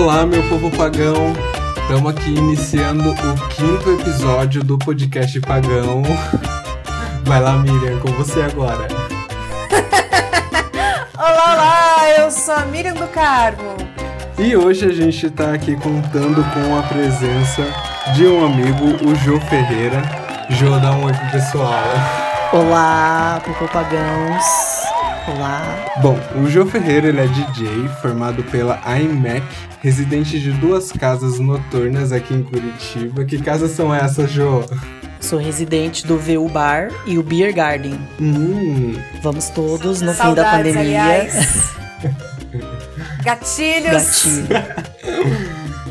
Olá, 0.00 0.24
meu 0.24 0.48
povo 0.48 0.70
pagão. 0.70 1.32
Estamos 1.76 2.12
aqui 2.12 2.30
iniciando 2.30 3.10
o 3.10 3.48
quinto 3.48 4.00
episódio 4.00 4.62
do 4.62 4.78
podcast 4.78 5.40
Pagão. 5.40 6.04
Vai 7.24 7.40
lá, 7.40 7.58
Miriam, 7.58 7.98
com 7.98 8.12
você 8.12 8.42
agora. 8.42 8.86
olá, 11.18 11.52
olá, 11.52 12.10
eu 12.16 12.30
sou 12.30 12.54
a 12.54 12.64
Miriam 12.66 12.94
do 12.94 13.08
Carmo. 13.08 13.74
E 14.38 14.56
hoje 14.56 14.86
a 14.86 14.92
gente 14.92 15.26
está 15.26 15.52
aqui 15.52 15.74
contando 15.74 16.44
com 16.54 16.78
a 16.78 16.82
presença 16.84 17.66
de 18.14 18.24
um 18.24 18.46
amigo, 18.46 19.04
o 19.04 19.16
Jô 19.16 19.40
Ferreira. 19.40 20.00
Jô, 20.48 20.78
dá 20.78 20.92
um 20.92 21.06
oi 21.06 21.12
pro 21.12 21.30
pessoal. 21.32 21.82
Olá, 22.52 23.42
Pagãos. 23.72 24.67
Olá. 25.28 25.84
Bom, 26.00 26.18
o 26.42 26.48
João 26.48 26.66
Ferreira 26.66 27.08
ele 27.08 27.20
é 27.20 27.26
DJ, 27.26 27.88
formado 28.00 28.42
pela 28.44 28.80
iMac, 28.98 29.44
residente 29.82 30.40
de 30.40 30.50
duas 30.52 30.90
casas 30.90 31.38
noturnas 31.38 32.12
aqui 32.12 32.32
em 32.32 32.42
Curitiba. 32.42 33.24
Que 33.24 33.38
casas 33.38 33.72
são 33.72 33.94
essas, 33.94 34.30
Jô? 34.30 34.64
Sou 35.20 35.38
residente 35.38 36.06
do 36.06 36.16
VU 36.16 36.48
Bar 36.48 36.88
e 37.04 37.18
o 37.18 37.22
Beer 37.22 37.54
Garden. 37.54 38.00
Hum. 38.18 38.94
Vamos 39.22 39.50
todos 39.50 40.00
no 40.00 40.14
Saudades, 40.14 40.24
fim 40.24 40.34
da 40.34 40.50
pandemia. 40.50 41.02
Aliás. 41.02 41.72
Gatilhos. 43.22 44.48
Gatilho. 44.48 44.88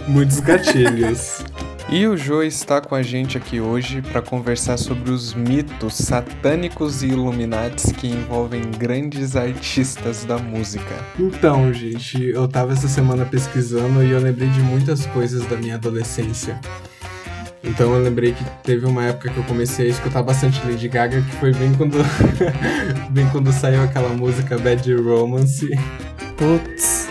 Muitos 0.08 0.40
gatilhos. 0.40 1.44
E 1.90 2.06
o 2.06 2.18
Jô 2.18 2.44
está 2.44 2.82
com 2.82 2.94
a 2.94 3.02
gente 3.02 3.38
aqui 3.38 3.62
hoje 3.62 4.02
para 4.02 4.22
conversar 4.22 4.76
sobre 4.76 5.10
os 5.10 5.34
mitos 5.34 5.94
satânicos 5.94 7.02
e 7.02 7.08
iluminatis 7.08 7.94
que 7.94 8.08
envolvem 8.08 8.62
grandes 8.78 9.38
artistas 9.38 10.26
da 10.26 10.38
música. 10.38 10.94
Então, 11.18 11.72
gente, 11.72 12.22
eu 12.22 12.46
tava 12.46 12.74
essa 12.74 12.90
semana 12.90 13.26
pesquisando 13.26 14.04
e 14.04 14.12
eu 14.12 14.20
lembrei 14.20 14.50
de 14.50 14.60
muitas 14.60 15.06
coisas 15.06 15.46
da 15.46 15.56
minha 15.56 15.76
adolescência. 15.76 16.60
Então 17.64 17.94
eu 17.94 18.04
lembrei 18.04 18.34
que 18.34 18.44
teve 18.64 18.86
uma 18.86 19.06
época 19.06 19.30
que 19.30 19.38
eu 19.38 19.44
comecei 19.46 19.88
a 19.88 19.90
escutar 19.90 20.22
bastante 20.22 20.62
Lady 20.68 20.90
Gaga, 20.90 21.22
que 21.22 21.36
foi 21.38 21.54
bem 21.54 21.74
quando 21.74 21.98
bem 23.12 23.28
quando 23.30 23.52
saiu 23.54 23.84
aquela 23.84 24.10
música 24.10 24.58
Bad 24.58 24.94
Romance. 24.94 25.70
Putz, 26.36 27.08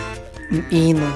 hino. 0.70 1.06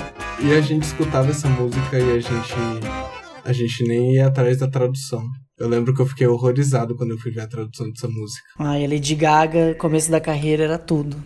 E 0.41 0.55
a 0.55 0.61
gente 0.63 0.85
escutava 0.85 1.31
essa 1.31 1.49
música 1.49 1.99
e 1.99 2.17
a 2.17 2.21
gente 2.21 3.20
a 3.45 3.53
gente 3.53 3.85
nem 3.85 4.15
ia 4.15 4.27
atrás 4.27 4.59
da 4.59 4.69
tradução. 4.69 5.23
Eu 5.59 5.69
lembro 5.69 5.95
que 5.95 6.01
eu 6.01 6.07
fiquei 6.07 6.27
horrorizado 6.27 6.97
quando 6.97 7.11
eu 7.11 7.19
fui 7.19 7.31
ver 7.31 7.43
a 7.43 7.47
tradução 7.47 7.91
dessa 7.91 8.09
música. 8.09 8.47
Ai, 8.59 8.85
a 8.85 8.89
Lady 8.89 9.15
Gaga, 9.15 9.75
começo 9.75 10.11
da 10.11 10.21
carreira, 10.21 10.65
era 10.65 10.79
tudo. 10.79 11.23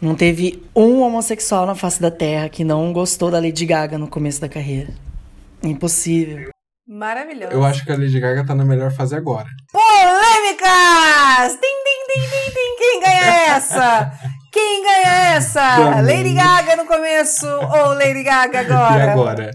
Não 0.00 0.14
teve 0.14 0.62
um 0.74 1.00
homossexual 1.00 1.66
na 1.66 1.74
face 1.74 2.00
da 2.00 2.10
Terra 2.10 2.48
que 2.48 2.64
não 2.64 2.92
gostou 2.92 3.30
da 3.30 3.40
Lady 3.40 3.66
Gaga 3.66 3.98
no 3.98 4.08
começo 4.08 4.40
da 4.40 4.48
carreira. 4.48 4.92
Impossível. 5.62 6.50
Maravilhoso. 6.86 7.52
Eu 7.52 7.64
acho 7.64 7.84
que 7.84 7.92
a 7.92 7.96
Lady 7.96 8.18
Gaga 8.18 8.46
tá 8.46 8.54
na 8.54 8.64
melhor 8.64 8.90
fase 8.90 9.14
agora. 9.14 9.48
Polêmicas! 9.70 11.52
Tim, 11.52 11.76
tim, 11.84 12.00
tim, 12.08 12.20
tim, 12.20 12.52
tim. 12.52 12.78
Quem 12.78 13.00
ganha 13.00 13.56
essa? 13.56 14.12
Quem 14.52 14.82
ganha 14.82 15.34
essa? 15.36 15.74
Pra 15.76 16.02
mim. 16.02 16.12
Lady 16.12 16.34
Gaga 16.34 16.76
no 16.76 16.86
começo 16.86 17.46
ou 17.46 17.94
Lady 17.94 18.22
Gaga 18.22 18.60
agora? 18.60 19.04
E 19.04 19.08
agora? 19.10 19.50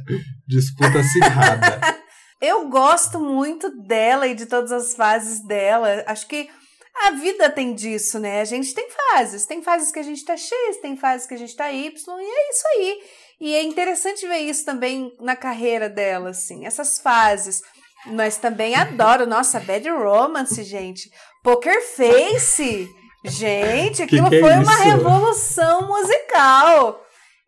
Disputa 0.47 0.99
acirrada. 0.99 2.03
Eu 2.41 2.67
gosto 2.67 3.19
muito 3.19 3.69
dela 3.88 4.27
e 4.27 4.36
de 4.36 4.45
todas 4.45 4.72
as 4.72 4.94
fases 4.94 5.41
dela. 5.45 6.03
Acho 6.05 6.27
que 6.27 6.50
a 7.05 7.11
vida 7.11 7.50
tem 7.50 7.73
disso, 7.73 8.19
né? 8.19 8.41
A 8.41 8.45
gente 8.45 8.73
tem 8.73 8.88
fases. 8.90 9.45
Tem 9.45 9.63
fases 9.63 9.91
que 9.91 10.00
a 10.00 10.03
gente 10.03 10.25
tá 10.25 10.35
X, 10.35 10.51
tem 10.81 10.97
fases 10.97 11.25
que 11.25 11.34
a 11.34 11.38
gente 11.38 11.56
tá 11.56 11.72
Y, 11.72 11.90
e 12.19 12.23
é 12.25 12.50
isso 12.50 12.67
aí. 12.75 12.97
E 13.40 13.56
é 13.56 13.63
interessante 13.63 14.28
ver 14.28 14.40
isso 14.40 14.66
também 14.66 15.16
na 15.22 15.35
carreira 15.35 15.90
dela, 15.90 16.31
assim. 16.31 16.66
Essas 16.66 17.00
fases. 17.00 17.62
Mas 18.07 18.38
também 18.38 18.75
adoro. 18.75 19.25
Nossa, 19.25 19.62
Bad 19.62 19.90
Romance, 19.90 20.62
gente. 20.63 21.09
Poker 21.41 21.81
Face. 21.96 22.90
Gente, 23.25 23.97
Que 23.97 24.17
aquilo 24.17 24.29
que 24.29 24.35
é 24.35 24.40
foi 24.41 24.51
uma 24.51 24.73
isso? 24.73 24.84
revolução 24.84 25.88
musical. 25.88 27.00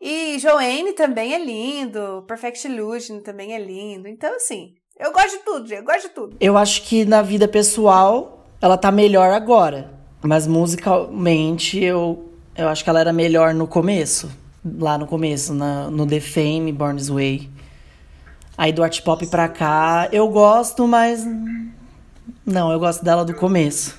E 0.07 0.37
Joanne 0.37 0.93
também 0.93 1.33
é 1.33 1.43
lindo. 1.43 2.23
Perfect 2.27 2.67
Illusion 2.67 3.21
também 3.21 3.55
é 3.55 3.59
lindo. 3.59 4.07
Então, 4.07 4.35
assim, 4.35 4.75
eu 4.99 5.11
gosto 5.11 5.39
de 5.39 5.43
tudo, 5.43 5.67
gente. 5.67 5.79
Eu 5.79 5.83
gosto 5.83 6.01
de 6.03 6.09
tudo. 6.09 6.37
Eu 6.39 6.55
acho 6.55 6.83
que 6.83 7.03
na 7.05 7.23
vida 7.23 7.47
pessoal 7.47 8.45
ela 8.61 8.77
tá 8.77 8.91
melhor 8.91 9.31
agora. 9.31 9.91
Mas 10.21 10.45
musicalmente 10.45 11.83
eu, 11.83 12.31
eu 12.55 12.67
acho 12.67 12.83
que 12.83 12.89
ela 12.91 12.99
era 12.99 13.11
melhor 13.11 13.55
no 13.55 13.67
começo. 13.67 14.29
Lá 14.63 14.95
no 14.95 15.07
começo, 15.07 15.55
na, 15.55 15.89
no 15.89 16.05
The 16.05 16.19
Fame, 16.19 16.71
Born 16.71 16.99
This 16.99 17.09
Way. 17.09 17.49
Aí 18.55 18.71
do 18.71 18.83
art 18.83 19.01
pop 19.01 19.25
pra 19.25 19.49
cá, 19.49 20.07
eu 20.11 20.27
gosto, 20.29 20.87
mas. 20.87 21.25
Não, 22.45 22.71
eu 22.71 22.77
gosto 22.77 23.03
dela 23.03 23.25
do 23.25 23.33
começo. 23.33 23.97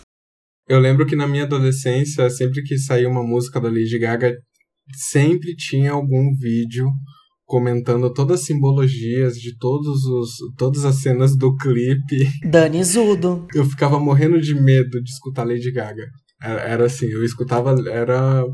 Eu 0.69 0.79
lembro 0.79 1.05
que 1.05 1.17
na 1.17 1.27
minha 1.27 1.43
adolescência, 1.43 2.31
sempre 2.31 2.63
que 2.63 2.79
saía 2.79 3.09
uma 3.09 3.25
música 3.25 3.61
da 3.61 3.69
Lady 3.69 3.99
Gaga, 3.99 4.37
sempre 4.95 5.55
tinha 5.57 5.93
algum 5.93 6.33
vídeo 6.39 6.89
comentando 7.45 8.13
todas 8.13 8.41
as 8.41 8.47
simbologias 8.47 9.37
de 9.37 9.57
todos 9.57 10.05
os, 10.05 10.37
todas 10.57 10.85
as 10.85 10.97
cenas 10.97 11.37
do 11.37 11.55
clipe. 11.57 12.29
Dani 12.51 12.83
Zudo. 12.83 13.47
Eu 13.55 13.65
ficava 13.65 13.99
morrendo 14.01 14.41
de 14.41 14.55
medo 14.55 15.01
de 15.03 15.11
escutar 15.11 15.45
Lady 15.45 15.71
Gaga. 15.71 16.07
Era, 16.43 16.61
era 16.63 16.85
assim, 16.87 17.07
eu 17.07 17.25
escutava, 17.25 17.75
era... 17.89 18.45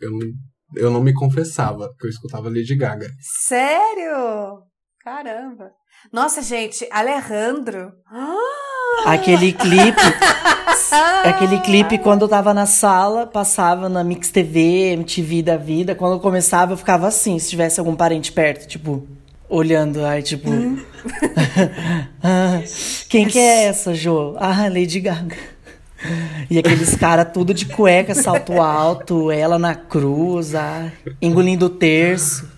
Eu, 0.00 0.10
não- 0.10 0.32
eu 0.74 0.90
não 0.90 1.02
me 1.02 1.12
confessava 1.12 1.86
que 2.00 2.06
eu 2.06 2.10
escutava 2.10 2.48
Lady 2.48 2.74
Gaga. 2.74 3.06
Sério? 3.46 4.62
Caramba. 5.04 5.70
Nossa, 6.12 6.40
gente, 6.42 6.88
Alejandro. 6.90 7.92
Ah! 8.10 8.61
Aquele 9.04 9.52
clipe. 9.52 10.00
aquele 11.24 11.58
clipe, 11.60 11.98
quando 11.98 12.22
eu 12.22 12.28
tava 12.28 12.52
na 12.52 12.66
sala, 12.66 13.26
passava 13.26 13.88
na 13.88 14.04
Mix 14.04 14.30
TV, 14.30 14.92
MTV 14.92 15.42
da 15.42 15.56
vida. 15.56 15.94
Quando 15.94 16.14
eu 16.14 16.20
começava, 16.20 16.72
eu 16.72 16.76
ficava 16.76 17.08
assim, 17.08 17.38
se 17.38 17.50
tivesse 17.50 17.80
algum 17.80 17.94
parente 17.94 18.32
perto, 18.32 18.66
tipo, 18.66 19.06
olhando. 19.48 20.04
Aí, 20.04 20.22
tipo. 20.22 20.50
Ah, 22.22 22.60
Quem 23.08 23.26
que 23.26 23.38
é 23.38 23.64
essa, 23.64 23.94
Jô? 23.94 24.34
Ah, 24.38 24.68
Lady 24.68 25.00
Gaga. 25.00 25.36
E 26.50 26.58
aqueles 26.58 26.96
caras 26.96 27.28
tudo 27.32 27.54
de 27.54 27.66
cueca, 27.66 28.14
salto 28.14 28.60
alto, 28.60 29.30
ela 29.30 29.58
na 29.58 29.74
cruz, 29.74 30.54
ah, 30.54 30.90
engolindo 31.20 31.66
o 31.66 31.70
terço. 31.70 32.50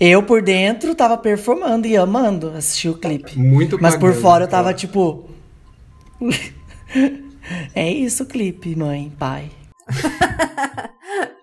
Eu 0.00 0.22
por 0.22 0.42
dentro 0.42 0.94
tava 0.94 1.16
performando 1.16 1.86
e 1.86 1.96
amando 1.96 2.52
assistir 2.56 2.88
o 2.88 2.94
clipe. 2.94 3.38
Muito 3.38 3.78
Mas 3.80 3.96
por 3.96 4.12
fora 4.12 4.44
eu 4.44 4.48
tava 4.48 4.70
ó. 4.70 4.72
tipo. 4.72 5.28
é 7.74 7.90
isso 7.90 8.26
clipe, 8.26 8.76
mãe, 8.76 9.12
pai. 9.18 9.50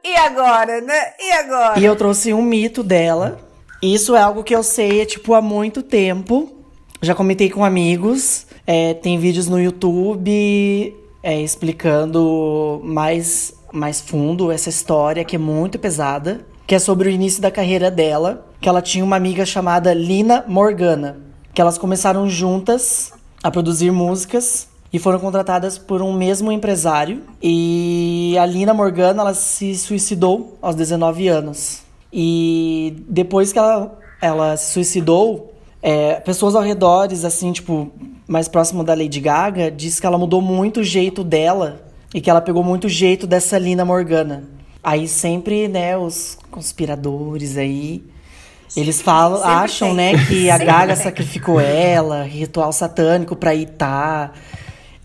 E 0.04 0.16
agora, 0.18 0.82
né? 0.82 1.14
E 1.20 1.32
agora? 1.32 1.80
E 1.80 1.86
eu 1.86 1.96
trouxe 1.96 2.34
um 2.34 2.42
mito 2.42 2.84
dela. 2.84 3.40
Isso 3.82 4.16
é 4.16 4.22
algo 4.22 4.44
que 4.44 4.54
eu 4.54 4.62
sei, 4.64 5.06
tipo, 5.06 5.34
há 5.34 5.42
muito 5.42 5.82
tempo. 5.82 6.52
Já 7.02 7.16
comentei 7.16 7.50
com 7.50 7.64
amigos. 7.64 8.46
É, 8.66 8.94
tem 8.96 9.18
vídeos 9.18 9.48
no 9.48 9.60
YouTube 9.60 10.94
é, 11.24 11.40
explicando 11.40 12.82
mais, 12.84 13.54
mais 13.72 14.02
fundo 14.02 14.52
essa 14.52 14.70
história, 14.70 15.24
que 15.24 15.36
é 15.36 15.40
muito 15.40 15.80
pesada. 15.80 16.46
Que 16.68 16.76
é 16.76 16.80
sobre 16.80 17.08
o 17.08 17.12
início 17.12 17.42
da 17.42 17.50
carreira 17.50 17.90
dela. 17.90 18.48
Que 18.60 18.68
ela 18.68 18.82
tinha 18.82 19.06
uma 19.06 19.16
amiga 19.16 19.46
chamada 19.46 19.94
Lina 19.94 20.44
Morgana. 20.48 21.22
Que 21.54 21.62
elas 21.62 21.78
começaram 21.78 22.28
juntas 22.28 23.14
a 23.44 23.50
produzir 23.50 23.92
músicas 23.92 24.68
e 24.94 25.00
foram 25.00 25.20
contratadas 25.20 25.78
por 25.78 26.02
um 26.02 26.14
mesmo 26.14 26.52
empresário. 26.52 27.22
E 27.42 28.36
a 28.40 28.46
Lina 28.46 28.74
Morgana, 28.74 29.22
ela 29.22 29.34
se 29.34 29.76
suicidou 29.78 30.58
aos 30.62 30.76
19 30.76 31.28
anos. 31.28 31.82
E 32.12 33.04
depois 33.08 33.54
que 33.54 33.60
ela, 33.60 33.98
ela 34.22 34.58
se 34.58 34.74
suicidou, 34.74 35.54
é, 35.82 36.16
pessoas 36.16 36.56
ao 36.56 36.62
redor, 36.62 37.08
assim, 37.26 37.52
tipo, 37.54 37.92
mais 38.28 38.48
próximo 38.48 38.84
da 38.84 38.94
Lady 38.94 39.20
Gaga, 39.20 39.72
diz 39.72 40.00
que 40.00 40.06
ela 40.06 40.18
mudou 40.18 40.42
muito 40.42 40.82
o 40.82 40.84
jeito 40.84 41.24
dela 41.24 41.82
e 42.14 42.20
que 42.20 42.30
ela 42.30 42.42
pegou 42.42 42.64
muito 42.64 42.86
o 42.86 42.90
jeito 42.90 43.26
dessa 43.26 43.58
Lina 43.58 43.86
Morgana. 43.86 44.44
Aí 44.84 45.08
sempre, 45.08 45.68
né, 45.68 45.98
os 45.98 46.38
conspiradores 46.50 47.56
aí, 47.56 48.04
eles 48.76 49.02
falam, 49.02 49.38
Sempre 49.38 49.54
acham, 49.54 49.88
tem. 49.90 49.96
né, 49.98 50.26
que 50.26 50.50
a 50.50 50.54
Sempre 50.54 50.66
Gaga 50.66 50.96
tem. 50.96 51.04
sacrificou 51.04 51.60
ela, 51.60 52.24
ritual 52.24 52.74
satânico 52.74 53.36
pra 53.36 53.54
Itá. 53.56 54.32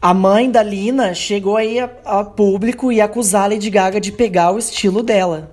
A 0.06 0.14
mãe 0.14 0.48
da 0.48 0.62
Lina 0.62 1.12
chegou 1.14 1.56
aí 1.56 1.80
a, 1.80 1.90
a 2.04 2.22
público 2.22 2.92
e 2.92 3.00
acusar 3.00 3.42
a 3.42 3.46
Lady 3.48 3.68
Gaga 3.68 4.00
de 4.00 4.12
pegar 4.12 4.52
o 4.52 4.58
estilo 4.58 5.02
dela. 5.02 5.50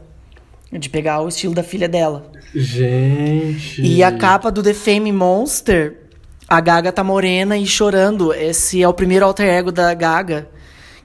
De 0.72 0.92
pegar 0.92 1.22
o 1.22 1.28
estilo 1.28 1.56
da 1.56 1.64
filha 1.64 1.90
dela. 1.90 2.32
Gente. 2.54 3.82
E 3.82 4.04
a 4.04 4.12
capa 4.12 4.52
do 4.52 4.62
The 4.62 4.76
Fame 4.76 5.12
Monster, 5.12 6.04
a 6.48 6.62
Gaga 6.62 6.92
tá 6.92 7.04
morena 7.04 7.58
e 7.58 7.66
chorando. 7.66 8.32
Esse 8.32 8.80
é 8.80 8.88
o 8.88 8.94
primeiro 8.94 9.26
alter 9.26 9.50
ego 9.50 9.72
da 9.72 9.92
Gaga, 9.96 10.48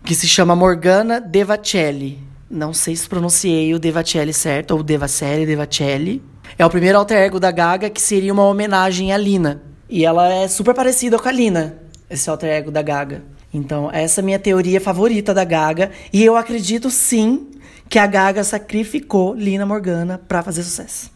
que 0.04 0.14
se 0.14 0.28
chama 0.28 0.54
Morgana 0.54 1.18
Devacelli. 1.18 2.18
Não 2.50 2.74
sei 2.74 2.94
se 2.96 3.08
pronunciei 3.08 3.72
o 3.72 3.78
Devacelli 3.78 4.34
certo, 4.34 4.72
ou 4.72 4.82
Devacelli, 4.82 5.46
Devacelli. 5.46 6.22
É 6.58 6.66
o 6.66 6.70
primeiro 6.70 6.98
alter 6.98 7.16
ego 7.16 7.40
da 7.40 7.50
Gaga 7.50 7.88
que 7.88 8.02
seria 8.02 8.30
uma 8.30 8.44
homenagem 8.44 9.10
à 9.10 9.16
Lina. 9.16 9.62
E 9.88 10.04
ela 10.04 10.28
é 10.30 10.46
super 10.48 10.74
parecida 10.74 11.18
com 11.18 11.26
a 11.26 11.32
Lina, 11.32 11.78
esse 12.10 12.28
alter 12.28 12.50
ego 12.50 12.70
da 12.70 12.82
Gaga. 12.82 13.37
Então, 13.52 13.90
essa 13.92 14.20
é 14.20 14.22
a 14.22 14.24
minha 14.24 14.38
teoria 14.38 14.80
favorita 14.80 15.32
da 15.32 15.44
Gaga. 15.44 15.90
E 16.12 16.24
eu 16.24 16.36
acredito 16.36 16.90
sim 16.90 17.48
que 17.88 17.98
a 17.98 18.06
Gaga 18.06 18.44
sacrificou 18.44 19.34
Lina 19.34 19.64
Morgana 19.64 20.20
para 20.28 20.42
fazer 20.42 20.62
sucesso. 20.62 21.10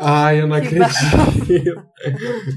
Ai, 0.00 0.40
eu 0.40 0.46
não 0.46 0.56
acredito. 0.56 0.84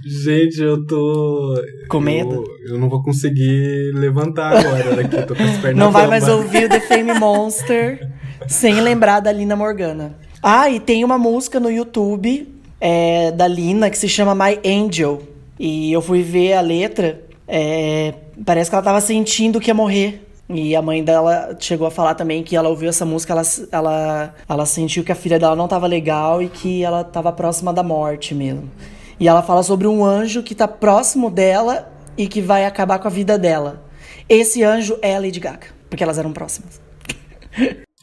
Gente, 0.06 0.62
eu 0.62 0.86
tô. 0.86 1.56
Com 1.88 2.00
medo? 2.00 2.44
Eu, 2.66 2.74
eu, 2.74 2.80
não 2.80 2.89
vou 2.89 3.01
conseguir 3.01 3.92
levantar 3.94 4.57
agora 4.57 4.95
daqui, 4.95 5.22
tô 5.25 5.36
com 5.36 5.44
as 5.44 5.57
pernas 5.57 5.78
Não 5.78 5.92
vai 5.92 6.07
mais 6.07 6.28
ouvir 6.28 6.66
o 6.66 6.69
The 6.69 6.80
Fame 6.81 7.13
Monster 7.13 8.10
sem 8.48 8.81
lembrar 8.81 9.19
da 9.19 9.31
Lina 9.31 9.56
Morgana. 9.56 10.16
Ah, 10.42 10.69
e 10.69 10.80
tem 10.80 11.04
uma 11.04 11.18
música 11.18 11.60
no 11.60 11.72
YouTube 11.72 12.48
é, 12.81 13.31
da 13.31 13.48
Lina 13.48 13.90
que 13.90 13.98
se 13.98 14.10
chama 14.10 14.36
My 14.36 14.60
Angel. 14.66 15.22
E 15.60 15.92
eu 15.92 16.01
fui 16.01 16.22
ver 16.22 16.54
a 16.54 16.62
letra. 16.62 17.22
É, 17.48 18.13
parece 18.45 18.69
que 18.69 18.75
ela 18.75 18.84
tava 18.84 19.01
sentindo 19.01 19.60
que 19.60 19.69
ia 19.69 19.74
morrer. 19.74 20.24
E 20.50 20.75
a 20.75 20.81
mãe 20.81 21.04
dela 21.04 21.57
chegou 21.60 21.86
a 21.86 21.92
falar 21.92 22.16
também 22.16 22.42
que 22.42 22.56
ela 22.56 22.69
ouviu 22.69 22.88
essa 22.88 23.06
música, 23.06 23.34
ela, 23.34 23.42
ela, 23.69 24.36
ela 24.48 24.66
sentiu 24.66 25.04
que 25.04 25.12
a 25.12 25.16
filha 25.16 25.38
dela 25.38 25.57
não 25.57 25.66
estava 25.66 25.88
legal 25.88 26.42
e 26.42 26.48
que 26.48 26.84
ela 26.84 27.01
estava 27.01 27.34
próxima 27.34 27.74
da 27.74 27.84
morte 27.84 28.34
mesmo. 28.34 28.72
E 29.19 29.28
ela 29.28 29.42
fala 29.42 29.62
sobre 29.62 29.88
um 29.88 30.06
anjo 30.06 30.42
que 30.42 30.54
está 30.54 30.68
próximo 30.68 31.30
dela 31.30 31.92
e 32.18 32.28
que 32.28 32.42
vai 32.42 32.66
acabar 32.66 32.98
com 33.00 33.07
a 33.07 33.12
vida 33.12 33.38
dela. 33.38 33.84
Esse 34.30 34.63
anjo 34.63 34.98
é 35.01 35.18
a 35.18 35.19
Lady 35.19 35.40
Gaga, 35.40 35.68
porque 35.90 36.04
elas 36.04 36.18
eram 36.18 36.31
próximas. 36.31 36.80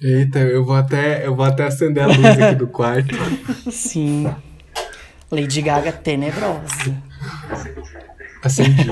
Eita, 0.03 0.41
eu 0.41 0.65
vou 0.65 0.75
até, 0.75 1.27
eu 1.27 1.35
vou 1.35 1.47
até 1.47 1.65
acender 1.65 2.03
a 2.03 2.09
luz 2.09 2.27
aqui 2.27 2.57
do 2.57 2.67
quarto. 2.67 3.15
Sim. 3.73 4.31
Lady 5.31 5.63
Gaga 5.63 5.93
tenebrosa. 5.93 6.95
Acendi. 8.45 8.87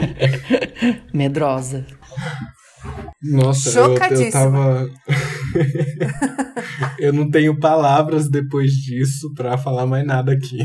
Medrosa. 1.13 1.85
Nossa, 3.23 3.79
eu, 3.79 3.95
eu 3.95 4.31
tava. 4.31 4.91
eu 6.99 7.13
não 7.13 7.31
tenho 7.31 7.59
palavras 7.61 8.29
depois 8.29 8.73
disso 8.73 9.33
para 9.35 9.57
falar 9.57 9.87
mais 9.87 10.05
nada 10.05 10.33
aqui. 10.33 10.59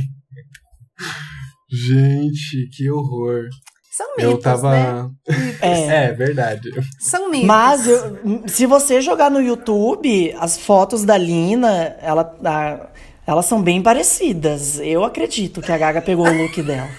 Gente, 1.70 2.70
que 2.72 2.90
horror. 2.90 3.44
São 3.92 4.16
mitos, 4.16 4.32
eu 4.32 4.38
tava. 4.40 4.72
Né? 4.72 5.58
É. 5.62 6.06
é 6.06 6.14
verdade. 6.14 6.70
São 7.00 7.30
mitos. 7.30 7.48
Mas 7.48 7.88
eu, 7.88 8.44
se 8.48 8.66
você 8.66 9.02
jogar 9.02 9.30
no 9.30 9.42
YouTube, 9.42 10.34
as 10.40 10.58
fotos 10.58 11.04
da 11.04 11.18
Lina, 11.18 11.98
ela, 12.00 12.36
a, 12.44 12.90
elas 13.26 13.46
são 13.46 13.62
bem 13.62 13.82
parecidas. 13.82 14.80
Eu 14.80 15.04
acredito 15.04 15.62
que 15.62 15.72
a 15.72 15.78
Gaga 15.78 16.02
pegou 16.02 16.28
o 16.28 16.34
look 16.34 16.62
dela. 16.62 16.90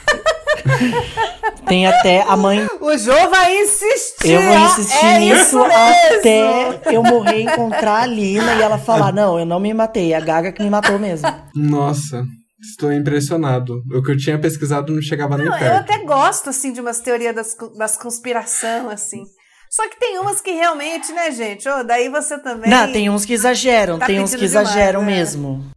Tem 1.68 1.86
até 1.86 2.22
a 2.22 2.36
mãe. 2.36 2.66
O 2.80 2.96
Jô 2.96 3.12
vai 3.30 3.62
insistir. 3.62 4.30
Eu 4.30 4.42
vou 4.42 4.58
insistir 4.58 5.04
é 5.04 5.18
nisso 5.18 5.58
até 5.62 6.80
eu 6.94 7.02
morrer 7.02 7.42
encontrar 7.42 8.02
a 8.02 8.06
Lina 8.06 8.54
e 8.54 8.62
ela 8.62 8.78
falar: 8.78 9.12
Não, 9.12 9.38
eu 9.38 9.44
não 9.44 9.60
me 9.60 9.72
matei, 9.74 10.12
é 10.12 10.16
a 10.16 10.20
Gaga 10.20 10.52
que 10.52 10.62
me 10.62 10.70
matou 10.70 10.98
mesmo. 10.98 11.28
Nossa. 11.54 12.24
Estou 12.60 12.92
impressionado. 12.92 13.82
O 13.92 14.02
que 14.02 14.10
eu 14.10 14.16
tinha 14.16 14.38
pesquisado 14.38 14.92
não 14.92 15.00
chegava 15.00 15.36
não, 15.36 15.44
nem 15.44 15.52
perto. 15.52 15.64
Eu 15.64 15.76
até 15.76 15.98
gosto, 16.04 16.50
assim, 16.50 16.72
de 16.72 16.80
umas 16.80 17.00
teorias 17.00 17.34
das, 17.34 17.56
das 17.76 17.96
conspiração, 17.96 18.90
assim. 18.90 19.22
Só 19.70 19.88
que 19.88 19.98
tem 19.98 20.18
umas 20.18 20.40
que 20.40 20.50
realmente, 20.50 21.12
né, 21.12 21.30
gente? 21.30 21.68
Oh, 21.68 21.84
daí 21.84 22.08
você 22.08 22.38
também. 22.38 22.68
Não, 22.68 22.90
tem 22.90 23.08
uns 23.10 23.24
que 23.24 23.32
exageram, 23.32 23.98
tá 23.98 24.06
tem 24.06 24.20
uns 24.20 24.34
que 24.34 24.44
exageram 24.44 25.00
demais, 25.00 25.36
né? 25.36 25.42
mesmo. 25.42 25.70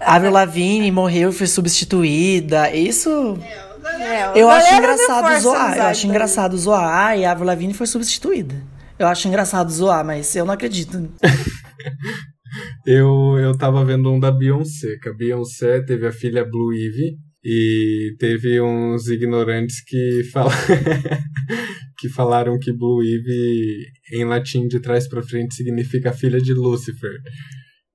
Avril 0.00 0.32
Lavigne 0.32 0.90
morreu 0.90 1.30
e 1.30 1.32
foi 1.32 1.46
substituída. 1.46 2.70
Isso. 2.70 3.38
É, 3.42 3.71
eu 4.34 4.50
acho 4.50 4.74
engraçado 4.74 5.40
zoar. 5.40 5.76
Eu 5.76 5.82
acho 5.84 6.06
engraçado 6.06 6.58
zoar. 6.58 7.18
E 7.18 7.24
a 7.24 7.32
Avril 7.32 7.46
Lavigne 7.46 7.74
foi 7.74 7.86
substituída. 7.86 8.54
Eu 8.98 9.06
acho 9.06 9.26
engraçado 9.26 9.70
zoar, 9.70 10.04
mas 10.04 10.34
eu 10.36 10.44
não 10.44 10.54
acredito. 10.54 11.08
eu, 12.86 13.38
eu 13.38 13.56
tava 13.56 13.84
vendo 13.84 14.10
um 14.12 14.20
da 14.20 14.30
Beyoncé, 14.30 14.96
que 15.02 15.08
a 15.08 15.12
Beyoncé 15.12 15.82
teve 15.82 16.06
a 16.06 16.12
filha 16.12 16.44
Blue 16.44 16.72
Ivy. 16.72 17.16
E 17.44 18.14
teve 18.20 18.60
uns 18.60 19.08
ignorantes 19.08 19.82
que, 19.84 20.22
fal... 20.32 20.48
que 21.98 22.08
falaram 22.08 22.56
que 22.58 22.72
Blue 22.72 23.02
Ivy, 23.02 23.86
em 24.12 24.24
latim 24.24 24.68
de 24.68 24.80
trás 24.80 25.08
para 25.08 25.22
frente, 25.22 25.56
significa 25.56 26.12
filha 26.12 26.40
de 26.40 26.54
Lúcifer. 26.54 27.18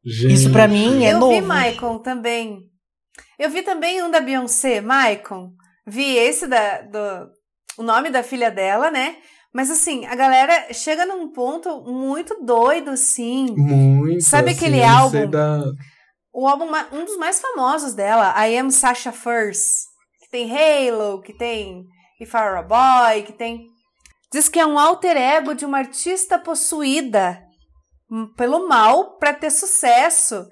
Gente. 0.03 0.33
Isso 0.33 0.51
para 0.51 0.67
mim 0.67 1.03
é 1.03 1.13
eu 1.13 1.19
novo. 1.19 1.33
Eu 1.33 1.41
vi 1.41 1.47
Maicon 1.47 1.99
também. 1.99 2.59
Eu 3.39 3.49
vi 3.49 3.61
também 3.61 4.01
um 4.03 4.09
da 4.09 4.19
Beyoncé, 4.19 4.81
Maicon. 4.81 5.51
Vi 5.87 6.17
esse 6.17 6.47
da, 6.47 6.81
do, 6.81 7.29
o 7.77 7.83
nome 7.83 8.09
da 8.09 8.21
filha 8.21 8.51
dela, 8.51 8.91
né? 8.91 9.15
Mas 9.53 9.71
assim, 9.71 10.05
a 10.05 10.15
galera 10.15 10.73
chega 10.73 11.05
num 11.05 11.31
ponto 11.31 11.81
muito 11.81 12.43
doido, 12.43 12.91
assim. 12.91 13.55
Muito. 13.55 14.21
Sabe 14.23 14.51
assim, 14.51 14.57
aquele 14.57 14.83
álbum? 14.83 15.29
Da... 15.29 15.63
O 16.33 16.47
álbum, 16.47 16.67
um 16.91 17.05
dos 17.05 17.17
mais 17.17 17.39
famosos 17.39 17.93
dela, 17.93 18.35
I 18.45 18.57
Am 18.57 18.69
Sasha 18.69 19.11
First. 19.11 19.87
Que 20.19 20.29
tem 20.29 20.51
Halo, 20.51 21.21
que 21.21 21.33
tem 21.33 21.85
If 22.19 22.33
I 22.33 22.37
Were 22.37 22.59
a 22.59 22.63
Boy, 22.63 23.23
que 23.23 23.33
tem. 23.33 23.65
Diz 24.31 24.49
que 24.49 24.59
é 24.59 24.65
um 24.65 24.77
alter 24.77 25.15
ego 25.15 25.55
de 25.55 25.65
uma 25.65 25.77
artista 25.77 26.37
possuída 26.37 27.41
pelo 28.35 28.67
mal 28.67 29.17
para 29.17 29.33
ter 29.33 29.49
sucesso. 29.49 30.45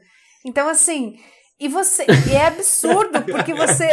Então, 0.46 0.70
assim, 0.70 1.16
e 1.60 1.70
você 1.70 2.06
e 2.06 2.34
é 2.34 2.48
absurdo, 2.48 3.22
porque 3.24 3.54
você 3.54 3.88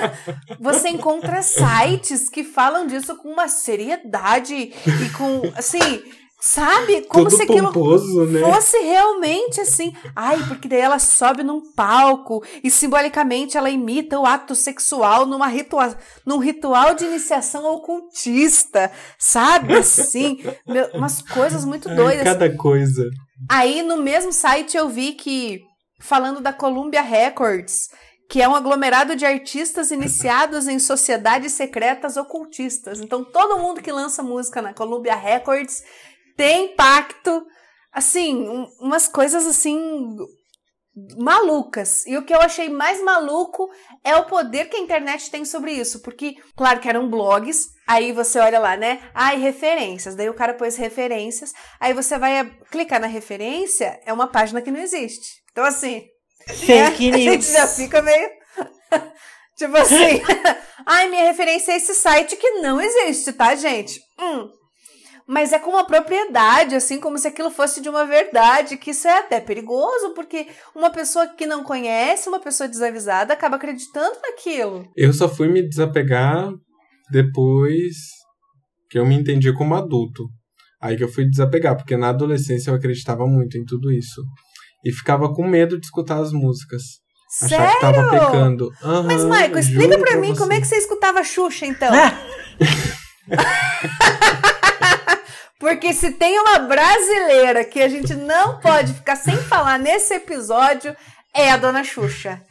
você 0.58 0.88
encontra 0.88 1.42
sites 1.42 2.28
que 2.28 2.42
falam 2.42 2.86
disso 2.86 3.16
com 3.16 3.28
uma 3.28 3.48
seriedade 3.48 4.54
e 4.54 5.08
com 5.16 5.42
assim, 5.54 6.02
sabe? 6.40 7.02
Como 7.02 7.24
Todo 7.24 7.36
se 7.36 7.42
aquilo 7.42 7.66
pomposo, 7.72 8.24
né? 8.24 8.40
fosse 8.40 8.78
realmente 8.78 9.60
assim. 9.60 9.94
Ai, 10.16 10.42
porque 10.48 10.66
daí 10.66 10.80
ela 10.80 10.98
sobe 10.98 11.42
num 11.42 11.72
palco 11.74 12.42
e 12.64 12.70
simbolicamente 12.70 13.58
ela 13.58 13.68
imita 13.68 14.18
o 14.18 14.24
ato 14.24 14.54
sexual 14.54 15.26
numa 15.26 15.46
ritual, 15.48 15.94
num 16.26 16.38
ritual 16.38 16.94
de 16.94 17.04
iniciação 17.04 17.64
ocultista, 17.74 18.90
sabe? 19.18 19.74
Assim, 19.76 20.42
meu, 20.66 20.86
umas 20.94 21.20
coisas 21.20 21.64
muito 21.64 21.88
doidas. 21.88 22.26
Ai, 22.26 22.32
cada 22.32 22.56
coisa. 22.56 23.04
Aí 23.50 23.82
no 23.82 24.02
mesmo 24.02 24.32
site 24.32 24.76
eu 24.76 24.88
vi 24.88 25.12
que 25.12 25.60
falando 26.02 26.40
da 26.40 26.52
Columbia 26.52 27.00
Records, 27.00 27.88
que 28.28 28.42
é 28.42 28.48
um 28.48 28.54
aglomerado 28.54 29.14
de 29.14 29.24
artistas 29.24 29.90
iniciados 29.90 30.66
em 30.66 30.78
sociedades 30.78 31.52
secretas 31.52 32.16
ocultistas. 32.16 33.00
Então, 33.00 33.24
todo 33.24 33.58
mundo 33.58 33.80
que 33.80 33.92
lança 33.92 34.22
música 34.22 34.60
na 34.60 34.74
Columbia 34.74 35.14
Records 35.14 35.82
tem 36.36 36.74
pacto, 36.74 37.46
assim, 37.92 38.48
um, 38.48 38.66
umas 38.80 39.06
coisas 39.06 39.46
assim 39.46 40.16
malucas. 41.16 42.06
E 42.06 42.16
o 42.16 42.24
que 42.24 42.34
eu 42.34 42.40
achei 42.40 42.68
mais 42.68 43.02
maluco 43.02 43.70
é 44.04 44.14
o 44.16 44.26
poder 44.26 44.66
que 44.66 44.76
a 44.76 44.80
internet 44.80 45.30
tem 45.30 45.44
sobre 45.44 45.72
isso, 45.72 46.00
porque 46.02 46.34
claro 46.56 46.80
que 46.80 46.88
eram 46.88 47.08
blogs, 47.08 47.68
aí 47.86 48.12
você 48.12 48.38
olha 48.38 48.58
lá, 48.58 48.76
né? 48.76 49.02
Ai, 49.14 49.38
referências. 49.38 50.14
Daí 50.14 50.28
o 50.28 50.34
cara 50.34 50.54
pôs 50.54 50.76
referências, 50.76 51.52
aí 51.80 51.94
você 51.94 52.18
vai 52.18 52.50
clicar 52.70 53.00
na 53.00 53.06
referência, 53.06 53.98
é 54.04 54.12
uma 54.12 54.28
página 54.28 54.60
que 54.60 54.70
não 54.70 54.80
existe. 54.80 55.42
Então, 55.50 55.64
assim. 55.64 56.04
Fake 56.46 57.10
né? 57.10 57.18
news. 57.18 57.28
A 57.28 57.32
gente 57.32 57.52
já 57.52 57.66
fica 57.66 58.02
meio. 58.02 58.28
tipo 59.56 59.76
assim. 59.76 60.22
Ai, 60.84 61.08
minha 61.08 61.24
referência 61.24 61.72
é 61.72 61.76
esse 61.76 61.94
site 61.94 62.36
que 62.36 62.60
não 62.60 62.80
existe, 62.80 63.32
tá, 63.32 63.54
gente? 63.54 64.00
Hum. 64.18 64.50
Mas 65.26 65.52
é 65.52 65.58
com 65.58 65.70
uma 65.70 65.86
propriedade, 65.86 66.74
assim, 66.74 66.98
como 67.00 67.16
se 67.18 67.28
aquilo 67.28 67.50
fosse 67.50 67.80
de 67.80 67.88
uma 67.88 68.04
verdade, 68.04 68.76
que 68.76 68.90
isso 68.90 69.06
é 69.06 69.18
até 69.18 69.40
perigoso, 69.40 70.14
porque 70.14 70.48
uma 70.74 70.90
pessoa 70.90 71.26
que 71.28 71.46
não 71.46 71.62
conhece, 71.62 72.28
uma 72.28 72.40
pessoa 72.40 72.68
desavisada, 72.68 73.32
acaba 73.32 73.56
acreditando 73.56 74.16
naquilo. 74.22 74.88
Eu 74.96 75.12
só 75.12 75.28
fui 75.28 75.48
me 75.48 75.66
desapegar 75.66 76.50
depois 77.10 77.94
que 78.90 78.98
eu 78.98 79.06
me 79.06 79.14
entendi 79.14 79.52
como 79.54 79.74
adulto. 79.74 80.24
Aí 80.80 80.96
que 80.96 81.04
eu 81.04 81.08
fui 81.08 81.24
desapegar, 81.28 81.76
porque 81.76 81.96
na 81.96 82.08
adolescência 82.08 82.70
eu 82.70 82.74
acreditava 82.74 83.24
muito 83.26 83.56
em 83.56 83.64
tudo 83.64 83.90
isso. 83.92 84.22
E 84.84 84.90
ficava 84.92 85.32
com 85.32 85.46
medo 85.46 85.78
de 85.78 85.86
escutar 85.86 86.18
as 86.18 86.32
músicas. 86.32 86.82
Sério? 87.30 87.56
Achar 87.64 87.74
que 87.74 87.80
tava 87.80 88.10
pecando. 88.10 88.68
Uhum, 88.82 89.02
Mas, 89.04 89.24
Michael, 89.24 89.58
explica 89.58 89.96
pra, 89.96 90.10
pra 90.10 90.20
mim 90.20 90.34
você. 90.34 90.38
como 90.38 90.52
é 90.52 90.60
que 90.60 90.66
você 90.66 90.76
escutava 90.76 91.22
Xuxa, 91.22 91.64
então. 91.64 91.90
Porque 95.72 95.94
se 95.94 96.10
tem 96.10 96.38
uma 96.38 96.58
brasileira 96.58 97.64
que 97.64 97.80
a 97.80 97.88
gente 97.88 98.14
não 98.14 98.60
pode 98.60 98.92
ficar 98.92 99.16
sem 99.16 99.34
falar 99.34 99.78
nesse 99.78 100.12
episódio, 100.12 100.94
é 101.34 101.50
a 101.50 101.56
Dona 101.56 101.82
Xuxa. 101.82 102.42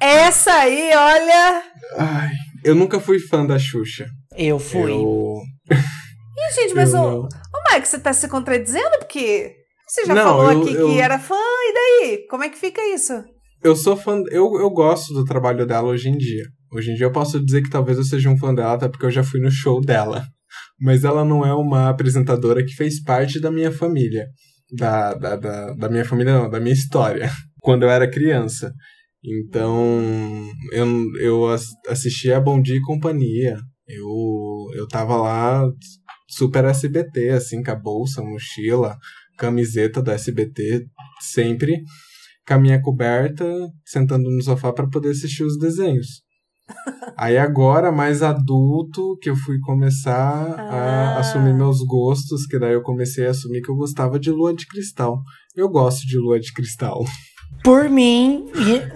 Essa 0.00 0.52
aí, 0.52 0.92
olha. 0.94 1.62
Ai, 1.96 2.30
eu 2.64 2.76
nunca 2.76 3.00
fui 3.00 3.18
fã 3.18 3.44
da 3.44 3.58
Xuxa. 3.58 4.06
Eu 4.36 4.60
fui. 4.60 4.92
Eu... 4.92 5.40
Ih, 5.74 6.54
gente, 6.54 6.74
mas 6.76 6.94
o, 6.94 7.22
o 7.22 7.28
Mike, 7.72 7.88
você 7.88 7.98
tá 7.98 8.12
se 8.12 8.28
contradizendo? 8.28 8.96
Porque 9.00 9.56
você 9.84 10.04
já 10.04 10.14
não, 10.14 10.22
falou 10.22 10.52
eu, 10.52 10.62
aqui 10.62 10.74
eu... 10.74 10.86
que 10.86 11.00
era 11.00 11.18
fã, 11.18 11.34
e 11.34 11.74
daí? 11.74 12.26
Como 12.30 12.44
é 12.44 12.48
que 12.48 12.56
fica 12.56 12.80
isso? 12.94 13.12
Eu 13.60 13.74
sou 13.74 13.96
fã. 13.96 14.22
Eu, 14.30 14.54
eu 14.60 14.70
gosto 14.70 15.12
do 15.12 15.24
trabalho 15.24 15.66
dela 15.66 15.88
hoje 15.88 16.08
em 16.08 16.16
dia. 16.16 16.44
Hoje 16.72 16.92
em 16.92 16.94
dia 16.94 17.06
eu 17.06 17.12
posso 17.12 17.44
dizer 17.44 17.60
que 17.60 17.70
talvez 17.70 17.98
eu 17.98 18.04
seja 18.04 18.30
um 18.30 18.38
fã 18.38 18.54
dela, 18.54 18.74
até 18.74 18.88
porque 18.88 19.06
eu 19.06 19.10
já 19.10 19.24
fui 19.24 19.40
no 19.40 19.50
show 19.50 19.80
dela. 19.80 20.28
Mas 20.80 21.04
ela 21.04 21.24
não 21.24 21.44
é 21.44 21.54
uma 21.54 21.88
apresentadora 21.88 22.64
que 22.64 22.74
fez 22.74 23.02
parte 23.02 23.40
da 23.40 23.50
minha 23.50 23.72
família. 23.72 24.26
Da, 24.70 25.14
da, 25.14 25.36
da, 25.36 25.74
da 25.74 25.88
minha 25.88 26.04
família, 26.04 26.34
não, 26.34 26.50
da 26.50 26.60
minha 26.60 26.74
história. 26.74 27.30
Quando 27.60 27.84
eu 27.84 27.90
era 27.90 28.10
criança. 28.10 28.72
Então, 29.24 30.00
eu, 30.72 30.86
eu 31.20 31.46
assistia 31.88 32.36
a 32.36 32.40
Bom 32.40 32.60
Dia 32.60 32.76
e 32.76 32.82
Companhia. 32.82 33.56
Eu, 33.86 34.06
eu 34.76 34.86
tava 34.86 35.16
lá 35.16 35.64
super 36.28 36.64
SBT, 36.64 37.30
assim, 37.30 37.62
com 37.62 37.70
a 37.70 37.74
bolsa, 37.74 38.22
mochila, 38.22 38.96
camiseta 39.38 40.02
do 40.02 40.10
SBT, 40.10 40.86
sempre 41.20 41.82
com 42.46 42.54
a 42.54 42.58
minha 42.58 42.80
coberta, 42.80 43.44
sentando 43.84 44.30
no 44.30 44.42
sofá 44.42 44.72
para 44.72 44.88
poder 44.88 45.10
assistir 45.10 45.44
os 45.44 45.58
desenhos. 45.58 46.22
Aí 47.16 47.36
agora, 47.36 47.90
mais 47.90 48.22
adulto, 48.22 49.18
que 49.20 49.28
eu 49.28 49.36
fui 49.36 49.58
começar 49.60 50.54
ah. 50.56 51.16
a 51.16 51.18
assumir 51.18 51.52
meus 51.52 51.82
gostos, 51.82 52.46
que 52.46 52.58
daí 52.58 52.74
eu 52.74 52.82
comecei 52.82 53.26
a 53.26 53.30
assumir 53.30 53.60
que 53.60 53.70
eu 53.70 53.74
gostava 53.74 54.18
de 54.18 54.30
lua 54.30 54.54
de 54.54 54.66
cristal. 54.66 55.20
Eu 55.56 55.68
gosto 55.68 56.06
de 56.06 56.16
lua 56.16 56.38
de 56.38 56.52
cristal. 56.52 57.04
Por 57.64 57.88
mim, 57.88 58.46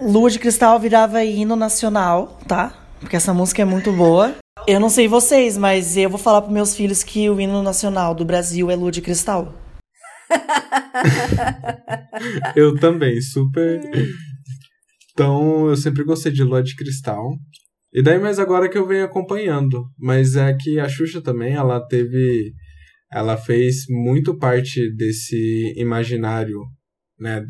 lua 0.01 0.29
de 0.29 0.39
cristal 0.39 0.79
virava 0.79 1.23
hino 1.23 1.55
nacional, 1.55 2.39
tá? 2.47 2.73
Porque 2.99 3.15
essa 3.15 3.33
música 3.33 3.61
é 3.61 3.65
muito 3.65 3.91
boa. 3.91 4.35
Eu 4.65 4.79
não 4.79 4.89
sei 4.89 5.07
vocês, 5.07 5.57
mas 5.57 5.97
eu 5.97 6.09
vou 6.09 6.17
falar 6.17 6.41
para 6.41 6.51
meus 6.51 6.73
filhos 6.73 7.03
que 7.03 7.29
o 7.29 7.41
hino 7.41 7.61
nacional 7.61 8.15
do 8.15 8.23
Brasil 8.23 8.71
é 8.71 8.75
lua 8.75 8.91
de 8.91 9.01
cristal. 9.01 9.53
eu 12.55 12.79
também, 12.79 13.21
super. 13.21 13.81
Então, 15.13 15.69
eu 15.69 15.77
sempre 15.77 16.03
gostei 16.03 16.31
de 16.31 16.43
Lua 16.43 16.63
de 16.63 16.75
Cristal. 16.75 17.37
E 17.93 18.01
daí, 18.01 18.19
mais 18.19 18.39
agora 18.39 18.67
que 18.67 18.77
eu 18.77 18.87
venho 18.87 19.05
acompanhando. 19.05 19.85
Mas 19.97 20.35
é 20.35 20.53
que 20.55 20.79
a 20.79 20.89
Xuxa 20.89 21.21
também, 21.21 21.53
ela 21.53 21.79
teve. 21.87 22.53
Ela 23.11 23.37
fez 23.37 23.85
muito 23.87 24.35
parte 24.35 24.91
desse 24.95 25.73
imaginário, 25.77 26.59
né? 27.19 27.45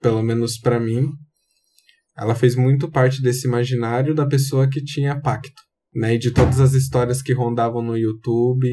Pelo 0.00 0.22
menos 0.22 0.58
para 0.58 0.78
mim. 0.78 1.08
Ela 2.16 2.36
fez 2.36 2.54
muito 2.54 2.88
parte 2.88 3.20
desse 3.20 3.48
imaginário 3.48 4.14
da 4.14 4.26
pessoa 4.26 4.68
que 4.68 4.82
tinha 4.82 5.20
pacto, 5.20 5.60
né? 5.92 6.14
E 6.14 6.18
de 6.18 6.32
todas 6.32 6.60
as 6.60 6.72
histórias 6.72 7.20
que 7.20 7.32
rondavam 7.32 7.82
no 7.82 7.96
YouTube 7.96 8.68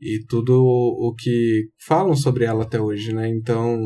e 0.00 0.24
tudo 0.28 0.62
o 0.64 1.14
que 1.16 1.68
falam 1.84 2.14
sobre 2.14 2.44
ela 2.44 2.62
até 2.62 2.80
hoje, 2.80 3.12
né? 3.12 3.28
Então 3.28 3.80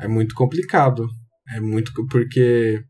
é 0.00 0.08
muito 0.08 0.34
complicado. 0.34 1.06
É 1.54 1.60
muito 1.60 1.92
porque 2.08 2.82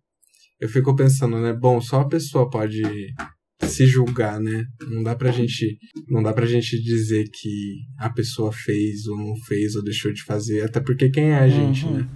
eu 0.63 0.69
fico 0.69 0.95
pensando, 0.95 1.41
né? 1.41 1.53
Bom, 1.53 1.81
só 1.81 2.03
a 2.03 2.09
pessoa 2.09 2.49
pode 2.49 2.83
se 3.65 3.85
julgar, 3.85 4.39
né? 4.39 4.65
Não 4.89 5.03
dá 5.03 5.17
pra 5.17 5.33
gente, 5.33 5.77
não 6.09 6.23
dá 6.23 6.33
pra 6.33 6.47
gente 6.47 6.81
dizer 6.81 7.25
que 7.33 7.81
a 7.99 8.09
pessoa 8.09 8.53
fez 8.53 9.09
ou 9.09 9.17
não 9.17 9.35
fez 9.49 9.75
ou 9.75 9.83
deixou 9.83 10.13
de 10.13 10.23
fazer, 10.23 10.63
até 10.63 10.79
porque 10.79 11.11
quem 11.11 11.33
é 11.33 11.39
a 11.39 11.49
gente, 11.49 11.85
uhum. 11.85 11.95
né? 11.95 12.09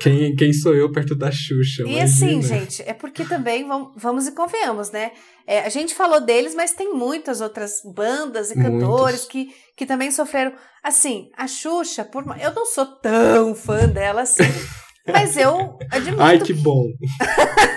Quem, 0.00 0.34
quem 0.34 0.52
sou 0.52 0.74
eu 0.74 0.90
perto 0.90 1.14
da 1.14 1.30
Xuxa? 1.30 1.84
E 1.86 2.00
assim, 2.00 2.42
gente, 2.42 2.82
é 2.82 2.92
porque 2.92 3.24
também 3.24 3.64
vamos, 3.68 3.92
vamos 3.96 4.26
e 4.26 4.32
convenhamos, 4.32 4.90
né? 4.90 5.12
É, 5.46 5.60
a 5.60 5.68
gente 5.68 5.94
falou 5.94 6.20
deles, 6.20 6.56
mas 6.56 6.72
tem 6.72 6.92
muitas 6.92 7.40
outras 7.40 7.74
bandas 7.94 8.50
e 8.50 8.54
cantores 8.56 9.24
que, 9.26 9.54
que 9.76 9.86
também 9.86 10.10
sofreram. 10.10 10.52
Assim, 10.82 11.30
a 11.36 11.46
Xuxa, 11.46 12.04
por, 12.04 12.24
eu 12.40 12.52
não 12.52 12.66
sou 12.66 12.86
tão 12.86 13.54
fã 13.54 13.86
dela 13.88 14.22
assim, 14.22 14.42
mas 15.06 15.36
eu 15.36 15.78
admito. 15.90 16.22
Ai, 16.22 16.38
que 16.38 16.52
bom! 16.52 16.84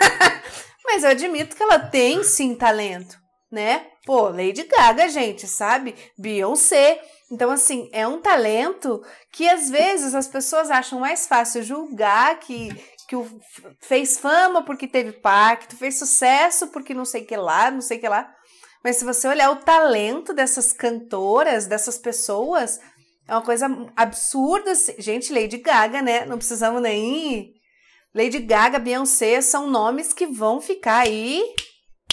mas 0.86 1.04
eu 1.04 1.10
admito 1.10 1.56
que 1.56 1.64
ela 1.64 1.80
tem 1.80 2.24
sim 2.24 2.56
talento, 2.56 3.18
né? 3.52 3.88
Pô, 4.06 4.30
Lady 4.30 4.64
Gaga, 4.64 5.10
gente, 5.10 5.48
sabe? 5.48 5.96
Beyoncé. 6.18 7.02
Então, 7.32 7.50
assim, 7.50 7.90
é 7.92 8.08
um 8.08 8.22
talento 8.22 9.02
que 9.34 9.50
às 9.50 9.70
vezes 9.70 10.14
as 10.14 10.28
pessoas 10.28 10.70
acham 10.70 11.00
mais 11.00 11.28
fácil 11.28 11.64
julgar 11.64 12.40
que, 12.40 12.70
que 13.10 13.16
o, 13.16 13.28
fez 13.82 14.20
fama 14.20 14.64
porque 14.64 14.88
teve 14.88 15.12
pacto, 15.12 15.76
fez 15.76 15.98
sucesso 15.98 16.68
porque 16.68 16.94
não 16.94 17.06
sei 17.06 17.24
que 17.24 17.36
lá, 17.36 17.72
não 17.72 17.82
sei 17.82 17.98
que 17.98 18.08
lá. 18.08 18.32
Mas 18.84 18.98
se 18.98 19.06
você 19.06 19.28
olhar 19.28 19.50
o 19.50 19.56
talento 19.56 20.32
dessas 20.32 20.72
cantoras, 20.72 21.66
dessas 21.66 21.98
pessoas, 21.98 22.80
é 23.28 23.34
uma 23.34 23.42
coisa 23.42 23.68
absurda. 23.96 24.72
Gente, 25.00 25.34
Lady 25.34 25.58
Gaga, 25.58 26.02
né? 26.02 26.26
Não 26.26 26.38
precisamos 26.38 26.82
nem. 26.82 27.54
Lady 28.14 28.40
Gaga, 28.40 28.80
Beyoncé 28.80 29.42
são 29.42 29.70
nomes 29.70 30.14
que 30.14 30.26
vão 30.26 30.62
ficar 30.62 31.00
aí 31.00 31.44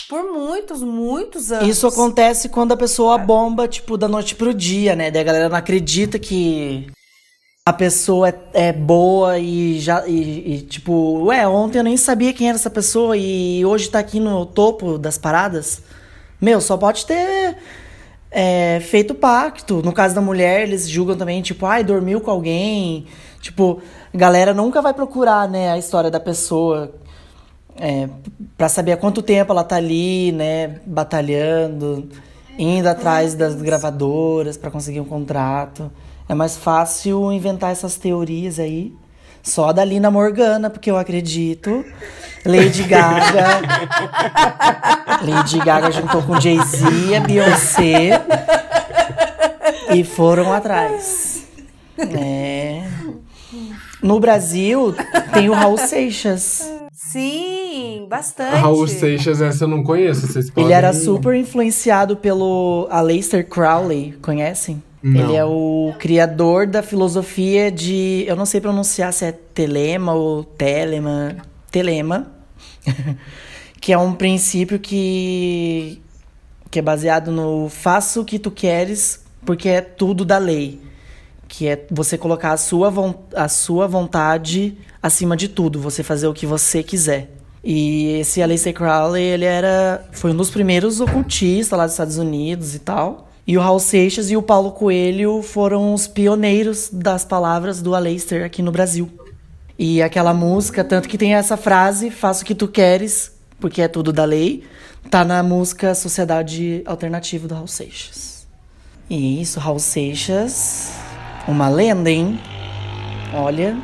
por 0.09 0.33
muitos, 0.33 0.83
muitos 0.83 1.52
anos. 1.52 1.69
Isso 1.69 1.87
acontece 1.87 2.49
quando 2.49 2.73
a 2.73 2.76
pessoa 2.76 3.16
bomba, 3.19 3.69
tipo, 3.69 3.97
da 3.97 4.09
noite 4.09 4.35
pro 4.35 4.52
dia, 4.52 4.97
né? 4.97 5.11
Daí 5.11 5.23
a 5.23 5.25
galera 5.25 5.49
não 5.49 5.57
acredita 5.57 6.19
que 6.19 6.90
a 7.64 7.73
pessoa 7.73 8.28
é, 8.28 8.69
é 8.69 8.73
boa 8.73 9.38
e 9.38 9.78
já. 9.78 10.07
E, 10.07 10.54
e, 10.54 10.62
tipo, 10.62 11.25
ué, 11.26 11.47
ontem 11.47 11.78
eu 11.78 11.85
nem 11.85 11.97
sabia 11.97 12.33
quem 12.33 12.49
era 12.49 12.57
essa 12.57 12.71
pessoa 12.71 13.16
e 13.16 13.64
hoje 13.64 13.88
tá 13.88 14.00
aqui 14.00 14.19
no 14.19 14.45
topo 14.45 14.99
das 14.99 15.16
paradas. 15.16 15.83
Meu, 16.40 16.61
só 16.61 16.76
pode 16.76 17.07
ter 17.07 17.57
é, 18.33 18.81
feito 18.81 19.15
pacto. 19.15 19.83
No 19.83 19.93
caso 19.93 20.15
da 20.15 20.21
mulher, 20.21 20.62
eles 20.62 20.89
julgam 20.89 21.17
também, 21.17 21.43
tipo, 21.43 21.67
ai, 21.67 21.85
dormiu 21.85 22.21
com 22.21 22.31
alguém. 22.31 23.07
Tipo, 23.41 23.83
galera 24.15 24.55
nunca 24.55 24.81
vai 24.81 24.95
procurar, 24.95 25.49
né, 25.49 25.71
a 25.71 25.79
história 25.79 26.11
da 26.11 26.19
pessoa 26.19 26.93
é, 27.77 28.09
para 28.57 28.69
saber 28.69 28.93
há 28.93 28.97
quanto 28.97 29.23
tempo 29.23 29.53
ela 29.53 29.65
tá 29.65 29.77
ali, 29.77 30.33
né, 30.33 30.81
batalhando, 30.87 32.09
indo 32.59 32.87
atrás 32.87 33.35
das 33.35 33.55
gravadoras 33.61 34.57
para 34.57 34.71
conseguir 34.71 35.01
um 35.01 35.05
contrato. 35.05 35.91
É 36.29 36.35
mais 36.35 36.57
fácil 36.57 37.33
inventar 37.33 37.73
essas 37.73 37.97
teorias 37.97 38.59
aí. 38.59 38.95
Só 39.43 39.73
da 39.73 39.85
Lina 39.85 40.11
Morgana, 40.11 40.71
porque 40.71 40.91
eu 40.91 40.97
acredito. 40.97 41.85
Lady 42.45 42.85
Gaga. 42.85 43.61
Lady 45.23 45.59
Gaga 45.59 45.91
juntou 45.91 46.23
com 46.23 46.41
Jay-Z, 46.41 47.17
a 47.17 47.21
Beyoncé. 47.21 48.23
E 49.95 50.05
foram 50.05 50.53
atrás. 50.53 51.47
É. 51.99 52.83
No 54.03 54.19
Brasil, 54.19 54.95
tem 55.33 55.49
o 55.49 55.53
Raul 55.53 55.79
Seixas. 55.79 56.69
Sim, 56.93 58.07
bastante. 58.09 58.57
Raul 58.57 58.89
Seixas, 58.89 59.41
essa 59.43 59.65
eu 59.65 59.69
não 59.69 59.83
conheço. 59.83 60.27
Vocês 60.27 60.51
podem... 60.51 60.65
Ele 60.65 60.73
era 60.73 60.93
super 60.93 61.35
influenciado 61.35 62.17
pelo 62.17 62.89
Aleister 62.91 63.47
Crowley, 63.47 64.13
conhecem? 64.23 64.83
Não. 65.03 65.21
Ele 65.21 65.35
é 65.35 65.45
o 65.45 65.93
criador 65.99 66.67
da 66.67 66.83
filosofia 66.83 67.73
de. 67.73 68.25
Eu 68.27 68.37
não 68.37 68.47
sei 68.47 68.61
pronunciar 68.61 69.13
se 69.13 69.25
é 69.25 69.33
telema 69.33 70.15
ou 70.15 70.45
telema. 70.45 71.37
Telema. 71.71 72.31
que 73.81 73.93
é 73.93 73.99
um 73.99 74.15
princípio 74.15 74.79
que. 74.79 76.01
que 76.71 76.79
é 76.79 76.83
baseado 76.83 77.33
no 77.33 77.69
faça 77.69 78.21
o 78.21 78.25
que 78.25 78.39
tu 78.39 78.51
queres, 78.51 79.25
porque 79.45 79.69
é 79.69 79.81
tudo 79.81 80.25
da 80.25 80.39
lei. 80.39 80.81
Que 81.49 81.67
é 81.67 81.85
você 81.91 82.17
colocar 82.17 82.53
a 82.53 82.57
sua, 82.57 82.93
a 83.35 83.49
sua 83.49 83.89
vontade 83.89 84.79
acima 85.03 85.37
de 85.37 85.49
tudo, 85.49 85.81
você 85.81 86.05
fazer 86.05 86.29
o 86.29 86.33
que 86.33 86.47
você 86.47 86.83
quiser. 86.83 87.29
E 87.65 88.21
esse 88.21 88.41
Aleister 88.41 88.73
Crowley, 88.73 89.23
ele 89.23 89.45
era 89.45 90.05
foi 90.13 90.31
um 90.31 90.37
dos 90.37 90.51
primeiros 90.51 91.01
ocultistas 91.01 91.77
lá 91.77 91.85
dos 91.85 91.95
Estados 91.95 92.19
Unidos 92.19 92.75
e 92.77 92.79
tal. 92.79 93.32
E 93.45 93.57
o 93.57 93.61
Raul 93.61 93.81
Seixas 93.81 94.31
e 94.31 94.37
o 94.37 94.43
Paulo 94.43 94.71
Coelho 94.71 95.43
foram 95.43 95.93
os 95.93 96.07
pioneiros 96.07 96.89
das 96.93 97.25
palavras 97.25 97.83
do 97.83 97.95
Aleister 97.95 98.45
aqui 98.45 98.63
no 98.63 98.71
Brasil. 98.71 99.11
E 99.77 100.01
aquela 100.01 100.33
música, 100.33 100.85
tanto 100.85 101.09
que 101.09 101.19
tem 101.19 101.35
essa 101.35 101.57
frase, 101.57 102.11
faça 102.11 102.43
o 102.43 102.47
que 102.47 102.55
tu 102.55 102.69
queres, 102.69 103.37
porque 103.59 103.83
é 103.83 103.89
tudo 103.89 104.13
da 104.13 104.25
lei, 104.25 104.65
tá 105.11 105.25
na 105.25 105.43
música 105.43 105.93
Sociedade 105.95 106.83
Alternativa 106.87 107.49
do 107.49 107.55
Raul 107.55 107.67
Seixas. 107.67 108.47
E 109.11 109.43
isso, 109.43 109.59
Raul 109.59 109.81
Seixas, 109.81 110.93
uma 111.49 111.69
lenda, 111.69 112.11
hein? 112.11 112.39
Olha, 113.35 113.77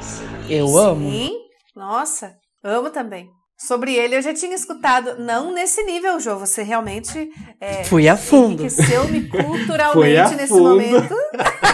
eu 0.48 0.68
Sim. 0.68 0.78
amo. 0.78 1.30
Nossa, 1.74 2.36
amo 2.62 2.90
também. 2.90 3.28
Sobre 3.60 3.92
ele 3.92 4.14
eu 4.14 4.22
já 4.22 4.32
tinha 4.32 4.54
escutado, 4.54 5.16
não 5.18 5.52
nesse 5.52 5.82
nível, 5.82 6.20
Jô. 6.20 6.38
Você 6.38 6.62
realmente 6.62 7.28
é, 7.60 7.82
Fui 7.82 8.08
a 8.08 8.16
fundo. 8.16 8.62
enriqueceu-me 8.62 9.22
culturalmente 9.22 10.34
nesse 10.38 10.46
fundo. 10.48 10.62
momento. 10.62 11.12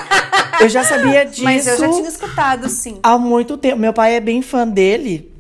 eu 0.63 0.69
já 0.71 0.83
sabia 0.83 1.27
disso. 1.27 1.45
Mas 1.45 1.67
eu 1.67 1.77
já 1.77 1.89
tinha 1.91 2.09
escutado, 2.09 2.71
sim. 2.71 2.99
Há 3.03 3.19
muito 3.19 3.59
tempo. 3.59 3.77
Meu 3.77 3.93
pai 3.93 4.15
é 4.15 4.21
bem 4.21 4.41
fã 4.41 4.67
dele. 4.67 5.31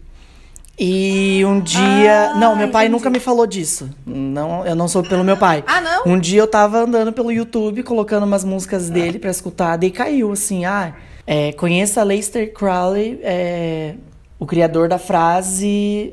E 0.78 1.42
um 1.46 1.60
dia. 1.60 2.32
Ah, 2.32 2.38
não, 2.38 2.54
meu 2.54 2.68
pai 2.68 2.84
entendi. 2.86 2.98
nunca 2.98 3.08
me 3.08 3.20
falou 3.20 3.46
disso. 3.46 3.88
Não, 4.04 4.66
eu 4.66 4.74
não 4.74 4.86
sou 4.86 5.02
pelo 5.02 5.24
meu 5.24 5.38
pai. 5.38 5.64
Ah, 5.66 5.80
não? 5.80 6.12
Um 6.12 6.18
dia 6.18 6.40
eu 6.42 6.46
tava 6.46 6.80
andando 6.80 7.10
pelo 7.10 7.32
YouTube, 7.32 7.82
colocando 7.82 8.24
umas 8.24 8.44
músicas 8.44 8.90
dele 8.90 9.18
para 9.18 9.30
escutar, 9.30 9.78
daí 9.78 9.90
caiu 9.90 10.30
assim, 10.32 10.66
ah. 10.66 10.94
É, 11.26 11.52
conheça 11.52 12.02
Leicester 12.02 12.52
Crowley, 12.52 13.18
é, 13.22 13.94
o 14.44 14.46
criador 14.46 14.88
da 14.88 14.98
frase 14.98 16.12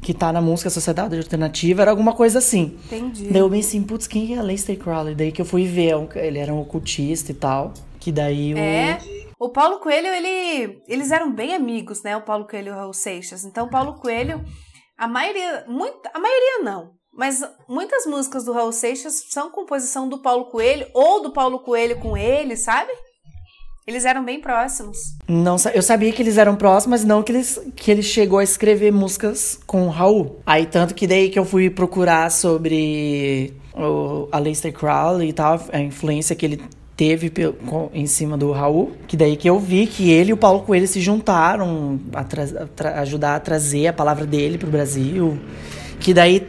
que 0.00 0.14
tá 0.14 0.32
na 0.32 0.40
música 0.40 0.70
Sociedade 0.70 1.16
Alternativa 1.16 1.82
era 1.82 1.90
alguma 1.90 2.14
coisa 2.14 2.38
assim. 2.38 2.78
Entendi. 2.86 3.28
Daí 3.28 3.42
eu 3.42 3.50
pensei, 3.50 3.80
putz, 3.82 4.06
quem 4.06 4.34
é 4.34 4.38
Aleister 4.38 4.76
Crowley? 4.78 5.14
Daí 5.14 5.30
que 5.30 5.40
eu 5.40 5.44
fui 5.44 5.66
ver, 5.66 5.94
é 6.14 6.26
ele 6.26 6.38
era 6.38 6.52
um 6.52 6.60
ocultista 6.60 7.30
e 7.30 7.34
tal. 7.34 7.74
Que 8.00 8.10
daí 8.10 8.54
o. 8.54 8.58
É. 8.58 8.98
O 9.38 9.50
Paulo 9.50 9.80
Coelho, 9.80 10.06
ele, 10.08 10.82
eles 10.88 11.10
eram 11.10 11.32
bem 11.32 11.54
amigos, 11.54 12.02
né? 12.02 12.16
O 12.16 12.22
Paulo 12.22 12.46
Coelho 12.46 12.68
e 12.68 12.70
o 12.70 12.74
Raul 12.74 12.94
Seixas. 12.94 13.44
Então, 13.44 13.66
o 13.66 13.70
Paulo 13.70 13.94
Coelho, 13.94 14.42
a 14.96 15.06
maioria, 15.06 15.64
muito, 15.68 15.98
a 16.14 16.18
maioria 16.18 16.62
não, 16.62 16.92
mas 17.12 17.42
muitas 17.68 18.06
músicas 18.06 18.44
do 18.44 18.52
Raul 18.52 18.72
Seixas 18.72 19.26
são 19.30 19.50
composição 19.50 20.08
do 20.08 20.22
Paulo 20.22 20.46
Coelho 20.46 20.86
ou 20.94 21.22
do 21.22 21.32
Paulo 21.32 21.58
Coelho 21.58 22.00
com 22.00 22.16
ele, 22.16 22.56
sabe? 22.56 22.92
Eles 23.84 24.04
eram 24.04 24.24
bem 24.24 24.40
próximos. 24.40 24.96
Não, 25.26 25.56
eu 25.74 25.82
sabia 25.82 26.12
que 26.12 26.22
eles 26.22 26.38
eram 26.38 26.54
próximos, 26.54 27.00
mas 27.00 27.04
não 27.04 27.22
que, 27.22 27.32
eles, 27.32 27.60
que 27.74 27.90
ele 27.90 28.02
chegou 28.02 28.38
a 28.38 28.44
escrever 28.44 28.92
músicas 28.92 29.58
com 29.66 29.86
o 29.86 29.90
Raul. 29.90 30.40
Aí, 30.46 30.66
tanto 30.66 30.94
que 30.94 31.06
daí 31.06 31.28
que 31.28 31.38
eu 31.38 31.44
fui 31.44 31.68
procurar 31.68 32.30
sobre 32.30 33.52
o 33.74 34.28
Aleister 34.30 34.72
Crowley 34.72 35.30
e 35.30 35.32
tal, 35.32 35.60
a 35.72 35.80
influência 35.80 36.36
que 36.36 36.46
ele 36.46 36.62
teve 36.96 37.32
em 37.92 38.06
cima 38.06 38.38
do 38.38 38.52
Raul, 38.52 38.92
que 39.08 39.16
daí 39.16 39.36
que 39.36 39.50
eu 39.50 39.58
vi 39.58 39.88
que 39.88 40.12
ele 40.12 40.30
e 40.30 40.32
o 40.32 40.36
Paulo 40.36 40.62
Coelho 40.62 40.86
se 40.86 41.00
juntaram 41.00 41.98
a, 42.14 42.88
a 42.88 43.00
ajudar 43.00 43.34
a 43.34 43.40
trazer 43.40 43.88
a 43.88 43.92
palavra 43.92 44.24
dele 44.24 44.58
pro 44.58 44.70
Brasil. 44.70 45.36
Que 45.98 46.14
daí. 46.14 46.46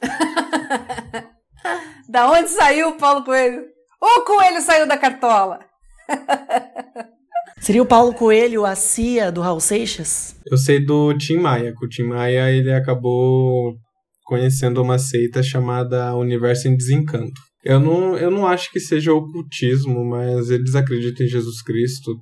da 2.08 2.30
onde 2.30 2.48
saiu 2.50 2.90
o 2.90 2.96
Paulo 2.96 3.24
Coelho? 3.24 3.64
O 4.00 4.20
Coelho 4.22 4.62
saiu 4.62 4.86
da 4.86 4.96
cartola! 4.96 5.69
Seria 7.60 7.82
o 7.82 7.86
Paulo 7.86 8.14
Coelho 8.14 8.64
a 8.64 8.74
Cia 8.74 9.30
do 9.30 9.40
Raul 9.40 9.60
Seixas? 9.60 10.34
Eu 10.46 10.56
sei 10.56 10.84
do 10.84 11.16
Tim 11.16 11.36
Maia, 11.36 11.74
que 11.78 11.84
o 11.84 11.88
Tim 11.88 12.04
Maia 12.04 12.50
ele 12.50 12.72
acabou 12.72 13.76
conhecendo 14.24 14.80
uma 14.80 14.98
seita 14.98 15.42
chamada 15.42 16.16
Universo 16.16 16.68
em 16.68 16.76
Desencanto. 16.76 17.40
Eu 17.62 17.78
não, 17.78 18.16
eu 18.16 18.30
não 18.30 18.46
acho 18.46 18.70
que 18.72 18.80
seja 18.80 19.12
ocultismo, 19.12 20.04
mas 20.04 20.48
eles 20.48 20.74
acreditam 20.74 21.26
em 21.26 21.28
Jesus 21.28 21.62
Cristo 21.62 22.16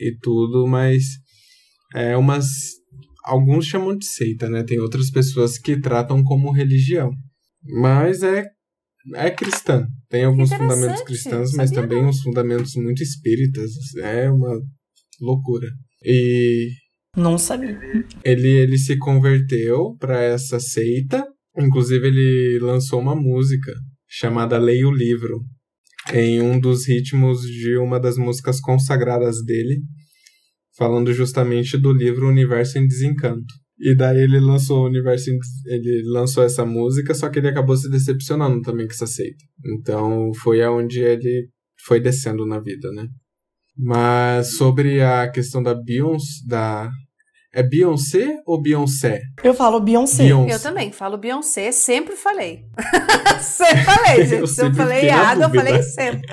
e 0.00 0.16
tudo, 0.20 0.66
mas 0.66 1.04
é 1.94 2.16
umas 2.16 2.46
alguns 3.24 3.66
chamam 3.66 3.96
de 3.96 4.04
seita, 4.04 4.48
né? 4.48 4.64
Tem 4.64 4.80
outras 4.80 5.10
pessoas 5.10 5.56
que 5.58 5.80
tratam 5.80 6.24
como 6.24 6.50
religião. 6.50 7.12
Mas 7.62 8.22
é 8.22 8.46
é 9.14 9.30
cristã. 9.30 9.86
Tem 10.12 10.24
alguns 10.24 10.52
fundamentos 10.52 11.02
cristãos, 11.04 11.52
mas 11.54 11.70
também 11.70 12.04
uns 12.04 12.20
fundamentos 12.20 12.74
muito 12.76 13.02
espíritas. 13.02 13.70
É 13.96 14.30
uma 14.30 14.60
loucura. 15.18 15.66
E 16.04 16.68
não 17.16 17.38
sabia. 17.38 17.80
Ele 18.22 18.48
ele 18.48 18.76
se 18.76 18.98
converteu 18.98 19.96
para 19.98 20.20
essa 20.20 20.60
seita. 20.60 21.26
Inclusive 21.58 22.08
ele 22.08 22.58
lançou 22.60 23.00
uma 23.00 23.16
música 23.16 23.72
chamada 24.06 24.58
Leia 24.58 24.86
o 24.86 24.94
Livro, 24.94 25.40
em 26.12 26.42
um 26.42 26.60
dos 26.60 26.86
ritmos 26.86 27.40
de 27.40 27.78
uma 27.78 27.98
das 27.98 28.18
músicas 28.18 28.60
consagradas 28.60 29.42
dele, 29.42 29.80
falando 30.76 31.10
justamente 31.14 31.78
do 31.78 31.90
livro 31.90 32.28
Universo 32.28 32.78
em 32.78 32.86
Desencanto. 32.86 33.61
E 33.82 33.96
daí 33.96 34.18
ele 34.18 34.38
lançou 34.38 34.84
o 34.84 34.86
Universo 34.86 35.28
ele 35.66 36.02
lançou 36.06 36.44
essa 36.44 36.64
música, 36.64 37.12
só 37.14 37.28
que 37.28 37.40
ele 37.40 37.48
acabou 37.48 37.76
se 37.76 37.90
decepcionando 37.90 38.60
também 38.60 38.86
com 38.86 38.92
essa 38.92 39.08
seita. 39.08 39.44
Então 39.66 40.30
foi 40.40 40.62
aonde 40.62 41.00
ele 41.00 41.48
foi 41.84 41.98
descendo 41.98 42.46
na 42.46 42.60
vida, 42.60 42.92
né? 42.92 43.08
Mas 43.76 44.56
sobre 44.56 45.02
a 45.02 45.28
questão 45.28 45.60
da 45.60 45.74
Beyoncé, 45.74 46.44
da 46.46 46.88
é 47.52 47.62
Beyoncé 47.62 48.36
ou 48.46 48.62
Beyoncé? 48.62 49.20
Eu 49.42 49.52
falo 49.52 49.80
Beyoncé. 49.80 50.24
Beyoncé. 50.24 50.54
Eu 50.54 50.60
também 50.60 50.92
falo 50.92 51.18
Beyoncé, 51.18 51.72
sempre 51.72 52.14
falei. 52.14 52.60
sempre 53.42 53.84
falei, 53.84 54.26
gente. 54.26 54.40
Eu 54.40 54.46
Se 54.46 54.64
eu 54.64 54.72
falei 54.72 55.06
errado, 55.06 55.42
eu 55.42 55.50
falei 55.50 55.82
sempre. 55.82 56.22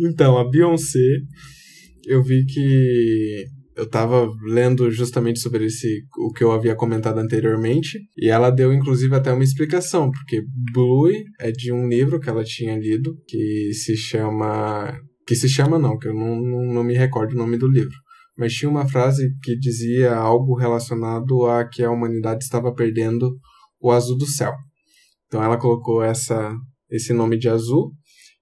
então, 0.00 0.36
a 0.36 0.50
Beyoncé, 0.50 0.98
eu 2.06 2.24
vi 2.24 2.44
que 2.44 3.44
eu 3.76 3.88
tava 3.88 4.30
lendo 4.44 4.90
justamente 4.90 5.40
sobre 5.40 5.66
esse 5.66 6.04
o 6.18 6.32
que 6.32 6.44
eu 6.44 6.52
havia 6.52 6.74
comentado 6.74 7.18
anteriormente 7.18 7.98
e 8.16 8.28
ela 8.28 8.50
deu 8.50 8.72
inclusive 8.72 9.14
até 9.14 9.32
uma 9.32 9.44
explicação 9.44 10.10
porque 10.10 10.42
Blue 10.72 11.10
é 11.40 11.50
de 11.50 11.72
um 11.72 11.88
livro 11.88 12.20
que 12.20 12.28
ela 12.28 12.44
tinha 12.44 12.76
lido 12.78 13.16
que 13.26 13.72
se 13.72 13.96
chama 13.96 14.92
que 15.26 15.34
se 15.34 15.48
chama 15.48 15.78
não 15.78 15.98
que 15.98 16.08
eu 16.08 16.14
não, 16.14 16.40
não, 16.40 16.74
não 16.74 16.84
me 16.84 16.94
recordo 16.94 17.32
o 17.32 17.38
nome 17.38 17.56
do 17.56 17.66
livro 17.66 17.96
mas 18.36 18.54
tinha 18.54 18.70
uma 18.70 18.88
frase 18.88 19.34
que 19.42 19.56
dizia 19.56 20.14
algo 20.14 20.54
relacionado 20.54 21.46
a 21.46 21.68
que 21.68 21.82
a 21.82 21.90
humanidade 21.90 22.44
estava 22.44 22.74
perdendo 22.74 23.38
o 23.80 23.90
azul 23.90 24.16
do 24.16 24.26
céu. 24.26 24.52
Então 25.26 25.42
ela 25.42 25.58
colocou 25.58 26.02
essa 26.02 26.54
esse 26.90 27.12
nome 27.12 27.38
de 27.38 27.48
azul 27.48 27.92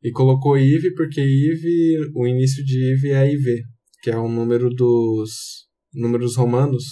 e 0.02 0.10
colocou 0.10 0.58
Ive 0.58 0.92
porque 0.94 1.20
Ive, 1.20 2.10
o 2.14 2.26
início 2.26 2.64
de 2.64 2.94
Ive 2.94 3.10
é 3.10 3.32
IV, 3.32 3.62
que 4.02 4.10
é 4.10 4.16
o 4.16 4.28
número 4.28 4.70
dos 4.70 5.30
números 5.94 6.36
romanos, 6.36 6.84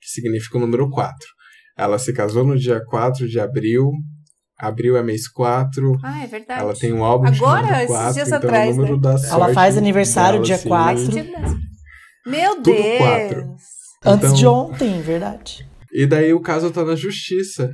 que 0.00 0.08
significa 0.08 0.56
o 0.56 0.60
número 0.60 0.88
4. 0.90 1.14
Ela 1.76 1.98
se 1.98 2.12
casou 2.12 2.44
no 2.44 2.58
dia 2.58 2.80
4 2.84 3.28
de 3.28 3.38
abril. 3.38 3.90
Abril 4.58 4.96
é 4.96 5.02
mês 5.02 5.28
4. 5.28 5.98
Ah, 6.02 6.24
é 6.24 6.26
verdade. 6.26 6.60
Ela 6.60 6.74
tem 6.74 6.92
um 6.92 7.04
álbum 7.04 7.28
Agora, 7.28 7.66
chamado 7.66 7.86
4, 7.86 8.14
dias 8.14 8.28
então 8.28 8.38
atrás, 8.38 8.68
é 8.70 8.72
o 8.72 8.76
número 8.76 8.96
né? 8.96 9.02
da 9.02 9.18
sorte. 9.18 9.32
Ela 9.34 9.52
faz 9.54 9.76
aniversário 9.78 10.32
dela, 10.42 10.44
dia 10.44 10.54
assim, 10.56 10.68
4. 10.68 11.04
Meu 12.26 12.56
Tudo 12.56 12.62
Deus! 12.64 12.98
quatro. 12.98 13.56
Antes 14.04 14.28
Então- 14.28 14.34
de 14.34 14.46
ontem, 14.46 15.00
verdade. 15.00 15.68
E 15.92 16.06
daí 16.06 16.32
o 16.34 16.40
caso 16.40 16.70
tá 16.70 16.84
na 16.84 16.96
justiça. 16.96 17.72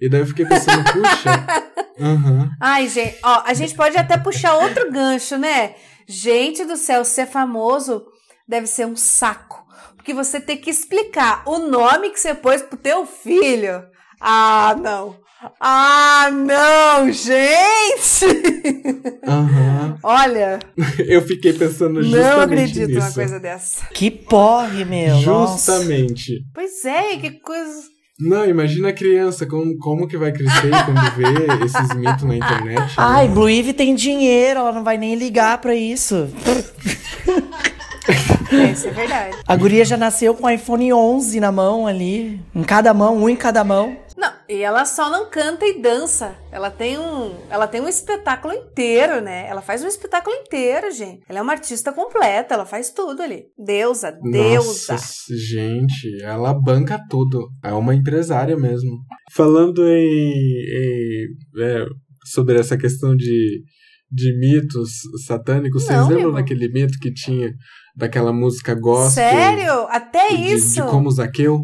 E 0.00 0.08
daí 0.10 0.20
eu 0.20 0.26
fiquei 0.26 0.44
pensando, 0.44 0.84
puxa. 0.84 1.46
Aham. 1.98 2.50
Ai, 2.60 2.86
gente, 2.88 3.18
ó, 3.24 3.42
a 3.46 3.54
gente 3.54 3.74
pode 3.74 3.96
até 3.96 4.18
puxar 4.18 4.54
outro 4.56 4.92
gancho, 4.92 5.38
né? 5.38 5.74
Gente 6.06 6.64
do 6.66 6.76
céu, 6.76 7.02
ser 7.04 7.26
famoso 7.26 8.04
deve 8.48 8.66
ser 8.66 8.86
um 8.86 8.96
saco. 8.96 9.64
Porque 9.96 10.14
você 10.14 10.40
tem 10.40 10.56
que 10.56 10.70
explicar 10.70 11.42
o 11.46 11.58
nome 11.58 12.10
que 12.10 12.20
você 12.20 12.34
pôs 12.34 12.62
pro 12.62 12.76
teu 12.78 13.04
filho. 13.06 13.82
Ah, 14.20 14.76
não. 14.80 15.16
Ah, 15.60 16.30
não, 16.32 17.12
gente! 17.12 18.24
Aham. 19.26 19.98
Olha, 20.02 20.58
Eu 21.06 21.22
fiquei 21.22 21.52
pensando 21.52 22.02
justamente 22.02 22.26
não 22.34 22.40
acredito 22.40 22.86
nisso. 22.88 23.00
numa 23.00 23.12
coisa 23.12 23.38
dessa. 23.40 23.86
Que 23.92 24.10
porre, 24.10 24.84
meu. 24.84 25.20
nossa. 25.22 25.72
Justamente. 25.72 26.42
Pois 26.54 26.84
é, 26.84 27.16
que 27.18 27.30
coisa. 27.40 27.82
Não, 28.18 28.46
imagina 28.46 28.88
a 28.88 28.92
criança, 28.94 29.44
como, 29.46 29.76
como 29.78 30.08
que 30.08 30.16
vai 30.16 30.32
crescer 30.32 30.70
quando 30.86 31.14
vê 31.16 31.64
esses 31.66 31.94
mitos 31.94 32.22
na 32.24 32.36
internet. 32.36 32.78
né? 32.78 32.88
Ai, 32.96 33.28
Blue 33.28 33.48
Ivy 33.50 33.74
tem 33.74 33.94
dinheiro, 33.94 34.60
ela 34.60 34.72
não 34.72 34.82
vai 34.82 34.96
nem 34.96 35.14
ligar 35.16 35.58
pra 35.60 35.74
isso. 35.74 36.28
É, 38.50 38.70
isso 38.72 38.88
é 38.88 38.90
verdade. 38.90 39.36
A 39.46 39.56
guria 39.56 39.84
já 39.84 39.96
nasceu 39.96 40.34
com 40.34 40.46
o 40.46 40.50
iPhone 40.50 40.92
11 40.92 41.40
na 41.40 41.50
mão 41.50 41.86
ali. 41.86 42.40
Em 42.54 42.62
cada 42.62 42.92
mão, 42.94 43.16
um 43.16 43.28
em 43.28 43.36
cada 43.36 43.64
mão. 43.64 43.96
Não, 44.16 44.32
e 44.48 44.62
ela 44.62 44.86
só 44.86 45.10
não 45.10 45.28
canta 45.28 45.66
e 45.66 45.80
dança. 45.80 46.34
Ela 46.50 46.70
tem 46.70 46.98
um, 46.98 47.34
ela 47.50 47.66
tem 47.68 47.82
um 47.82 47.88
espetáculo 47.88 48.54
inteiro, 48.54 49.20
né? 49.20 49.46
Ela 49.46 49.60
faz 49.60 49.84
um 49.84 49.86
espetáculo 49.86 50.34
inteiro, 50.34 50.90
gente. 50.90 51.22
Ela 51.28 51.40
é 51.40 51.42
uma 51.42 51.52
artista 51.52 51.92
completa, 51.92 52.54
ela 52.54 52.64
faz 52.64 52.90
tudo 52.90 53.20
ali. 53.20 53.44
Deusa, 53.58 54.18
deusa. 54.22 54.94
Nossa, 54.94 55.36
gente, 55.36 56.22
ela 56.22 56.54
banca 56.54 56.98
tudo. 57.10 57.46
É 57.62 57.72
uma 57.74 57.94
empresária 57.94 58.56
mesmo. 58.56 58.98
Falando 59.32 59.86
em, 59.86 60.06
em, 60.08 61.26
é, 61.62 61.84
sobre 62.24 62.58
essa 62.58 62.78
questão 62.78 63.14
de, 63.14 63.62
de 64.10 64.38
mitos 64.38 64.92
satânicos, 65.26 65.84
vocês 65.84 65.98
Não, 65.98 66.08
lembram 66.08 66.32
daquele 66.32 66.68
mito 66.68 66.98
que 66.98 67.12
tinha 67.12 67.52
daquela 67.96 68.32
música 68.32 68.74
gospel? 68.74 69.10
Sério? 69.24 69.86
Até 69.90 70.28
de, 70.28 70.52
isso? 70.54 70.74
De 70.74 70.82
como 70.90 71.10
Zaqueu? 71.10 71.62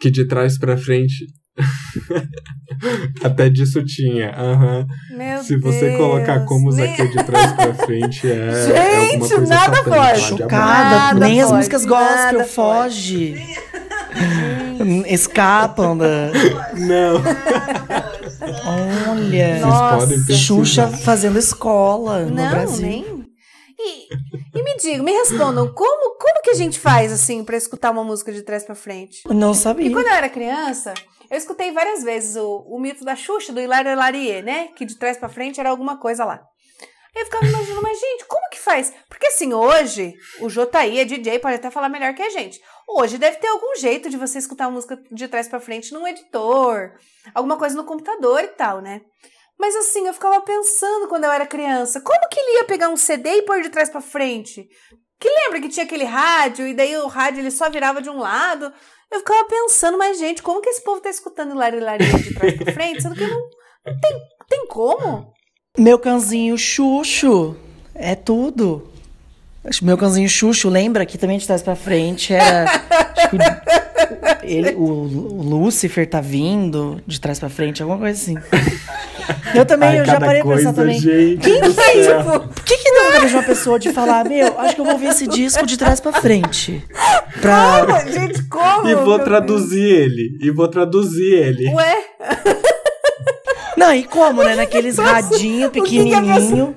Que 0.00 0.10
de 0.10 0.26
trás 0.26 0.56
pra 0.58 0.76
frente. 0.76 1.26
Até 3.24 3.48
disso 3.50 3.84
tinha. 3.84 4.30
aham. 4.30 4.86
Meu 5.16 5.42
Se 5.42 5.56
você 5.56 5.88
Deus. 5.88 5.96
colocar 5.98 6.44
como 6.44 6.70
Nem- 6.70 6.86
Zaqueu 6.90 7.10
de 7.10 7.24
trás 7.24 7.52
pra 7.54 7.74
frente, 7.74 8.26
é, 8.30 8.32
é 8.32 8.94
alguma 8.94 9.10
Gente, 9.10 9.18
coisa 9.18 9.40
nada 9.46 9.76
satânica, 9.76 9.90
diabólica. 9.90 10.18
Chocada, 10.20 10.90
Nada 10.96 11.20
nem 11.26 11.40
as 11.40 11.46
pode, 11.48 11.56
músicas 11.58 11.84
gospel 11.84 12.38
pode. 12.38 12.48
foge. 12.50 13.46
Escapam 15.08 15.96
da. 15.98 16.30
Não. 16.76 17.20
Olha. 19.10 19.58
Nossa. 19.60 19.96
Vocês 19.96 20.00
podem 20.00 20.18
pesquisar. 20.18 20.38
Xuxa 20.38 20.88
fazendo 20.88 21.38
escola 21.38 22.20
no 22.24 22.34
Não, 22.36 22.50
Brasil. 22.50 22.86
nem. 22.86 23.17
E, 24.54 24.58
e 24.58 24.62
me 24.62 24.76
digam, 24.76 25.04
me 25.04 25.12
respondam, 25.12 25.72
como, 25.72 26.16
como 26.18 26.42
que 26.42 26.50
a 26.50 26.54
gente 26.54 26.78
faz 26.78 27.12
assim 27.12 27.44
pra 27.44 27.56
escutar 27.56 27.90
uma 27.90 28.04
música 28.04 28.32
de 28.32 28.42
trás 28.42 28.64
pra 28.64 28.74
frente? 28.74 29.22
Não 29.28 29.52
E 29.52 29.54
sabia. 29.54 29.90
quando 29.92 30.06
eu 30.06 30.12
era 30.12 30.28
criança, 30.28 30.94
eu 31.30 31.36
escutei 31.36 31.72
várias 31.72 32.02
vezes 32.02 32.36
o, 32.36 32.64
o 32.68 32.78
mito 32.80 33.04
da 33.04 33.14
Xuxa, 33.16 33.52
do 33.52 33.60
Hilário 33.60 33.90
Hilarie, 33.92 34.42
né? 34.42 34.68
Que 34.76 34.84
de 34.84 34.96
trás 34.96 35.16
pra 35.16 35.28
frente 35.28 35.60
era 35.60 35.70
alguma 35.70 35.98
coisa 35.98 36.24
lá. 36.24 36.40
Eu 37.16 37.24
ficava 37.24 37.44
imaginando, 37.46 37.82
mas 37.82 37.98
gente, 37.98 38.24
como 38.26 38.48
que 38.50 38.58
faz? 38.60 38.92
Porque 39.08 39.26
assim, 39.26 39.52
hoje, 39.52 40.14
o 40.40 40.48
Jô 40.48 40.66
tá 40.66 40.80
aí, 40.80 41.00
é 41.00 41.04
DJ, 41.04 41.38
pode 41.40 41.56
até 41.56 41.70
falar 41.70 41.88
melhor 41.88 42.14
que 42.14 42.22
a 42.22 42.30
gente. 42.30 42.60
Hoje 42.86 43.18
deve 43.18 43.38
ter 43.38 43.48
algum 43.48 43.74
jeito 43.76 44.08
de 44.08 44.16
você 44.16 44.38
escutar 44.38 44.66
a 44.66 44.70
música 44.70 44.96
de 45.10 45.26
trás 45.26 45.48
para 45.48 45.58
frente 45.58 45.92
num 45.92 46.06
editor, 46.06 46.92
alguma 47.34 47.56
coisa 47.56 47.74
no 47.74 47.84
computador 47.84 48.44
e 48.44 48.48
tal, 48.48 48.80
né? 48.80 49.00
Mas 49.58 49.74
assim, 49.74 50.06
eu 50.06 50.14
ficava 50.14 50.40
pensando 50.40 51.08
quando 51.08 51.24
eu 51.24 51.32
era 51.32 51.46
criança, 51.46 52.00
como 52.00 52.28
que 52.28 52.38
ele 52.38 52.58
ia 52.58 52.64
pegar 52.64 52.88
um 52.88 52.96
CD 52.96 53.28
e 53.38 53.42
pôr 53.42 53.60
de 53.60 53.70
trás 53.70 53.90
para 53.90 54.00
frente? 54.00 54.68
Que 55.20 55.28
lembra 55.28 55.60
que 55.60 55.68
tinha 55.68 55.84
aquele 55.84 56.04
rádio 56.04 56.66
e 56.66 56.74
daí 56.74 56.96
o 56.96 57.08
rádio 57.08 57.40
ele 57.40 57.50
só 57.50 57.68
virava 57.68 58.00
de 58.00 58.08
um 58.08 58.18
lado? 58.18 58.72
Eu 59.10 59.18
ficava 59.18 59.44
pensando, 59.48 59.98
mas 59.98 60.18
gente, 60.18 60.42
como 60.42 60.60
que 60.60 60.68
esse 60.68 60.84
povo 60.84 61.00
tá 61.00 61.10
escutando 61.10 61.54
Lari 61.54 61.80
Lari 61.80 62.04
de 62.04 62.34
trás 62.34 62.56
pra 62.56 62.72
frente? 62.72 63.02
Sendo 63.02 63.16
que 63.16 63.26
não, 63.26 63.48
tem, 63.84 64.18
tem 64.48 64.66
como? 64.68 65.32
Meu 65.76 65.98
cãozinho 65.98 66.56
Xuxo 66.56 67.56
é 67.94 68.14
tudo. 68.14 68.92
Meu 69.82 69.98
cãozinho 69.98 70.28
Xuxo, 70.28 70.68
lembra 70.68 71.04
que 71.04 71.18
também 71.18 71.38
de 71.38 71.46
trás 71.46 71.62
pra 71.62 71.74
frente 71.74 72.32
era. 72.32 72.66
Ele, 74.42 74.74
o, 74.74 74.82
o 74.82 75.42
Lúcifer 75.42 76.08
tá 76.08 76.20
vindo 76.20 77.00
de 77.06 77.20
trás 77.20 77.38
pra 77.38 77.48
frente, 77.48 77.82
alguma 77.82 77.98
coisa 77.98 78.20
assim. 78.20 78.34
Eu 79.54 79.64
também, 79.66 79.90
Ai, 79.90 80.00
eu 80.00 80.04
já 80.04 80.18
parei 80.18 80.42
pra 80.42 80.56
pensar 80.56 80.72
também. 80.72 80.98
Gente 80.98 81.42
Quem 81.42 81.72
fez? 81.72 82.06
Tipo, 82.06 82.40
por 82.48 82.64
que, 82.64 82.76
que 82.76 82.90
não 82.90 83.20
vejo 83.20 83.36
uma 83.36 83.42
pessoa 83.42 83.78
de 83.78 83.92
falar, 83.92 84.24
meu, 84.24 84.58
acho 84.58 84.74
que 84.74 84.80
eu 84.80 84.84
vou 84.84 84.98
ver 84.98 85.08
esse 85.08 85.26
disco 85.26 85.66
de 85.66 85.76
trás 85.76 86.00
pra 86.00 86.12
frente? 86.12 86.82
Pra... 87.40 87.84
Como? 87.86 88.12
Gente, 88.12 88.42
como? 88.44 88.88
E 88.88 88.94
vou 88.94 89.18
traduzir 89.18 89.84
ele. 89.84 90.38
E 90.40 90.50
vou 90.50 90.68
traduzir 90.68 91.32
ele. 91.32 91.68
Ué? 91.74 91.96
Não, 93.76 93.94
e 93.94 94.04
como, 94.04 94.42
né? 94.42 94.56
Naqueles 94.56 94.98
radinho 94.98 95.70
pequenininho. 95.70 96.76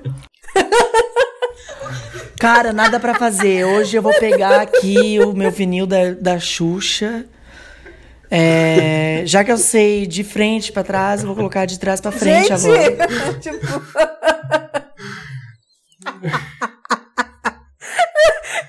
Cara, 2.42 2.72
nada 2.72 2.98
para 2.98 3.14
fazer. 3.14 3.64
Hoje 3.64 3.96
eu 3.96 4.02
vou 4.02 4.12
pegar 4.18 4.62
aqui 4.62 5.16
o 5.20 5.32
meu 5.32 5.52
vinil 5.52 5.86
da, 5.86 6.10
da 6.10 6.40
Xuxa. 6.40 7.24
É, 8.28 9.22
já 9.24 9.44
que 9.44 9.52
eu 9.52 9.56
sei 9.56 10.08
de 10.08 10.24
frente 10.24 10.72
para 10.72 10.82
trás, 10.82 11.20
eu 11.20 11.28
vou 11.28 11.36
colocar 11.36 11.66
de 11.66 11.78
trás 11.78 12.00
para 12.00 12.10
frente 12.10 12.48
Gente, 12.48 12.52
agora. 12.52 13.06
tipo... 13.38 13.64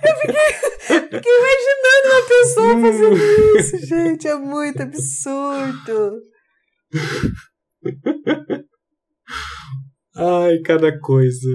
eu 0.03 0.15
fiquei, 0.21 0.53
fiquei 1.09 1.33
imaginando 1.39 2.05
uma 2.11 2.21
pessoa 2.27 2.79
fazendo 2.79 3.17
isso, 3.57 3.87
gente. 3.87 4.27
É 4.27 4.35
muito 4.35 4.83
absurdo. 4.83 6.21
Ai, 10.15 10.59
cada 10.63 10.95
coisa. 10.99 11.49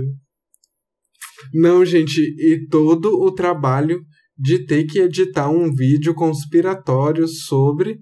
Não, 1.55 1.85
gente, 1.85 2.21
e 2.21 2.67
todo 2.69 3.21
o 3.21 3.33
trabalho 3.33 4.01
de 4.39 4.65
ter 4.67 4.85
que 4.85 5.01
editar 5.01 5.51
um 5.51 5.75
vídeo 5.75 6.15
conspiratório 6.15 7.27
sobre 7.27 7.99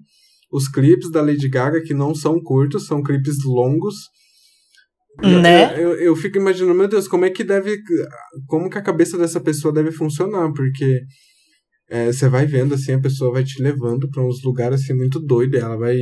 os 0.51 0.67
clipes 0.67 1.11
da 1.11 1.21
Lady 1.21 1.49
Gaga, 1.49 1.81
que 1.81 1.93
não 1.93 2.13
são 2.13 2.41
curtos, 2.41 2.85
são 2.85 3.01
clipes 3.01 3.43
longos. 3.43 3.95
Né? 5.21 5.73
Eu, 5.73 5.89
eu, 5.89 5.95
eu, 5.95 6.15
fico 6.15 6.37
imaginando, 6.37 6.75
meu 6.75 6.87
Deus, 6.87 7.07
como 7.07 7.25
é 7.25 7.29
que 7.29 7.43
deve. 7.43 7.77
Como 8.45 8.69
que 8.69 8.77
a 8.77 8.83
cabeça 8.83 9.17
dessa 9.17 9.41
pessoa 9.41 9.73
deve 9.73 9.91
funcionar? 9.91 10.51
Porque 10.53 11.01
é, 11.89 12.11
você 12.11 12.29
vai 12.29 12.45
vendo 12.45 12.75
assim, 12.75 12.93
a 12.93 13.01
pessoa 13.01 13.33
vai 13.33 13.43
te 13.43 13.61
levando 13.61 14.07
para 14.09 14.23
uns 14.23 14.43
lugares 14.43 14.81
assim 14.81 14.93
muito 14.93 15.19
doidos. 15.19 15.59
Ela 15.59 15.75
vai 15.75 15.97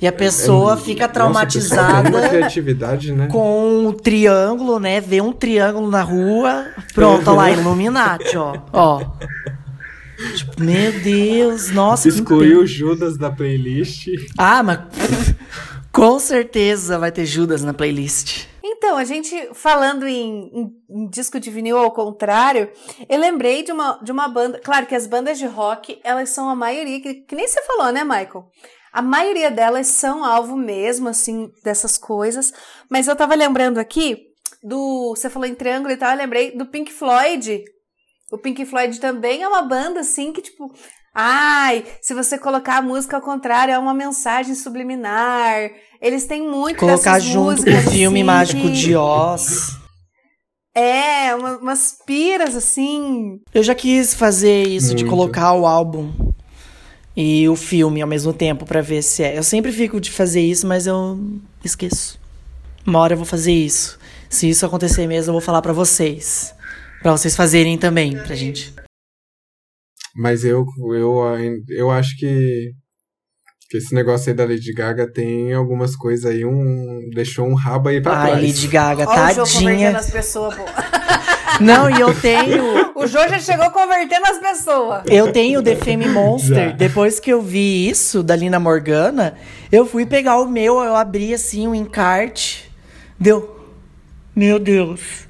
e 0.00 0.06
a 0.06 0.12
pessoa 0.12 0.74
é, 0.74 0.76
fica 0.76 1.08
traumatizada 1.08 2.10
nossa, 2.10 2.28
criatividade, 2.28 3.12
né? 3.12 3.28
com 3.28 3.86
o 3.86 3.94
triângulo, 3.94 4.78
né? 4.78 5.00
Vê 5.00 5.22
um 5.22 5.32
triângulo 5.32 5.90
na 5.90 6.02
rua, 6.02 6.66
pronto, 6.94 7.32
lá, 7.32 7.50
Illuminati, 7.50 8.36
ó. 8.36 8.58
ó. 8.74 9.00
Tipo, 10.34 10.62
meu 10.62 10.92
Deus, 11.00 11.70
nossa. 11.70 12.08
Excluiu 12.08 12.60
o 12.60 12.66
Judas 12.66 13.16
da 13.16 13.30
playlist. 13.30 14.08
Ah, 14.36 14.62
mas 14.62 14.80
com 15.90 16.18
certeza 16.18 16.98
vai 16.98 17.10
ter 17.10 17.24
Judas 17.24 17.62
na 17.62 17.72
playlist. 17.72 18.46
Então, 18.62 18.98
a 18.98 19.04
gente 19.04 19.48
falando 19.54 20.06
em, 20.06 20.50
em, 20.52 20.72
em, 20.90 21.08
disco 21.08 21.40
de 21.40 21.50
vinil 21.50 21.78
ao 21.78 21.90
contrário, 21.90 22.68
eu 23.08 23.18
lembrei 23.18 23.62
de 23.62 23.72
uma, 23.72 23.98
de 24.02 24.12
uma 24.12 24.28
banda. 24.28 24.60
Claro 24.62 24.84
que 24.84 24.94
as 24.94 25.06
bandas 25.06 25.38
de 25.38 25.46
rock, 25.46 25.98
elas 26.04 26.28
são 26.30 26.50
a 26.50 26.54
maioria, 26.54 27.00
que, 27.00 27.14
que 27.14 27.34
nem 27.34 27.48
você 27.48 27.62
falou, 27.62 27.90
né, 27.90 28.04
Michael? 28.04 28.50
A 28.96 29.02
maioria 29.02 29.50
delas 29.50 29.88
são 29.88 30.24
alvo 30.24 30.56
mesmo, 30.56 31.10
assim, 31.10 31.50
dessas 31.62 31.98
coisas. 31.98 32.50
Mas 32.90 33.06
eu 33.06 33.14
tava 33.14 33.34
lembrando 33.34 33.76
aqui 33.76 34.16
do. 34.62 35.10
Você 35.14 35.28
falou 35.28 35.46
em 35.46 35.54
triângulo 35.54 35.92
e 35.92 35.98
tal, 35.98 36.12
eu 36.12 36.16
lembrei 36.16 36.56
do 36.56 36.64
Pink 36.64 36.90
Floyd. 36.90 37.62
O 38.32 38.38
Pink 38.38 38.64
Floyd 38.64 38.98
também 38.98 39.42
é 39.42 39.48
uma 39.48 39.60
banda, 39.60 40.00
assim, 40.00 40.32
que 40.32 40.40
tipo. 40.40 40.72
Ai, 41.14 41.84
se 42.00 42.14
você 42.14 42.38
colocar 42.38 42.78
a 42.78 42.82
música 42.82 43.16
ao 43.16 43.22
contrário, 43.22 43.74
é 43.74 43.78
uma 43.78 43.92
mensagem 43.92 44.54
subliminar. 44.54 45.70
Eles 46.00 46.24
têm 46.24 46.48
muito 46.48 46.78
Colocar 46.78 47.18
junto 47.18 47.64
com 47.64 47.70
o 47.70 47.90
filme 47.90 48.20
assim, 48.20 48.26
mágico 48.26 48.70
de 48.70 48.96
Oz. 48.96 49.76
É, 50.74 51.34
uma, 51.34 51.58
umas 51.58 51.98
piras 52.06 52.56
assim. 52.56 53.40
Eu 53.52 53.62
já 53.62 53.74
quis 53.74 54.14
fazer 54.14 54.66
isso, 54.66 54.88
muito. 54.88 54.98
de 55.00 55.04
colocar 55.04 55.52
o 55.52 55.66
álbum 55.66 56.25
e 57.16 57.48
o 57.48 57.56
filme 57.56 58.02
ao 58.02 58.08
mesmo 58.08 58.32
tempo 58.32 58.66
para 58.66 58.82
ver 58.82 59.02
se 59.02 59.22
é. 59.22 59.38
Eu 59.38 59.42
sempre 59.42 59.72
fico 59.72 60.00
de 60.00 60.10
fazer 60.10 60.42
isso, 60.42 60.66
mas 60.66 60.86
eu 60.86 61.18
esqueço. 61.64 62.20
Uma 62.86 62.98
hora 63.00 63.14
eu 63.14 63.16
vou 63.16 63.26
fazer 63.26 63.52
isso. 63.52 63.98
Se 64.28 64.48
isso 64.48 64.66
acontecer 64.66 65.06
mesmo, 65.06 65.30
eu 65.30 65.34
vou 65.34 65.40
falar 65.40 65.62
para 65.62 65.72
vocês. 65.72 66.54
para 67.02 67.12
vocês 67.12 67.34
fazerem 67.34 67.78
também, 67.78 68.16
pra 68.16 68.34
gente. 68.34 68.74
Mas 70.14 70.44
eu, 70.44 70.64
eu, 70.94 71.20
eu 71.68 71.90
acho 71.90 72.16
que, 72.18 72.72
que 73.70 73.78
esse 73.78 73.94
negócio 73.94 74.30
aí 74.30 74.34
da 74.34 74.44
Lady 74.44 74.72
Gaga 74.72 75.10
tem 75.10 75.52
algumas 75.52 75.94
coisas 75.96 76.24
aí, 76.30 76.44
um. 76.44 77.08
Deixou 77.14 77.46
um 77.46 77.54
rabo 77.54 77.88
aí 77.88 78.00
pra 78.00 78.12
Ai, 78.12 78.26
trás. 78.30 78.44
Ai, 78.44 78.46
Lady 78.46 78.68
Gaga, 78.68 79.06
tadinha. 79.06 79.96
as 79.96 80.10
pessoas, 80.10 80.54
pô. 80.54 80.64
Não, 81.60 81.88
e 81.90 82.00
eu 82.00 82.14
tenho. 82.20 82.92
o 82.94 83.06
Jô 83.06 83.26
já 83.28 83.38
chegou 83.38 83.70
convertendo 83.70 84.26
as 84.26 84.38
pessoas. 84.38 85.02
Eu 85.06 85.32
tenho 85.32 85.62
The 85.62 85.76
Fame 85.76 86.08
Monster. 86.08 86.70
Já. 86.70 86.76
Depois 86.76 87.18
que 87.18 87.30
eu 87.30 87.40
vi 87.40 87.88
isso 87.88 88.22
da 88.22 88.36
Lina 88.36 88.58
Morgana, 88.58 89.36
eu 89.70 89.86
fui 89.86 90.04
pegar 90.04 90.38
o 90.38 90.48
meu, 90.48 90.82
eu 90.82 90.94
abri 90.94 91.32
assim 91.32 91.66
um 91.66 91.74
encarte. 91.74 92.70
Deu. 93.18 93.56
Meu 94.34 94.58
Deus. 94.58 95.26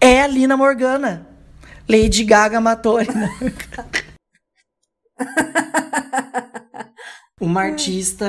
É 0.00 0.22
a 0.22 0.26
Lina 0.26 0.56
Morgana. 0.56 1.26
Lady 1.88 2.24
Gaga 2.24 2.60
matou 2.60 2.98
a 2.98 3.02
Lina 3.02 3.30
Uma 7.40 7.62
artista 7.62 8.26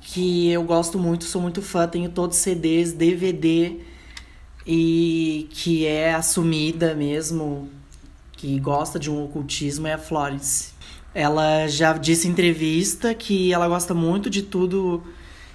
que 0.00 0.50
eu 0.50 0.62
gosto 0.64 0.98
muito, 0.98 1.24
sou 1.24 1.40
muito 1.40 1.62
fã, 1.62 1.86
tenho 1.86 2.10
todos 2.10 2.36
os 2.36 2.42
CDs, 2.42 2.92
DVD 2.92 3.76
e 4.70 5.48
que 5.50 5.86
é 5.86 6.12
assumida 6.12 6.94
mesmo, 6.94 7.70
que 8.32 8.60
gosta 8.60 8.98
de 8.98 9.10
um 9.10 9.24
ocultismo, 9.24 9.86
é 9.86 9.94
a 9.94 9.98
Florence. 9.98 10.72
Ela 11.14 11.66
já 11.66 11.94
disse 11.94 12.28
em 12.28 12.32
entrevista 12.32 13.14
que 13.14 13.50
ela 13.50 13.66
gosta 13.66 13.94
muito 13.94 14.28
de 14.28 14.42
tudo 14.42 15.02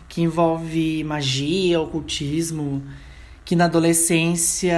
que 0.09 0.23
envolve 0.23 1.03
magia, 1.03 1.79
ocultismo, 1.79 2.83
que 3.45 3.55
na 3.55 3.65
adolescência 3.65 4.73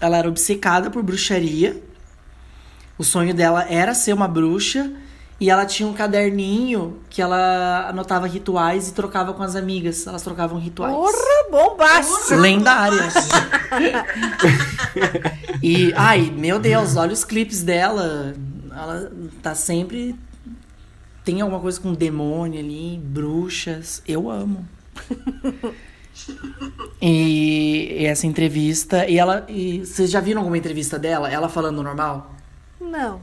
ela 0.00 0.16
era 0.16 0.28
obcecada 0.28 0.90
por 0.90 1.00
bruxaria. 1.04 1.80
O 2.98 3.04
sonho 3.04 3.32
dela 3.32 3.66
era 3.70 3.94
ser 3.94 4.14
uma 4.14 4.26
bruxa 4.26 4.92
e 5.38 5.50
ela 5.50 5.66
tinha 5.66 5.86
um 5.86 5.92
caderninho 5.92 6.98
que 7.10 7.20
ela 7.20 7.90
anotava 7.90 8.26
rituais 8.26 8.88
e 8.88 8.94
trocava 8.94 9.34
com 9.34 9.42
as 9.42 9.54
amigas. 9.54 10.06
Elas 10.06 10.22
trocavam 10.22 10.58
rituais. 10.58 10.94
Porra, 10.94 11.50
bombástico! 11.50 12.34
Lendárias. 12.36 13.14
e, 15.62 15.92
ai, 15.94 16.32
meu 16.34 16.58
Deus, 16.58 16.96
olha 16.96 17.12
os 17.12 17.22
clipes 17.22 17.62
dela. 17.62 18.34
Ela 18.70 19.12
tá 19.42 19.54
sempre. 19.54 20.16
Tem 21.22 21.42
alguma 21.42 21.60
coisa 21.60 21.78
com 21.78 21.92
demônio 21.92 22.58
ali, 22.58 22.98
bruxas. 22.98 24.02
Eu 24.08 24.30
amo. 24.30 24.66
e, 27.02 27.94
e 28.00 28.06
essa 28.06 28.26
entrevista. 28.26 29.06
E 29.06 29.18
ela. 29.18 29.44
E, 29.50 29.84
vocês 29.84 30.10
já 30.10 30.20
viram 30.20 30.40
alguma 30.40 30.56
entrevista 30.56 30.98
dela? 30.98 31.30
Ela 31.30 31.50
falando 31.50 31.82
normal? 31.82 32.34
Não, 32.80 33.20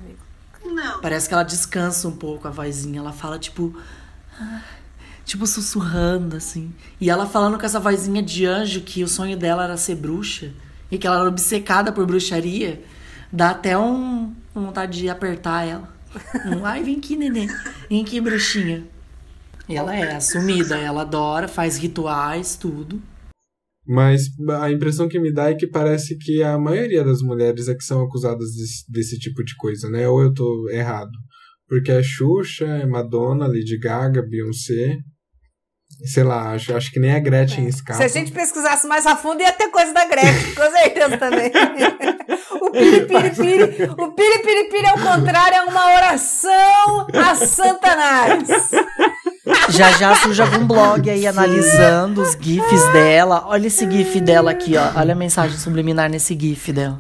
não. 0.64 1.02
Parece 1.02 1.28
que 1.28 1.34
ela 1.34 1.44
descansa 1.44 2.08
um 2.08 2.16
pouco 2.16 2.48
a 2.48 2.52
vozinha. 2.52 3.00
Ela 3.00 3.12
fala, 3.12 3.38
tipo. 3.40 3.76
Tipo, 5.26 5.48
sussurrando, 5.48 6.36
assim. 6.36 6.74
E 7.00 7.10
ela 7.10 7.26
falando 7.26 7.58
com 7.58 7.66
essa 7.66 7.80
vozinha 7.80 8.22
de 8.22 8.46
anjo 8.46 8.82
que 8.82 9.04
o 9.04 9.08
sonho 9.08 9.38
dela 9.38 9.64
era 9.64 9.78
ser 9.78 9.96
bruxa. 9.96 10.52
E 10.92 10.98
que 10.98 11.08
ela 11.08 11.20
era 11.20 11.30
obcecada 11.30 11.92
por 11.92 12.06
bruxaria. 12.06 12.84
Dá 13.32 13.52
até 13.52 13.78
um, 13.78 14.34
uma 14.54 14.68
vontade 14.68 15.00
de 15.00 15.10
apertar 15.10 15.68
ela. 15.68 15.90
Um, 16.46 16.66
Ai, 16.66 16.84
vem 16.84 16.98
aqui, 16.98 17.16
neném. 17.16 17.48
Vem 17.90 18.02
aqui, 18.02 18.22
bruxinha. 18.22 18.84
E 19.68 19.76
ela 19.76 19.96
é 19.96 20.16
assumida, 20.16 20.78
ela 20.78 21.02
adora, 21.02 21.48
faz 21.48 21.78
rituais, 21.78 22.56
tudo. 22.56 23.02
Mas 23.86 24.28
a 24.62 24.72
impressão 24.72 25.10
que 25.10 25.20
me 25.20 25.34
dá 25.34 25.50
é 25.50 25.56
que 25.56 25.68
parece 25.68 26.18
que 26.18 26.42
a 26.42 26.58
maioria 26.58 27.04
das 27.04 27.22
mulheres 27.22 27.68
é 27.68 27.76
que 27.76 27.84
são 27.84 28.02
acusadas 28.02 28.56
desse, 28.56 28.92
desse 28.92 29.20
tipo 29.20 29.44
de 29.44 29.56
coisa, 29.58 29.90
né? 29.90 30.08
Ou 30.08 30.22
eu 30.22 30.34
tô 30.34 30.70
errado. 30.70 31.12
Porque 31.68 31.92
é 31.92 32.02
Xuxa, 32.02 32.66
é 32.66 32.86
Madonna, 32.86 33.48
Lady 33.48 33.78
Gaga, 33.78 34.22
Beyoncé. 34.22 35.00
Sei 36.06 36.24
lá, 36.24 36.52
acho, 36.54 36.76
acho 36.76 36.92
que 36.92 37.00
nem 37.00 37.14
a 37.14 37.20
Gretchen 37.20 37.66
é. 37.66 37.70
escapa. 37.70 37.98
Se 37.98 38.04
a 38.04 38.08
gente 38.08 38.32
pesquisasse 38.32 38.88
mais 38.88 39.06
a 39.06 39.16
fundo, 39.16 39.42
ia 39.42 39.52
ter 39.52 39.68
coisa 39.70 39.94
da 39.94 40.06
Gretchen, 40.06 40.56
com 40.56 40.72
certeza 40.72 41.18
também. 41.18 41.52
o 42.62 42.72
piripiripiri, 42.72 43.84
o 43.98 44.12
piripiripiri 44.12 44.86
ao 44.88 44.98
contrário 44.98 45.58
é 45.58 45.62
uma 45.64 45.96
oração 45.96 47.08
a 47.14 47.36
Santanás. 47.36 48.72
Já 49.70 49.92
já 49.92 50.16
surge 50.16 50.42
algum 50.42 50.66
blog 50.66 51.10
aí 51.10 51.28
analisando 51.28 52.22
os 52.22 52.32
GIFs 52.40 52.94
dela. 52.94 53.44
Olha 53.46 53.68
esse 53.68 53.90
GIF 53.90 54.22
dela 54.22 54.52
aqui, 54.52 54.78
ó. 54.78 55.00
Olha 55.00 55.14
a 55.14 55.18
mensagem 55.18 55.58
subliminar 55.58 56.10
nesse 56.10 56.38
GIF 56.40 56.72
dela. 56.72 57.00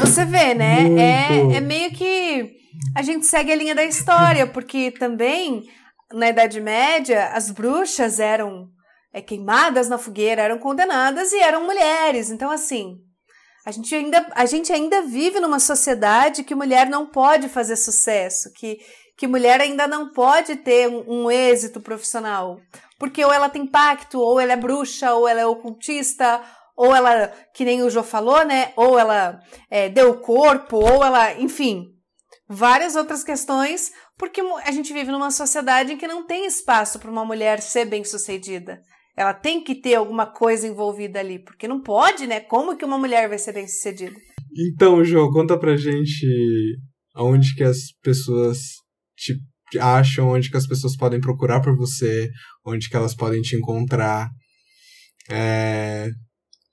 Você 0.00 0.24
vê, 0.24 0.54
né? 0.54 0.88
É, 0.96 1.56
é 1.56 1.60
meio 1.60 1.90
que 1.90 2.52
a 2.96 3.02
gente 3.02 3.26
segue 3.26 3.52
a 3.52 3.56
linha 3.56 3.74
da 3.74 3.84
história, 3.84 4.46
porque 4.46 4.92
também 4.92 5.64
na 6.12 6.28
Idade 6.28 6.60
Média 6.60 7.30
as 7.32 7.50
bruxas 7.50 8.20
eram 8.20 8.68
é, 9.12 9.20
queimadas 9.20 9.88
na 9.88 9.98
fogueira, 9.98 10.42
eram 10.42 10.58
condenadas 10.58 11.32
e 11.32 11.38
eram 11.40 11.66
mulheres. 11.66 12.30
Então, 12.30 12.50
assim, 12.50 12.96
a 13.66 13.70
gente 13.70 13.94
ainda, 13.94 14.26
a 14.34 14.46
gente 14.46 14.72
ainda 14.72 15.02
vive 15.02 15.40
numa 15.40 15.58
sociedade 15.58 16.44
que 16.44 16.54
mulher 16.54 16.88
não 16.88 17.06
pode 17.06 17.48
fazer 17.48 17.76
sucesso, 17.76 18.52
que 18.56 18.78
que 19.22 19.26
mulher 19.28 19.60
ainda 19.60 19.86
não 19.86 20.12
pode 20.12 20.56
ter 20.56 20.88
um, 20.88 21.04
um 21.06 21.30
êxito 21.30 21.80
profissional. 21.80 22.60
Porque 22.98 23.24
ou 23.24 23.32
ela 23.32 23.48
tem 23.48 23.64
pacto, 23.64 24.18
ou 24.18 24.40
ela 24.40 24.54
é 24.54 24.56
bruxa, 24.56 25.14
ou 25.14 25.28
ela 25.28 25.40
é 25.40 25.46
ocultista, 25.46 26.42
ou 26.76 26.92
ela, 26.92 27.28
que 27.54 27.64
nem 27.64 27.84
o 27.84 27.88
Jô 27.88 28.02
falou, 28.02 28.44
né? 28.44 28.72
Ou 28.74 28.98
ela 28.98 29.38
é, 29.70 29.88
deu 29.88 30.18
corpo, 30.18 30.78
ou 30.78 31.04
ela, 31.04 31.38
enfim, 31.38 31.84
várias 32.48 32.96
outras 32.96 33.22
questões, 33.22 33.92
porque 34.18 34.40
a 34.40 34.72
gente 34.72 34.92
vive 34.92 35.12
numa 35.12 35.30
sociedade 35.30 35.92
em 35.92 35.96
que 35.96 36.08
não 36.08 36.26
tem 36.26 36.44
espaço 36.44 36.98
para 36.98 37.08
uma 37.08 37.24
mulher 37.24 37.60
ser 37.60 37.84
bem-sucedida. 37.84 38.80
Ela 39.16 39.32
tem 39.32 39.62
que 39.62 39.76
ter 39.76 39.94
alguma 39.94 40.26
coisa 40.26 40.66
envolvida 40.66 41.20
ali, 41.20 41.38
porque 41.38 41.68
não 41.68 41.80
pode, 41.80 42.26
né? 42.26 42.40
Como 42.40 42.76
que 42.76 42.84
uma 42.84 42.98
mulher 42.98 43.28
vai 43.28 43.38
ser 43.38 43.52
bem-sucedida? 43.52 44.16
Então, 44.74 45.04
Jô, 45.04 45.30
conta 45.30 45.56
pra 45.56 45.76
gente 45.76 46.26
aonde 47.14 47.54
que 47.54 47.62
as 47.62 47.92
pessoas 48.02 48.81
te 49.70 49.78
acham, 49.78 50.28
onde 50.28 50.50
que 50.50 50.56
as 50.56 50.66
pessoas 50.66 50.96
podem 50.96 51.20
procurar 51.20 51.60
por 51.60 51.76
você, 51.76 52.30
onde 52.64 52.88
que 52.88 52.96
elas 52.96 53.14
podem 53.14 53.40
te 53.40 53.56
encontrar. 53.56 54.28
É... 55.30 56.08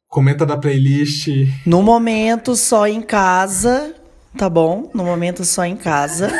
Comenta 0.07 0.45
da 0.45 0.57
playlist. 0.57 1.27
No 1.65 1.83
momento, 1.83 2.55
só 2.55 2.87
em 2.87 3.01
casa, 3.01 3.95
tá 4.35 4.49
bom? 4.49 4.89
No 4.93 5.03
momento, 5.03 5.45
só 5.45 5.63
em 5.65 5.77
casa. 5.77 6.31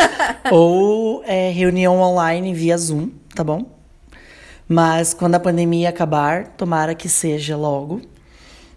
Ou 0.50 1.22
é, 1.24 1.50
reunião 1.50 2.00
online 2.00 2.54
via 2.54 2.78
Zoom, 2.78 3.10
tá 3.34 3.44
bom? 3.44 3.78
Mas 4.66 5.12
quando 5.12 5.34
a 5.34 5.40
pandemia 5.40 5.90
acabar, 5.90 6.48
tomara 6.56 6.94
que 6.94 7.08
seja 7.08 7.56
logo. 7.56 8.00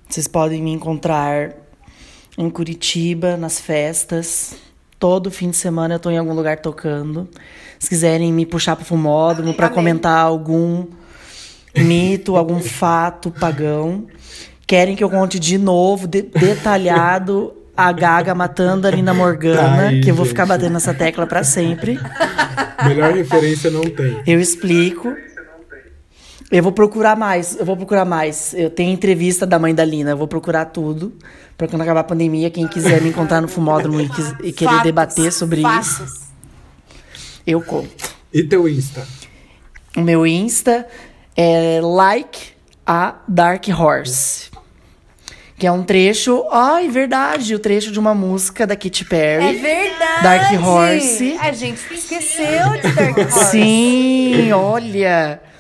Vocês 0.08 0.27
podem 0.27 0.62
me 0.62 0.71
encontrar 0.71 1.56
em 2.38 2.49
Curitiba, 2.49 3.38
nas 3.38 3.60
festas, 3.60 4.56
Todo 5.01 5.31
fim 5.31 5.49
de 5.49 5.57
semana 5.57 5.95
eu 5.95 5.99
tô 5.99 6.11
em 6.11 6.17
algum 6.19 6.31
lugar 6.31 6.59
tocando. 6.59 7.27
Se 7.79 7.89
quiserem 7.89 8.31
me 8.31 8.45
puxar 8.45 8.75
pro 8.75 8.85
fumódromo 8.85 9.51
para 9.51 9.67
comentar 9.67 10.19
algum 10.19 10.85
mito, 11.75 12.35
algum 12.35 12.59
fato 12.61 13.31
pagão. 13.31 14.05
Querem 14.67 14.95
que 14.95 15.03
eu 15.03 15.09
conte 15.09 15.39
de 15.39 15.57
novo, 15.57 16.07
de, 16.07 16.21
detalhado, 16.21 17.51
a 17.75 17.91
Gaga 17.91 18.35
matando 18.35 18.87
a 18.87 18.91
Lina 18.91 19.11
Morgana, 19.11 19.59
tá 19.59 19.87
aí, 19.87 20.01
que 20.01 20.11
eu 20.11 20.13
vou 20.13 20.23
ficar 20.23 20.45
batendo 20.45 20.73
nessa 20.73 20.93
tecla 20.93 21.25
para 21.25 21.43
sempre. 21.43 21.99
Melhor 22.85 23.11
referência 23.11 23.71
não 23.71 23.81
tem. 23.81 24.21
Eu 24.27 24.39
explico. 24.39 25.11
Eu 26.51 26.61
vou 26.61 26.73
procurar 26.73 27.15
mais, 27.15 27.55
eu 27.57 27.65
vou 27.65 27.77
procurar 27.77 28.03
mais. 28.03 28.53
Eu 28.53 28.69
tenho 28.69 28.91
entrevista 28.91 29.47
da 29.47 29.57
mãe 29.57 29.73
da 29.73 29.85
Lina, 29.85 30.11
eu 30.11 30.17
vou 30.17 30.27
procurar 30.27 30.65
tudo. 30.65 31.13
Pra 31.57 31.65
quando 31.65 31.81
acabar 31.81 32.01
a 32.01 32.03
pandemia, 32.03 32.49
quem 32.49 32.67
quiser 32.67 33.01
me 33.01 33.09
encontrar 33.09 33.39
no 33.39 33.47
Fumódromo 33.47 34.01
e, 34.01 34.09
e 34.43 34.51
querer 34.51 34.71
fatos, 34.71 34.83
debater 34.83 35.31
sobre 35.31 35.61
fatos. 35.61 35.87
isso, 35.87 36.21
eu 37.47 37.61
conto. 37.61 38.15
E 38.33 38.43
teu 38.43 38.67
Insta? 38.67 39.07
O 39.95 40.01
meu 40.01 40.27
Insta 40.27 40.85
é 41.37 41.79
like 41.81 42.51
a 42.85 43.15
Dark 43.27 43.67
Horse. 43.69 44.49
Que 45.57 45.67
é 45.67 45.71
um 45.71 45.83
trecho, 45.83 46.43
ai, 46.51 46.89
verdade, 46.89 47.53
o 47.53 47.59
trecho 47.59 47.91
de 47.91 47.99
uma 47.99 48.15
música 48.15 48.65
da 48.65 48.75
Katy 48.75 49.05
Perry. 49.05 49.45
É 49.45 49.53
verdade. 49.53 50.23
Dark 50.23 50.67
Horse. 50.67 51.37
A 51.39 51.51
gente 51.53 51.79
esqueceu 51.93 52.71
de 52.81 52.91
Dark 52.93 53.17
Horse. 53.17 53.51
Sim, 53.51 54.51
olha 54.51 55.50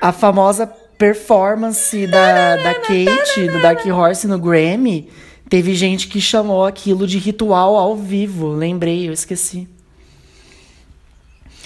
a 0.00 0.12
famosa 0.12 0.66
performance 0.98 2.06
da, 2.06 2.56
da 2.56 2.74
Kate, 2.74 3.48
do 3.48 3.60
Dark 3.60 3.84
Horse 3.86 4.26
no 4.26 4.38
Grammy, 4.38 5.10
teve 5.48 5.74
gente 5.74 6.08
que 6.08 6.20
chamou 6.20 6.64
aquilo 6.64 7.06
de 7.06 7.18
ritual 7.18 7.76
ao 7.76 7.96
vivo. 7.96 8.48
Lembrei, 8.48 9.08
eu 9.08 9.12
esqueci. 9.12 9.68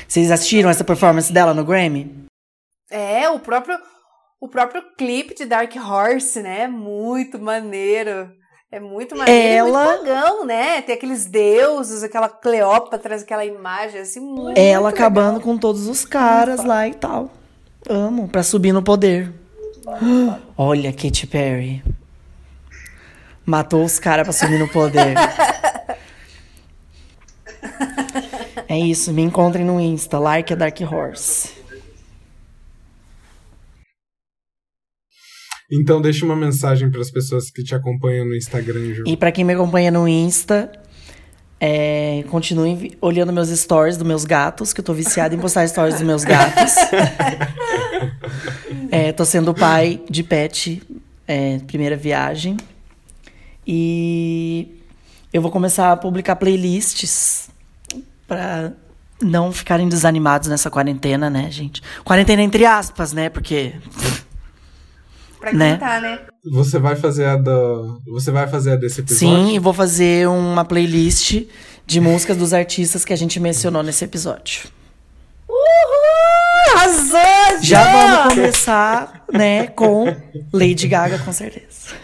Vocês 0.07 0.31
assistiram 0.31 0.71
essa 0.71 0.85
performance 0.85 1.33
dela 1.33 1.53
no 1.53 1.65
Grammy? 1.65 2.27
É, 2.91 3.29
o 3.29 3.39
próprio 3.39 3.79
o 4.41 4.49
próprio 4.49 4.83
clipe 4.97 5.35
de 5.35 5.45
Dark 5.45 5.75
Horse, 5.77 6.41
né? 6.41 6.69
Muito 6.69 7.39
maneiro. 7.39 8.31
É 8.71 8.79
muito 8.79 9.17
maneiro, 9.17 9.69
ela... 9.69 9.85
muito 9.87 10.05
pagão, 10.05 10.45
né? 10.45 10.83
Tem 10.83 10.95
aqueles 10.95 11.25
deuses, 11.25 12.03
aquela 12.03 12.29
Cleópatra, 12.29 13.17
aquela 13.17 13.45
imagem, 13.45 14.03
assim, 14.03 14.21
muito 14.21 14.59
Ela 14.59 14.91
acabando 14.91 15.41
com 15.41 15.57
todos 15.57 15.89
os 15.89 16.05
caras 16.05 16.63
lá 16.63 16.87
e 16.87 16.93
tal. 16.93 17.31
Amo, 17.89 18.29
pra 18.29 18.43
subir 18.43 18.73
no 18.73 18.83
poder. 18.83 19.33
Olha, 20.57 20.93
Katy 20.93 21.27
Perry. 21.27 21.83
Matou 23.47 23.85
os 23.85 23.99
caras 23.99 24.25
pra 24.25 24.33
subir 24.33 24.59
no 24.59 24.69
poder. 24.69 25.15
é 28.69 28.79
isso, 28.79 29.13
me 29.13 29.23
encontrem 29.23 29.65
no 29.65 29.81
Insta, 29.81 30.19
like 30.19 30.53
a 30.53 30.57
Dark 30.57 30.79
Horse. 30.83 31.57
Então 35.71 36.01
deixa 36.01 36.25
uma 36.25 36.37
mensagem 36.37 36.91
para 36.91 37.01
as 37.01 37.11
pessoas 37.11 37.51
que 37.51 37.63
te 37.63 37.75
acompanham 37.75 38.27
no 38.27 38.35
Instagram, 38.35 38.95
Ju. 38.95 39.05
E 39.07 39.17
para 39.17 39.31
quem 39.33 39.45
me 39.45 39.53
acompanha 39.53 39.91
no 39.91 40.09
Insta, 40.09 40.71
é, 41.61 42.25
continuem 42.31 42.93
olhando 43.01 43.33
meus 43.33 43.49
stories 43.49 43.97
dos 43.97 44.07
meus 44.07 44.25
gatos, 44.25 44.73
que 44.73 44.81
eu 44.81 44.85
tô 44.85 44.95
viciada 44.95 45.35
em 45.35 45.39
postar 45.39 45.67
stories 45.69 45.97
dos 45.97 46.05
meus 46.05 46.25
gatos. 46.25 46.75
é, 48.91 49.13
tô 49.13 49.25
sendo 49.25 49.53
pai 49.53 50.01
de 50.09 50.23
pet, 50.23 50.83
é, 51.27 51.59
primeira 51.67 51.97
viagem. 51.97 52.57
E 53.67 54.83
eu 55.33 55.43
vou 55.43 55.51
começar 55.51 55.93
a 55.93 55.97
publicar 55.97 56.37
playlists 56.37 57.51
para 58.27 58.73
não 59.21 59.53
ficarem 59.53 59.89
desanimados 59.89 60.49
nessa 60.49 60.71
quarentena, 60.71 61.29
né, 61.29 61.51
gente? 61.51 61.83
Quarentena 62.05 62.43
entre 62.43 62.65
aspas, 62.65 63.13
né? 63.13 63.29
Porque. 63.29 63.75
Pra 65.39 65.53
né? 65.53 65.77
tá, 65.77 66.01
né? 66.01 66.21
Você 66.53 66.79
vai 66.79 66.97
fazer 66.97 67.27
a 67.27 67.37
do. 67.37 68.01
Você 68.07 68.31
vai 68.31 68.49
fazer 68.49 68.73
a 68.73 68.77
desse 68.77 69.01
episódio? 69.01 69.29
Sim, 69.29 69.59
vou 69.61 69.73
fazer 69.73 70.29
uma 70.29 70.65
playlist 70.65 71.45
de 71.87 72.01
músicas 72.01 72.37
dos 72.37 72.53
artistas 72.53 73.05
que 73.05 73.13
a 73.13 73.17
gente 73.17 73.39
mencionou 73.39 73.83
nesse 73.83 74.05
episódio. 74.05 74.69
Uhul! 75.49 76.75
Arrasou! 76.75 77.63
Já 77.63 77.93
vamos 77.93 78.35
começar, 78.35 79.25
né, 79.33 79.69
com 79.69 80.07
Lady 80.53 80.89
Gaga, 80.89 81.19
com 81.19 81.33
certeza. 81.33 81.95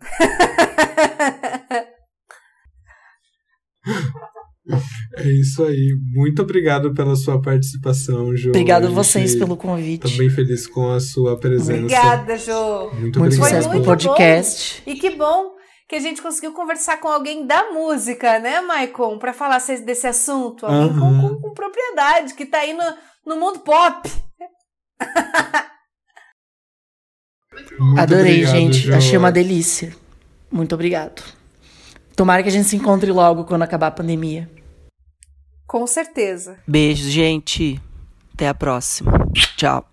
É 5.16 5.28
isso 5.28 5.62
aí. 5.64 5.96
Muito 6.12 6.42
obrigado 6.42 6.92
pela 6.92 7.14
sua 7.14 7.40
participação, 7.40 8.36
Jô. 8.36 8.48
Obrigado 8.48 8.86
a 8.86 8.90
vocês 8.90 9.34
pelo 9.36 9.56
convite. 9.56 10.10
Tô 10.10 10.18
bem 10.18 10.28
feliz 10.28 10.66
com 10.66 10.90
a 10.90 11.00
sua 11.00 11.38
presença. 11.38 11.72
Obrigada, 11.72 12.36
Jô. 12.36 12.90
Muito, 12.92 13.20
muito 13.20 13.36
sucesso 13.36 13.70
pro 13.70 13.82
podcast. 13.82 14.82
Bom. 14.84 14.92
E 14.92 14.96
que 14.96 15.10
bom 15.10 15.54
que 15.88 15.94
a 15.94 16.00
gente 16.00 16.20
conseguiu 16.20 16.52
conversar 16.52 16.98
com 16.98 17.08
alguém 17.08 17.46
da 17.46 17.70
música, 17.70 18.38
né, 18.40 18.60
Maicon? 18.60 19.18
Para 19.18 19.32
falar 19.32 19.58
desse 19.84 20.06
assunto. 20.06 20.66
Alguém 20.66 20.98
uhum. 20.98 21.20
com, 21.20 21.28
com, 21.28 21.40
com, 21.40 21.54
propriedade, 21.54 22.34
que 22.34 22.46
tá 22.46 22.58
aí 22.58 22.72
no, 22.72 22.84
no 23.26 23.40
mundo 23.40 23.60
pop. 23.60 24.10
Adorei, 27.96 28.44
obrigado, 28.44 28.52
gente. 28.52 28.78
Jô. 28.78 28.94
Achei 28.94 29.16
uma 29.16 29.30
delícia. 29.30 29.94
Muito 30.50 30.74
obrigado. 30.74 31.22
Tomara 32.16 32.42
que 32.42 32.48
a 32.48 32.52
gente 32.52 32.68
se 32.68 32.76
encontre 32.76 33.10
logo 33.12 33.44
quando 33.44 33.62
acabar 33.62 33.88
a 33.88 33.92
pandemia. 33.92 34.48
Com 35.66 35.86
certeza. 35.86 36.58
Beijo, 36.66 37.08
gente. 37.08 37.80
Até 38.32 38.48
a 38.48 38.54
próxima. 38.54 39.12
Tchau. 39.56 39.86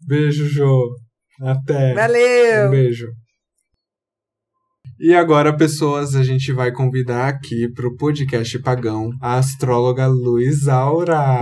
Beijo, 0.00 0.46
Jô. 0.48 0.96
Até. 1.40 1.94
Valeu. 1.94 2.68
Um 2.68 2.70
beijo. 2.70 3.06
E 4.98 5.12
agora, 5.14 5.54
pessoas, 5.54 6.14
a 6.14 6.22
gente 6.22 6.52
vai 6.52 6.72
convidar 6.72 7.28
aqui 7.28 7.68
para 7.68 7.86
o 7.86 7.94
podcast 7.96 8.58
Pagão 8.60 9.10
a 9.20 9.36
astróloga 9.36 10.06
Luiz 10.06 10.68
Aura. 10.68 11.38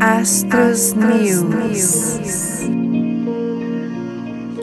Astros, 0.00 0.94
Astros 0.94 1.42
News. 1.42 2.68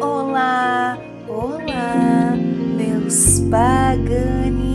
Olá, 0.01 0.97
olá, 1.27 2.35
meus 2.75 3.41
paganinhos. 3.51 4.74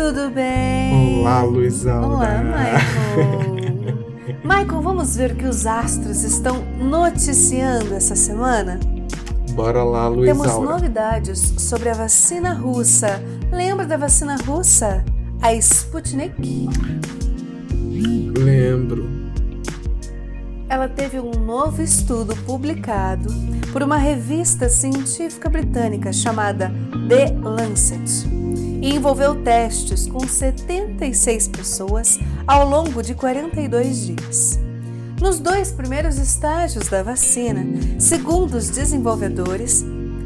Tudo 0.00 0.30
bem? 0.30 1.20
Olá, 1.20 1.42
Luiz 1.42 1.86
Aura. 1.86 2.06
Olá, 2.06 2.42
Michael. 2.42 3.98
Michael, 4.42 4.80
vamos 4.80 5.14
ver 5.14 5.32
o 5.32 5.36
que 5.36 5.44
os 5.44 5.66
astros 5.66 6.24
estão 6.24 6.64
noticiando 6.78 7.92
essa 7.92 8.16
semana? 8.16 8.80
Bora 9.52 9.84
lá, 9.84 10.08
Luiz 10.08 10.26
Temos 10.30 10.48
Aura. 10.48 10.70
novidades 10.70 11.38
sobre 11.58 11.90
a 11.90 11.92
vacina 11.92 12.54
russa. 12.54 13.22
Lembra 13.52 13.84
da 13.84 13.98
vacina 13.98 14.38
russa? 14.38 15.04
A 15.42 15.52
Sputnik? 15.52 16.70
Lembro. 18.38 19.06
Ela 20.66 20.88
teve 20.88 21.20
um 21.20 21.32
novo 21.32 21.82
estudo 21.82 22.34
publicado 22.46 23.28
por 23.70 23.82
uma 23.82 23.98
revista 23.98 24.70
científica 24.70 25.50
britânica 25.50 26.10
chamada 26.10 26.72
The 27.06 27.36
Lancet 27.38 28.40
e 28.80 28.94
envolveu 28.94 29.42
testes 29.42 30.06
com 30.06 30.20
76 30.20 31.48
pessoas 31.48 32.18
ao 32.46 32.68
longo 32.68 33.02
de 33.02 33.14
42 33.14 34.06
dias. 34.06 34.58
Nos 35.20 35.38
dois 35.38 35.70
primeiros 35.70 36.16
estágios 36.16 36.88
da 36.88 37.02
vacina, 37.02 37.64
segundo 37.98 38.54
os 38.54 38.70
desenvolvedores, 38.70 39.84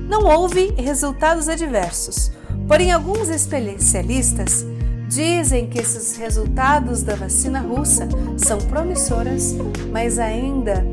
não 0.09 0.25
houve 0.25 0.73
resultados 0.77 1.49
adversos, 1.49 2.31
porém, 2.69 2.93
alguns 2.93 3.29
especialistas 3.29 4.65
dizem 5.09 5.69
que 5.69 5.79
esses 5.79 6.17
resultados 6.17 7.03
da 7.03 7.15
vacina 7.15 7.61
russa 7.61 8.09
são 8.37 8.59
promissoras, 8.59 9.55
mas 9.91 10.19
ainda 10.19 10.85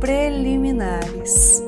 preliminares. 0.00 1.62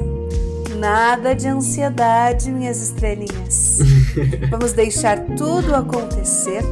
Nada 0.81 1.35
de 1.35 1.47
ansiedade, 1.47 2.51
minhas 2.51 2.81
estrelinhas. 2.81 3.81
Vamos 4.49 4.73
deixar 4.73 5.21
tudo 5.37 5.75
acontecer 5.75 6.63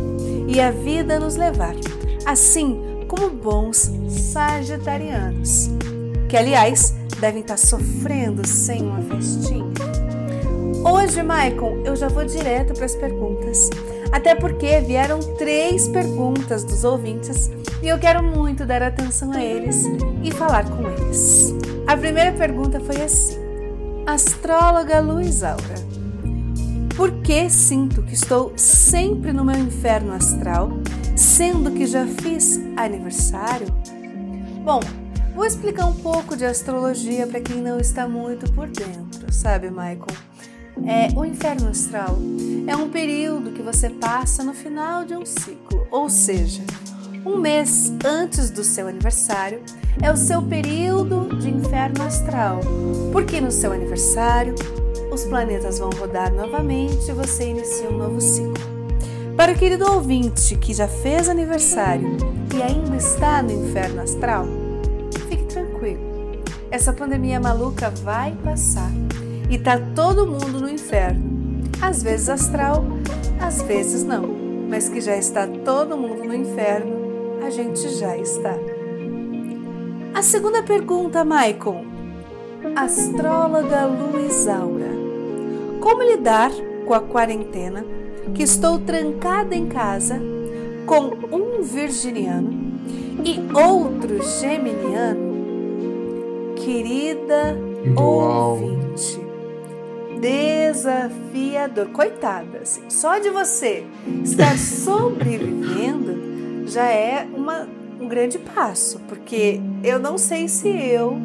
e 0.46 0.58
a 0.62 0.70
vida 0.70 1.20
nos 1.20 1.36
levar, 1.36 1.74
assim 2.24 3.04
como 3.06 3.28
bons 3.28 3.92
sagitarianos, 4.08 5.68
que 6.26 6.38
aliás 6.38 6.94
devem 7.20 7.42
estar 7.42 7.58
sofrendo 7.58 8.48
sem 8.48 8.80
uma 8.80 9.02
festinha. 9.02 9.68
Hoje, 10.82 11.22
Maicon, 11.22 11.82
eu 11.84 11.94
já 11.94 12.08
vou 12.08 12.24
direto 12.24 12.72
para 12.72 12.86
as 12.86 12.94
perguntas, 12.94 13.68
até 14.10 14.34
porque 14.34 14.80
vieram 14.80 15.18
três 15.36 15.86
perguntas 15.86 16.64
dos 16.64 16.82
ouvintes 16.82 17.50
e 17.82 17.88
eu 17.88 17.98
quero 17.98 18.22
muito 18.22 18.64
dar 18.64 18.82
atenção 18.82 19.32
a 19.32 19.44
eles 19.44 19.84
e 20.24 20.30
falar 20.30 20.64
com 20.64 20.88
eles. 20.88 21.52
A 21.86 21.94
primeira 21.94 22.32
pergunta 22.32 22.80
foi 22.80 23.02
assim: 23.02 23.37
Astróloga 24.08 25.00
Luiz 25.00 25.42
Aura, 25.42 25.74
por 26.96 27.20
que 27.20 27.50
sinto 27.50 28.02
que 28.02 28.14
estou 28.14 28.54
sempre 28.56 29.34
no 29.34 29.44
meu 29.44 29.58
inferno 29.58 30.14
astral, 30.14 30.70
sendo 31.14 31.70
que 31.72 31.84
já 31.84 32.06
fiz 32.06 32.58
aniversário? 32.74 33.66
Bom, 34.64 34.80
vou 35.34 35.44
explicar 35.44 35.84
um 35.84 35.94
pouco 35.94 36.38
de 36.38 36.46
astrologia 36.46 37.26
para 37.26 37.42
quem 37.42 37.60
não 37.60 37.78
está 37.78 38.08
muito 38.08 38.50
por 38.54 38.68
dentro, 38.68 39.30
sabe, 39.30 39.68
Michael? 39.68 40.06
É, 40.86 41.08
o 41.14 41.22
inferno 41.22 41.68
astral 41.68 42.16
é 42.66 42.74
um 42.74 42.88
período 42.88 43.50
que 43.50 43.60
você 43.60 43.90
passa 43.90 44.42
no 44.42 44.54
final 44.54 45.04
de 45.04 45.14
um 45.14 45.26
ciclo, 45.26 45.86
ou 45.90 46.08
seja, 46.08 46.62
um 47.26 47.36
mês 47.36 47.92
antes 48.02 48.48
do 48.48 48.64
seu 48.64 48.88
aniversário 48.88 49.60
é 50.00 50.10
o 50.10 50.16
seu 50.16 50.40
período 50.40 51.36
de 51.36 51.47
inferno 51.88 52.04
astral, 52.04 52.60
porque 53.12 53.40
no 53.40 53.50
seu 53.50 53.72
aniversário 53.72 54.54
os 55.10 55.24
planetas 55.24 55.78
vão 55.78 55.90
rodar 55.90 56.32
novamente 56.32 57.10
e 57.10 57.14
você 57.14 57.48
inicia 57.48 57.88
um 57.88 57.96
novo 57.96 58.20
ciclo. 58.20 58.54
Para 59.36 59.52
o 59.52 59.54
querido 59.54 59.90
ouvinte 59.90 60.56
que 60.56 60.74
já 60.74 60.86
fez 60.86 61.28
aniversário 61.28 62.16
e 62.54 62.62
ainda 62.62 62.96
está 62.96 63.42
no 63.42 63.52
inferno 63.52 64.02
astral, 64.02 64.46
fique 65.28 65.44
tranquilo. 65.44 66.00
Essa 66.70 66.92
pandemia 66.92 67.40
maluca 67.40 67.90
vai 67.90 68.36
passar 68.44 68.90
e 69.48 69.58
tá 69.58 69.78
todo 69.94 70.26
mundo 70.26 70.60
no 70.60 70.68
inferno. 70.68 71.38
Às 71.80 72.02
vezes 72.02 72.28
astral, 72.28 72.84
às 73.40 73.62
vezes 73.62 74.04
não, 74.04 74.26
mas 74.68 74.88
que 74.88 75.00
já 75.00 75.16
está 75.16 75.46
todo 75.46 75.96
mundo 75.96 76.24
no 76.24 76.34
inferno, 76.34 76.96
a 77.46 77.50
gente 77.50 77.88
já 77.88 78.16
está. 78.16 78.77
A 80.14 80.22
segunda 80.22 80.62
pergunta, 80.62 81.24
Michael. 81.24 81.84
Astróloga 82.74 83.86
Luiz 83.86 84.48
Aura. 84.48 84.90
Como 85.80 86.02
lidar 86.02 86.50
com 86.84 86.94
a 86.94 87.00
quarentena 87.00 87.84
que 88.34 88.42
estou 88.42 88.78
trancada 88.78 89.54
em 89.54 89.68
casa 89.68 90.20
com 90.86 91.14
um 91.34 91.62
virginiano 91.62 92.50
e 93.24 93.38
outro 93.54 94.22
geminiano? 94.40 95.28
Querida 96.56 97.56
Uau. 97.96 98.52
ouvinte, 98.52 99.20
desafiador. 100.20 101.88
Coitada, 101.90 102.58
assim, 102.62 102.90
só 102.90 103.18
de 103.18 103.30
você 103.30 103.84
estar 104.24 104.56
sobrevivendo 104.58 106.18
já 106.68 106.86
é 106.86 107.26
uma, 107.34 107.66
um 108.00 108.08
grande 108.08 108.38
passo, 108.38 109.00
porque 109.08 109.60
eu 109.82 109.98
não 109.98 110.16
sei 110.16 110.48
se 110.48 110.68
eu 110.68 111.18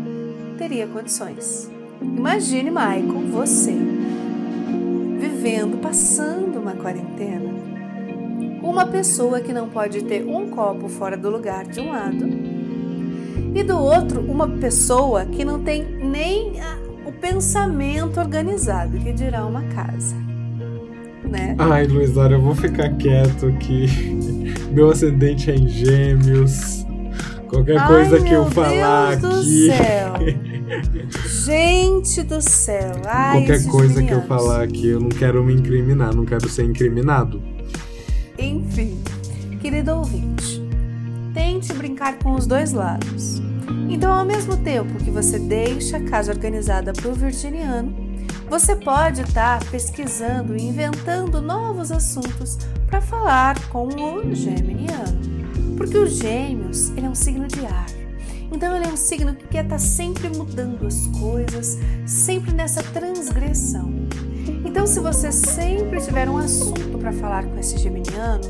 teria 0.58 0.88
condições. 0.88 1.70
Imagine, 2.02 2.70
Michael, 2.70 3.28
você 3.32 3.72
vivendo, 5.20 5.80
passando 5.82 6.60
uma 6.60 6.74
quarentena, 6.74 7.54
uma 8.62 8.86
pessoa 8.88 9.40
que 9.40 9.54
não 9.54 9.70
pode 9.70 10.04
ter 10.04 10.26
um 10.26 10.50
copo 10.50 10.90
fora 10.90 11.16
do 11.16 11.30
lugar 11.30 11.66
de 11.66 11.80
um 11.80 11.92
lado 11.92 12.26
e 13.56 13.64
do 13.64 13.78
outro 13.78 14.22
uma 14.22 14.48
pessoa 14.48 15.26
que 15.26 15.46
não 15.46 15.64
tem 15.64 15.84
nem 15.84 16.54
o 17.06 17.12
pensamento 17.12 18.20
organizado, 18.20 18.98
que 18.98 19.12
dirá 19.12 19.46
uma 19.46 19.64
casa. 19.64 20.16
Né? 21.34 21.56
Ai, 21.58 21.88
Luiz 21.88 22.16
Aura, 22.16 22.36
eu 22.36 22.42
vou 22.42 22.54
ficar 22.54 22.90
quieto 22.92 23.48
aqui. 23.48 23.88
Meu 24.72 24.92
ascendente 24.92 25.50
é 25.50 25.56
em 25.56 25.68
gêmeos. 25.68 26.86
Qualquer 27.50 27.78
Ai, 27.80 27.88
coisa 27.88 28.22
que 28.22 28.34
eu 28.34 28.44
meu 28.44 28.52
falar 28.52 29.16
Deus 29.16 29.22
do 29.22 29.40
aqui. 29.40 29.68
céu. 29.68 30.14
Gente 31.46 32.24
do 32.24 32.42
céu. 32.42 32.92
Ai, 33.06 33.40
Qualquer 33.40 33.66
coisa 33.66 34.04
que 34.04 34.12
eu 34.12 34.22
falar 34.24 34.64
aqui, 34.64 34.90
eu 34.90 35.00
não 35.00 35.10
quero 35.10 35.44
me 35.44 35.54
incriminar, 35.54 36.16
não 36.16 36.26
quero 36.26 36.48
ser 36.50 36.66
incriminado. 36.66 37.42
Enfim, 38.38 39.00
querido 39.62 39.92
ouvinte, 39.92 40.64
tente 41.34 41.72
brincar 41.74 42.18
com 42.20 42.34
os 42.34 42.48
dois 42.48 42.74
lados. 42.74 43.42
Então, 43.90 44.12
ao 44.12 44.26
mesmo 44.26 44.58
tempo 44.58 44.96
que 45.04 45.12
você 45.12 45.38
deixa 45.38 45.98
a 45.98 46.04
casa 46.04 46.32
organizada 46.32 46.92
para 46.94 47.10
o 47.10 47.14
virginiano, 47.14 48.03
você 48.60 48.76
pode 48.76 49.22
estar 49.22 49.66
pesquisando 49.72 50.56
e 50.56 50.62
inventando 50.62 51.42
novos 51.42 51.92
assuntos 51.92 52.60
para 52.86 53.02
falar 53.02 53.60
com 53.70 53.88
o 53.88 54.36
geminiano. 54.36 55.20
Porque 55.76 55.98
o 55.98 56.06
gêmeos, 56.06 56.90
ele 56.90 57.08
é 57.08 57.10
um 57.10 57.16
signo 57.16 57.48
de 57.48 57.66
ar. 57.66 57.88
Então 58.52 58.76
ele 58.76 58.86
é 58.86 58.90
um 58.90 58.96
signo 58.96 59.34
que 59.34 59.48
quer 59.48 59.64
estar 59.64 59.80
sempre 59.80 60.30
mudando 60.30 60.86
as 60.86 61.08
coisas, 61.20 61.80
sempre 62.06 62.54
nessa 62.54 62.84
transgressão. 62.84 63.92
Então, 64.64 64.86
se 64.86 65.00
você 65.00 65.32
sempre 65.32 66.00
tiver 66.00 66.30
um 66.30 66.38
assunto 66.38 67.00
para 67.00 67.12
falar 67.12 67.46
com 67.46 67.58
esse 67.58 67.80
geminiano, 67.80 68.44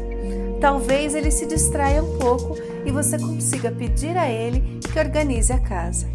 talvez 0.59 1.15
ele 1.15 1.31
se 1.31 1.45
distraia 1.45 2.03
um 2.03 2.17
pouco 2.17 2.57
e 2.85 2.91
você 2.91 3.17
consiga 3.17 3.71
pedir 3.71 4.17
a 4.17 4.29
ele 4.29 4.81
que 4.81 4.99
organize 4.99 5.53
a 5.53 5.59
casa. 5.59 6.07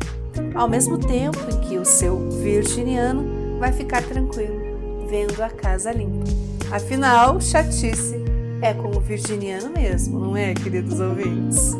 Ao 0.55 0.69
mesmo 0.69 0.99
tempo 0.99 1.39
em 1.51 1.61
que 1.67 1.79
o 1.79 1.87
seu 1.87 2.29
virginiano 2.43 3.38
vai 3.59 3.73
ficar 3.73 4.03
tranquilo, 4.03 5.07
vendo 5.09 5.43
a 5.43 5.51
casa 5.51 5.93
limpa. 5.93 6.25
Afinal, 6.71 7.41
chatice 7.41 8.17
é 8.61 8.75
com 8.75 8.97
o 8.97 9.01
virginiano 9.01 9.71
mesmo, 9.71 10.19
não 10.19 10.37
é, 10.37 10.55
queridos 10.55 11.01
ouvintes? 11.01 11.73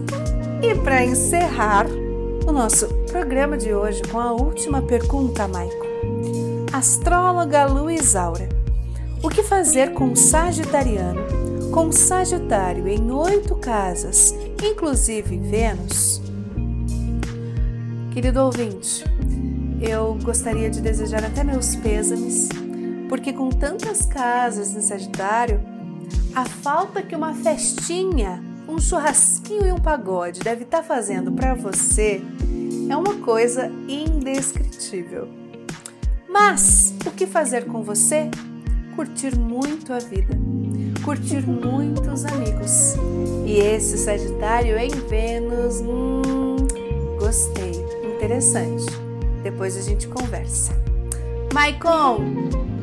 E 0.63 0.75
para 0.77 1.05
encerrar 1.05 1.87
o 2.47 2.53
nosso 2.53 2.89
programa 3.11 3.57
de 3.57 3.75
hoje 3.75 4.03
com 4.11 4.19
a 4.19 4.33
última 4.33 4.83
pergunta, 4.83 5.47
Maico. 5.47 5.87
Astróloga 6.73 7.67
Luiz 7.67 8.17
Aura. 8.17 8.49
O 9.23 9.29
que 9.29 9.43
fazer 9.43 9.93
com 9.93 10.15
Sagitariano, 10.15 11.71
com 11.73 11.91
Sagitário 11.91 12.87
em 12.87 13.11
oito 13.11 13.57
casas, 13.57 14.35
inclusive 14.63 15.37
Vênus? 15.39 16.23
Querido 18.13 18.41
ouvinte, 18.43 19.05
eu 19.81 20.19
gostaria 20.23 20.69
de 20.69 20.81
desejar 20.81 21.25
até 21.25 21.45
meus 21.45 21.77
pêsames, 21.77 22.49
porque 23.09 23.33
com 23.33 23.49
tantas 23.49 24.05
casas 24.05 24.75
em 24.75 24.81
Sagitário, 24.81 25.61
a 26.35 26.45
falta 26.45 27.03
que 27.03 27.15
uma 27.15 27.35
festinha, 27.35 28.43
um 28.69 28.79
churrasquinho 28.79 29.67
e 29.67 29.73
um 29.73 29.79
pagode 29.79 30.41
deve 30.41 30.65
estar 30.65 30.79
tá 30.79 30.85
fazendo 30.85 31.33
para 31.33 31.55
você 31.55 32.23
é 32.91 32.97
uma 32.97 33.15
coisa 33.17 33.71
indescritível. 33.89 35.29
Mas 36.29 36.95
o 37.07 37.11
que 37.11 37.27
fazer 37.27 37.67
com 37.67 37.83
você? 37.83 38.31
Curtir 38.95 39.39
muito 39.39 39.93
a 39.93 39.99
vida, 39.99 40.37
curtir 41.05 41.47
muitos 41.47 42.25
amigos. 42.25 42.95
E 43.47 43.59
esse 43.59 43.97
Sagitário 43.97 44.77
em 44.77 44.91
Vênus, 44.91 45.81
hum, 45.81 46.57
gostei, 47.19 47.73
interessante. 48.15 49.08
Depois 49.51 49.79
a 49.79 49.81
gente 49.81 50.07
conversa. 50.09 50.75
Maicon! 51.55 52.19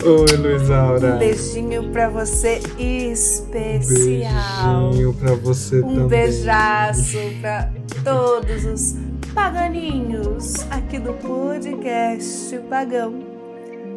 Oi, 0.04 0.36
Luisaura. 0.36 1.14
Um 1.14 1.20
beijinho 1.20 1.92
pra 1.92 2.10
você 2.10 2.60
especial. 2.80 4.32
Um 4.66 4.90
beijinho 4.90 5.14
pra 5.14 5.36
você 5.36 5.78
um 5.78 5.82
também. 5.82 6.00
Um 6.00 6.08
beijaço 6.08 7.18
pra 7.40 7.72
todos 8.04 8.66
os 8.66 8.96
paganinhos 9.32 10.66
aqui 10.72 10.98
do 10.98 11.14
podcast 11.14 12.58
Pagão. 12.68 13.14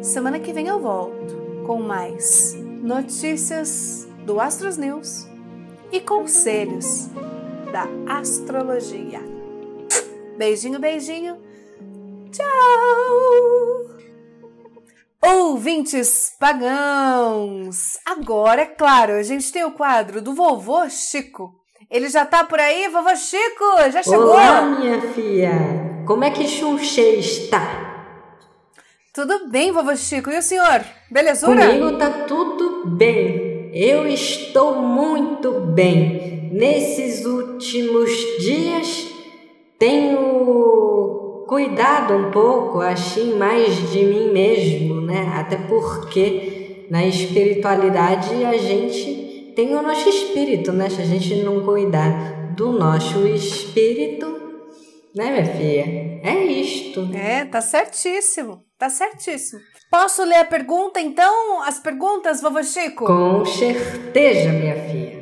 Semana 0.03 0.37
que 0.37 0.53
vem 0.53 0.67
eu 0.67 0.79
volto 0.79 1.63
com 1.65 1.81
mais 1.81 2.55
notícias 2.83 4.07
do 4.27 4.39
Astros 4.39 4.77
News 4.77 5.27
e 5.91 5.99
conselhos 5.99 7.09
da 7.71 7.87
astrologia. 8.07 9.21
Beijinho, 10.37 10.79
beijinho. 10.79 11.48
Tchau! 12.31 13.97
Ouvintes 15.21 16.33
pagãos! 16.39 17.97
Agora, 18.05 18.61
é 18.61 18.65
claro, 18.65 19.13
a 19.13 19.23
gente 19.23 19.51
tem 19.51 19.63
o 19.63 19.71
quadro 19.71 20.21
do 20.21 20.33
vovô 20.33 20.89
Chico 20.89 21.59
ele 21.89 22.07
já 22.07 22.23
tá 22.23 22.43
por 22.43 22.59
aí, 22.59 22.87
vovô 22.87 23.15
Chico? 23.15 23.91
Já 23.91 24.03
chegou? 24.03 24.27
Olá, 24.27 24.61
minha 24.61 25.01
filha. 25.13 25.53
Como 26.05 26.23
é 26.23 26.29
que 26.29 26.47
Xuxê 26.47 27.15
está? 27.15 28.05
Tudo 29.11 29.49
bem, 29.49 29.71
vovô 29.71 29.95
Chico. 29.95 30.29
E 30.29 30.37
o 30.37 30.41
senhor? 30.41 30.85
Belezura? 31.09 31.65
Comigo 31.65 31.97
tá 31.97 32.11
tudo 32.27 32.85
bem. 32.89 33.71
Eu 33.73 34.07
estou 34.07 34.75
muito 34.75 35.51
bem. 35.61 36.51
Nesses 36.53 37.25
últimos 37.25 38.11
dias 38.39 39.07
tenho 39.79 40.68
cuidado 41.49 42.15
um 42.15 42.29
pouco, 42.29 42.79
assim, 42.79 43.33
mais 43.33 43.91
de 43.91 44.05
mim 44.05 44.31
mesmo, 44.31 45.01
né? 45.01 45.33
Até 45.35 45.57
porque 45.57 46.85
na 46.91 47.03
espiritualidade 47.03 48.45
a 48.45 48.55
gente 48.55 49.51
tem 49.55 49.75
o 49.75 49.81
nosso 49.81 50.07
espírito, 50.07 50.71
né? 50.71 50.87
Se 50.91 51.01
a 51.01 51.05
gente 51.05 51.33
não 51.37 51.65
cuidar 51.65 52.53
do 52.55 52.71
nosso 52.71 53.25
espírito, 53.27 54.27
né, 55.15 55.31
minha 55.31 55.45
filha? 55.45 56.21
É 56.23 56.45
isto. 56.45 57.09
É, 57.15 57.45
tá 57.45 57.61
certíssimo. 57.61 58.63
Tá 58.77 58.87
certíssimo. 58.87 59.59
Posso 59.89 60.23
ler 60.23 60.37
a 60.37 60.45
pergunta, 60.45 61.01
então? 61.01 61.63
As 61.63 61.79
perguntas, 61.79 62.41
vovô 62.41 62.61
Chico? 62.61 63.05
Com 63.05 63.43
certeza, 63.43 64.49
minha 64.51 64.75
filha. 64.75 65.18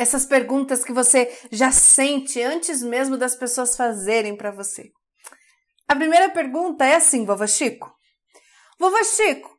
Essas 0.00 0.24
perguntas 0.24 0.82
que 0.82 0.94
você 0.94 1.30
já 1.52 1.70
sente 1.70 2.40
antes 2.40 2.82
mesmo 2.82 3.18
das 3.18 3.36
pessoas 3.36 3.76
fazerem 3.76 4.34
para 4.34 4.50
você. 4.50 4.90
A 5.86 5.94
primeira 5.94 6.30
pergunta 6.30 6.86
é 6.86 6.94
assim, 6.94 7.26
vovô 7.26 7.46
Chico. 7.46 7.94
Vovô 8.78 9.04
Chico, 9.04 9.50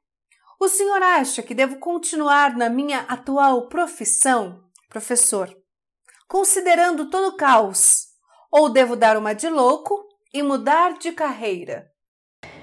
o 0.59 0.67
senhor 0.67 0.99
acha 1.03 1.43
que 1.43 1.53
devo 1.53 1.77
continuar 1.77 2.57
na 2.57 2.71
minha 2.71 3.01
atual 3.01 3.67
profissão, 3.67 4.63
professor, 4.89 5.55
considerando 6.27 7.07
todo 7.11 7.27
o 7.27 7.37
caos, 7.37 8.07
ou 8.51 8.67
devo 8.67 8.95
dar 8.95 9.17
uma 9.17 9.35
de 9.35 9.47
louco 9.47 9.95
e 10.33 10.41
mudar 10.41 10.97
de 10.97 11.11
carreira? 11.11 11.85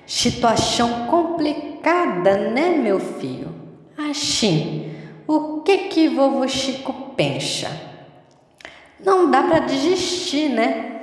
Situação 0.04 1.06
complicada, 1.06 2.50
né, 2.50 2.76
meu 2.76 2.98
filho? 2.98 3.54
Assim, 3.96 4.97
o 5.28 5.60
que 5.60 5.76
que 5.88 6.08
vovô 6.08 6.48
Chico 6.48 7.12
pensa? 7.14 7.70
Não 8.98 9.30
dá 9.30 9.42
para 9.42 9.58
desistir, 9.58 10.48
né? 10.48 11.02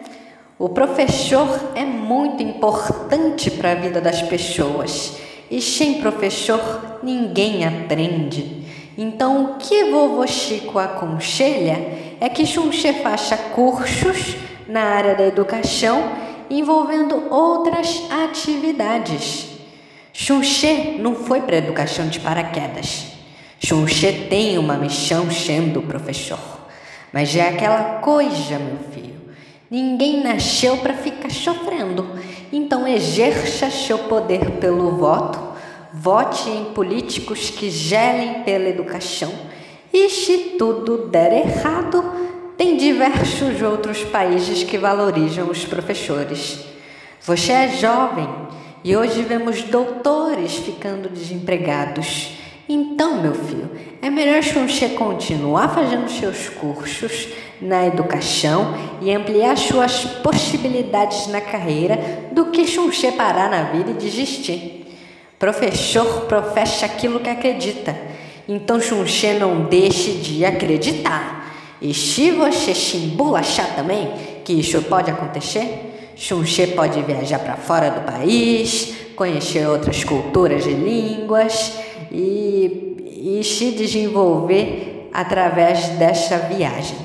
O 0.58 0.68
professor 0.70 1.48
é 1.76 1.86
muito 1.86 2.42
importante 2.42 3.52
para 3.52 3.74
a 3.74 3.76
vida 3.76 4.02
das 4.02 4.24
pessoas 4.24 5.18
e 5.52 5.62
sem 5.62 6.02
professor 6.02 7.00
ninguém 7.04 7.66
aprende. 7.68 8.66
Então, 8.98 9.44
o 9.44 9.56
que 9.58 9.92
vovô 9.92 10.26
Chico 10.26 10.80
aconselha 10.80 12.16
é 12.20 12.28
que 12.28 12.48
Xunxê 12.48 12.94
faça 12.94 13.38
cursos 13.38 14.38
na 14.68 14.82
área 14.86 15.14
da 15.14 15.28
educação 15.28 16.02
envolvendo 16.50 17.32
outras 17.32 18.02
atividades. 18.10 19.50
Xunxê 20.12 20.96
não 20.98 21.14
foi 21.14 21.42
para 21.42 21.58
a 21.58 21.60
educação 21.60 22.08
de 22.08 22.20
paraquedas. 22.20 23.15
Xunxê 23.66 24.12
tem 24.30 24.60
uma 24.60 24.78
missão 24.78 25.32
sendo 25.32 25.82
professor. 25.82 26.38
Mas 27.12 27.36
é 27.36 27.50
aquela 27.50 28.00
coisa, 28.00 28.60
meu 28.60 28.78
filho. 28.92 29.16
Ninguém 29.72 30.24
nasceu 30.24 30.78
para 30.78 30.94
ficar 30.94 31.32
sofrendo. 31.32 32.08
Então 32.54 32.88
exerça 32.88 33.72
seu 33.72 33.98
poder 33.98 34.52
pelo 34.60 34.92
voto, 34.92 35.40
vote 35.92 36.48
em 36.48 36.66
políticos 36.66 37.50
que 37.50 37.72
gelem 37.72 38.44
pela 38.44 38.70
educação. 38.70 39.34
E 39.92 40.10
se 40.12 40.38
tudo 40.60 41.08
der 41.08 41.34
errado, 41.34 42.04
tem 42.56 42.78
diversos 42.78 43.64
outros 43.64 44.04
países 44.04 44.62
que 44.64 44.78
valorizam 44.78 45.50
os 45.50 45.66
professores. 45.66 46.60
Você 47.24 47.52
é 47.52 47.68
jovem 47.70 48.30
e 48.84 48.96
hoje 48.96 49.24
vemos 49.24 49.64
doutores 49.64 50.56
ficando 50.58 51.10
desempregados. 51.10 52.45
Então, 52.68 53.22
meu 53.22 53.34
filho, 53.36 53.70
é 54.02 54.10
melhor 54.10 54.42
você 54.42 54.90
continuar 54.90 55.70
fazendo 55.70 56.10
seus 56.10 56.50
cursos 56.50 57.28
na 57.62 57.86
educação 57.86 58.76
e 59.02 59.12
ampliar 59.14 59.56
suas 59.56 60.04
possibilidades 60.24 61.28
na 61.28 61.40
carreira 61.40 62.28
do 62.32 62.48
que 62.48 62.66
Xunxê 62.66 63.12
parar 63.12 63.50
na 63.52 63.64
vida 63.64 63.92
e 63.92 63.94
desistir. 63.94 64.88
Professor 65.38 66.22
professa 66.22 66.88
aquilo 66.88 67.20
que 67.20 67.30
acredita, 67.30 67.96
então 68.48 68.82
Xunxê 68.82 69.34
não 69.34 69.66
deixe 69.66 70.14
de 70.14 70.44
acreditar. 70.44 71.54
E 71.80 71.94
se 71.94 72.32
você 72.32 72.74
embolachar 72.98 73.76
também, 73.76 74.12
que 74.44 74.54
isso 74.54 74.82
pode 74.84 75.12
acontecer, 75.12 76.12
Xunxê 76.16 76.68
pode 76.68 77.00
viajar 77.04 77.40
para 77.40 77.58
fora 77.58 77.92
do 77.92 78.02
país, 78.02 78.96
conhecer 79.16 79.68
outras 79.68 80.04
culturas 80.04 80.66
e 80.66 80.72
línguas 80.72 81.86
e, 82.16 83.40
e 83.40 83.44
se 83.44 83.72
desenvolver 83.72 85.10
através 85.12 85.90
dessa 85.90 86.38
viagem. 86.38 86.98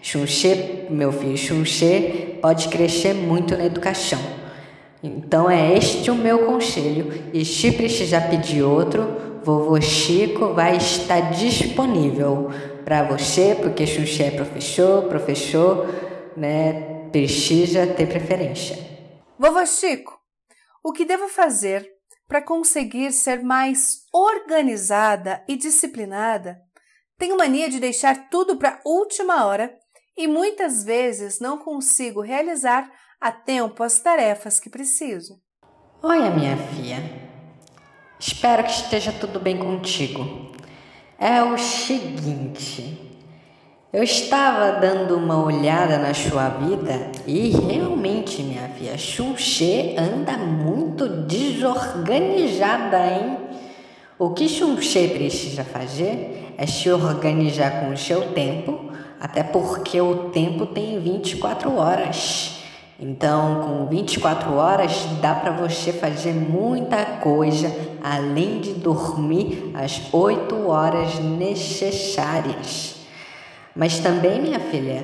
Xunxê, 0.00 0.86
meu 0.90 1.12
filho, 1.12 1.36
Xunxê 1.36 2.36
pode 2.40 2.68
crescer 2.68 3.14
muito 3.14 3.56
na 3.56 3.64
educação. 3.64 4.20
Então 5.02 5.50
é 5.50 5.76
este 5.76 6.10
o 6.10 6.14
meu 6.14 6.46
conselho. 6.46 7.30
E 7.32 7.44
se 7.44 7.72
precisar 7.72 8.22
pedir 8.28 8.62
outro, 8.62 9.40
vovô 9.42 9.80
Chico 9.80 10.52
vai 10.54 10.76
estar 10.76 11.32
disponível 11.32 12.50
para 12.84 13.02
você, 13.02 13.56
porque 13.60 13.86
Xunxê 13.86 14.24
é 14.24 14.30
professor, 14.30 15.04
professor, 15.04 15.86
né, 16.36 17.08
precisa 17.10 17.86
ter 17.86 18.06
preferência. 18.06 18.78
Vovô 19.38 19.64
Chico, 19.64 20.18
o 20.82 20.92
que 20.92 21.04
devo 21.04 21.28
fazer 21.28 21.93
para 22.26 22.42
conseguir 22.42 23.12
ser 23.12 23.42
mais 23.42 24.02
organizada 24.12 25.44
e 25.48 25.56
disciplinada? 25.56 26.60
Tenho 27.18 27.36
mania 27.36 27.68
de 27.68 27.78
deixar 27.78 28.28
tudo 28.28 28.56
para 28.56 28.80
última 28.84 29.44
hora 29.44 29.74
e 30.16 30.26
muitas 30.26 30.84
vezes 30.84 31.40
não 31.40 31.58
consigo 31.58 32.20
realizar 32.20 32.90
a 33.20 33.32
tempo 33.32 33.82
as 33.82 33.98
tarefas 33.98 34.60
que 34.60 34.68
preciso. 34.68 35.40
Olha, 36.02 36.30
minha 36.30 36.56
filha, 36.56 36.98
espero 38.18 38.64
que 38.64 38.70
esteja 38.70 39.12
tudo 39.12 39.40
bem 39.40 39.58
contigo. 39.58 40.52
É 41.18 41.42
o 41.42 41.56
seguinte, 41.56 43.03
eu 43.94 44.02
estava 44.02 44.72
dando 44.80 45.16
uma 45.16 45.40
olhada 45.40 45.98
na 45.98 46.12
sua 46.12 46.48
vida 46.48 47.12
e 47.28 47.50
realmente, 47.50 48.42
minha 48.42 48.68
filha, 48.70 48.98
Xunxê 48.98 49.94
anda 49.96 50.36
muito 50.36 51.06
desorganizada, 51.08 52.98
hein? 53.06 53.38
O 54.18 54.30
que 54.30 54.48
Xunxê 54.48 55.06
precisa 55.06 55.62
fazer 55.62 56.54
é 56.58 56.66
se 56.66 56.90
organizar 56.90 57.82
com 57.82 57.92
o 57.92 57.96
seu 57.96 58.32
tempo 58.32 58.90
até 59.20 59.44
porque 59.44 60.00
o 60.00 60.30
tempo 60.30 60.66
tem 60.66 60.98
24 60.98 61.76
horas. 61.76 62.64
Então, 62.98 63.60
com 63.60 63.86
24 63.86 64.54
horas 64.54 65.06
dá 65.22 65.36
para 65.36 65.52
você 65.52 65.92
fazer 65.92 66.32
muita 66.32 67.04
coisa, 67.22 67.72
além 68.02 68.58
de 68.58 68.72
dormir 68.72 69.70
as 69.72 70.12
8 70.12 70.66
horas 70.66 71.20
necessárias. 71.20 72.93
Mas 73.74 73.98
também, 73.98 74.40
minha 74.40 74.60
filha, 74.60 75.02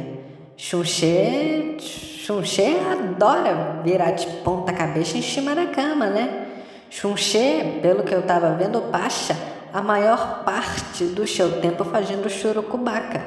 Xunxê, 0.57 1.77
Xunxê 1.81 2.77
adora 2.93 3.81
virar 3.83 4.13
de 4.13 4.27
ponta 4.45 4.73
cabeça 4.73 5.19
em 5.19 5.23
cima 5.23 5.55
da 5.55 5.67
cama, 5.67 6.07
né? 6.07 6.47
Xunxê, 6.89 7.79
pelo 7.83 8.05
que 8.05 8.15
eu 8.15 8.23
tava 8.23 8.55
vendo, 8.55 8.81
passa 8.93 9.37
a 9.73 9.81
maior 9.81 10.45
parte 10.45 11.05
do 11.05 11.27
seu 11.27 11.61
tempo 11.61 11.85
fazendo 11.85 12.29
churucubaca. 12.29 13.21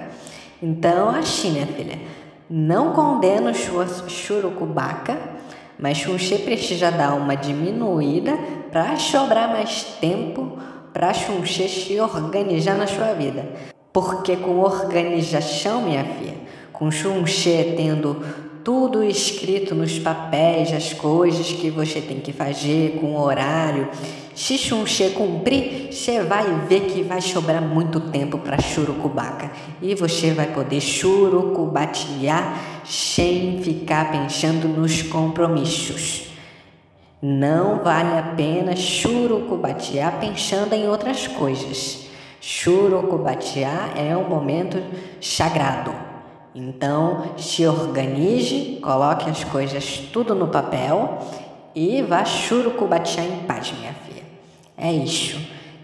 Então, 0.62 1.10
assim, 1.10 1.52
minha 1.52 1.68
filha, 1.68 2.00
não 2.50 2.94
condeno 2.94 3.52
churucubaca, 3.54 5.18
mas 5.78 5.98
Xunxê 5.98 6.38
precisa 6.38 6.90
dar 6.92 7.16
uma 7.16 7.36
diminuída 7.36 8.38
para 8.72 8.96
sobrar 8.96 9.50
mais 9.50 9.84
tempo 10.00 10.58
para 10.94 11.14
Xunxê 11.14 11.68
se 11.68 12.00
organizar 12.00 12.76
na 12.76 12.88
sua 12.88 13.14
vida. 13.14 13.73
Porque 13.94 14.36
com 14.36 14.60
organização, 14.60 15.84
minha 15.84 16.04
filha, 16.04 16.34
com 16.74 16.90
Xunxê 16.90 17.76
tendo 17.78 18.26
tudo 18.64 19.04
escrito 19.04 19.76
nos 19.76 20.00
papéis, 20.00 20.74
as 20.74 20.94
coisas 20.94 21.52
que 21.52 21.70
você 21.70 22.02
tem 22.02 22.20
que 22.20 22.34
fazer 22.34 22.98
com 23.00 23.20
horário. 23.20 23.90
Se 24.34 24.58
Xunxê 24.58 25.10
cumprir, 25.10 25.90
você 25.92 26.24
vai 26.24 26.66
ver 26.68 26.88
que 26.88 27.04
vai 27.04 27.22
sobrar 27.22 27.62
muito 27.62 28.00
tempo 28.00 28.40
para 28.40 28.60
churucubaca. 28.60 29.52
E 29.82 29.94
você 29.94 30.32
vai 30.32 30.48
poder 30.48 30.82
churucubatear 30.82 32.82
sem 32.86 33.62
ficar 33.62 34.12
pensando 34.12 34.68
nos 34.68 35.04
compromissos. 35.04 36.30
Não 37.22 37.84
vale 37.84 38.18
a 38.18 38.34
pena 38.36 38.76
churucubatear 38.76 40.20
pensando 40.20 40.74
em 40.74 40.88
outras 40.88 41.28
coisas. 41.28 42.03
Churucubatear 42.46 43.98
é 43.98 44.18
um 44.18 44.28
momento 44.28 44.78
sagrado. 45.22 45.96
Então, 46.54 47.38
se 47.38 47.66
organize, 47.66 48.80
coloque 48.84 49.30
as 49.30 49.46
coisas 49.46 50.00
tudo 50.12 50.36
no 50.36 50.50
papel 50.50 51.20
e 51.74 52.02
vá 52.02 52.26
churucubatear 52.26 53.26
em 53.26 53.46
paz, 53.46 53.72
minha 53.72 53.94
filha. 53.94 54.24
É 54.78 54.92
isso. 54.92 55.40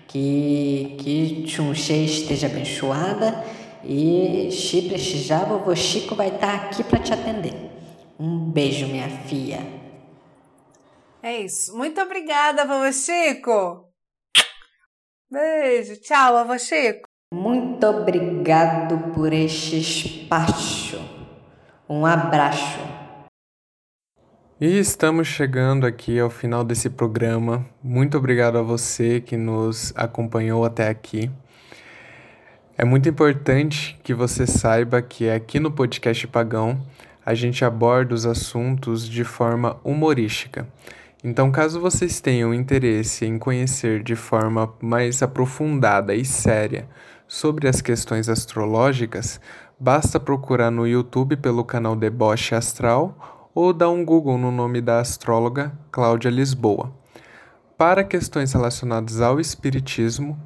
Que, 0.09 0.97
que 0.99 1.47
Chunxê 1.47 2.03
esteja 2.03 2.47
abençoada 2.47 3.41
e 3.81 4.49
se 4.51 4.81
precisar, 4.81 5.45
vovô 5.45 5.73
Chico 5.73 6.13
vai 6.13 6.27
estar 6.27 6.55
aqui 6.55 6.83
para 6.83 6.99
te 6.99 7.13
atender. 7.13 7.53
Um 8.19 8.37
beijo, 8.37 8.85
minha 8.85 9.07
filha. 9.07 9.65
É 11.23 11.39
isso. 11.39 11.77
Muito 11.77 12.01
obrigada, 12.01 12.65
vovô 12.65 12.91
Chico. 12.91 13.88
Beijo. 15.31 15.95
Tchau, 16.01 16.39
vovô 16.39 16.57
Chico. 16.57 17.07
Muito 17.31 17.85
obrigado 17.85 19.13
por 19.13 19.31
este 19.31 19.77
espaço. 19.77 20.99
Um 21.87 22.03
abraço. 22.03 22.79
E 24.59 24.79
estamos 24.79 25.27
chegando 25.27 25.85
aqui 25.85 26.19
ao 26.19 26.31
final 26.31 26.63
desse 26.63 26.89
programa. 26.89 27.63
Muito 27.83 28.17
obrigado 28.17 28.57
a 28.57 28.63
você 28.63 29.21
que 29.21 29.37
nos 29.37 29.93
acompanhou 29.95 30.65
até 30.65 30.87
aqui. 30.89 31.29
É 32.75 32.83
muito 32.83 33.07
importante 33.07 33.99
que 34.03 34.15
você 34.15 34.47
saiba 34.47 34.99
que 34.99 35.29
aqui 35.29 35.59
no 35.59 35.69
podcast 35.69 36.25
Pagão 36.25 36.83
a 37.23 37.35
gente 37.35 37.63
aborda 37.63 38.15
os 38.15 38.25
assuntos 38.25 39.07
de 39.07 39.23
forma 39.23 39.79
humorística. 39.83 40.67
Então, 41.23 41.51
caso 41.51 41.81
vocês 41.81 42.21
tenham 42.21 42.53
interesse 42.53 43.25
em 43.25 43.37
conhecer 43.37 44.01
de 44.01 44.15
forma 44.15 44.73
mais 44.81 45.21
aprofundada 45.21 46.15
e 46.15 46.23
séria 46.23 46.87
sobre 47.27 47.67
as 47.67 47.81
questões 47.81 48.29
astrológicas, 48.29 49.39
basta 49.77 50.19
procurar 50.19 50.71
no 50.71 50.87
YouTube 50.87 51.35
pelo 51.35 51.65
canal 51.65 51.95
Deboche 51.95 52.55
Astral 52.55 53.49
ou 53.53 53.73
dar 53.73 53.89
um 53.89 54.05
Google 54.05 54.37
no 54.37 54.49
nome 54.49 54.79
da 54.79 54.99
astróloga 54.99 55.73
Cláudia 55.91 56.31
Lisboa. 56.31 56.93
Para 57.77 58.03
questões 58.03 58.53
relacionadas 58.53 59.19
ao 59.19 59.41
espiritismo, 59.41 60.39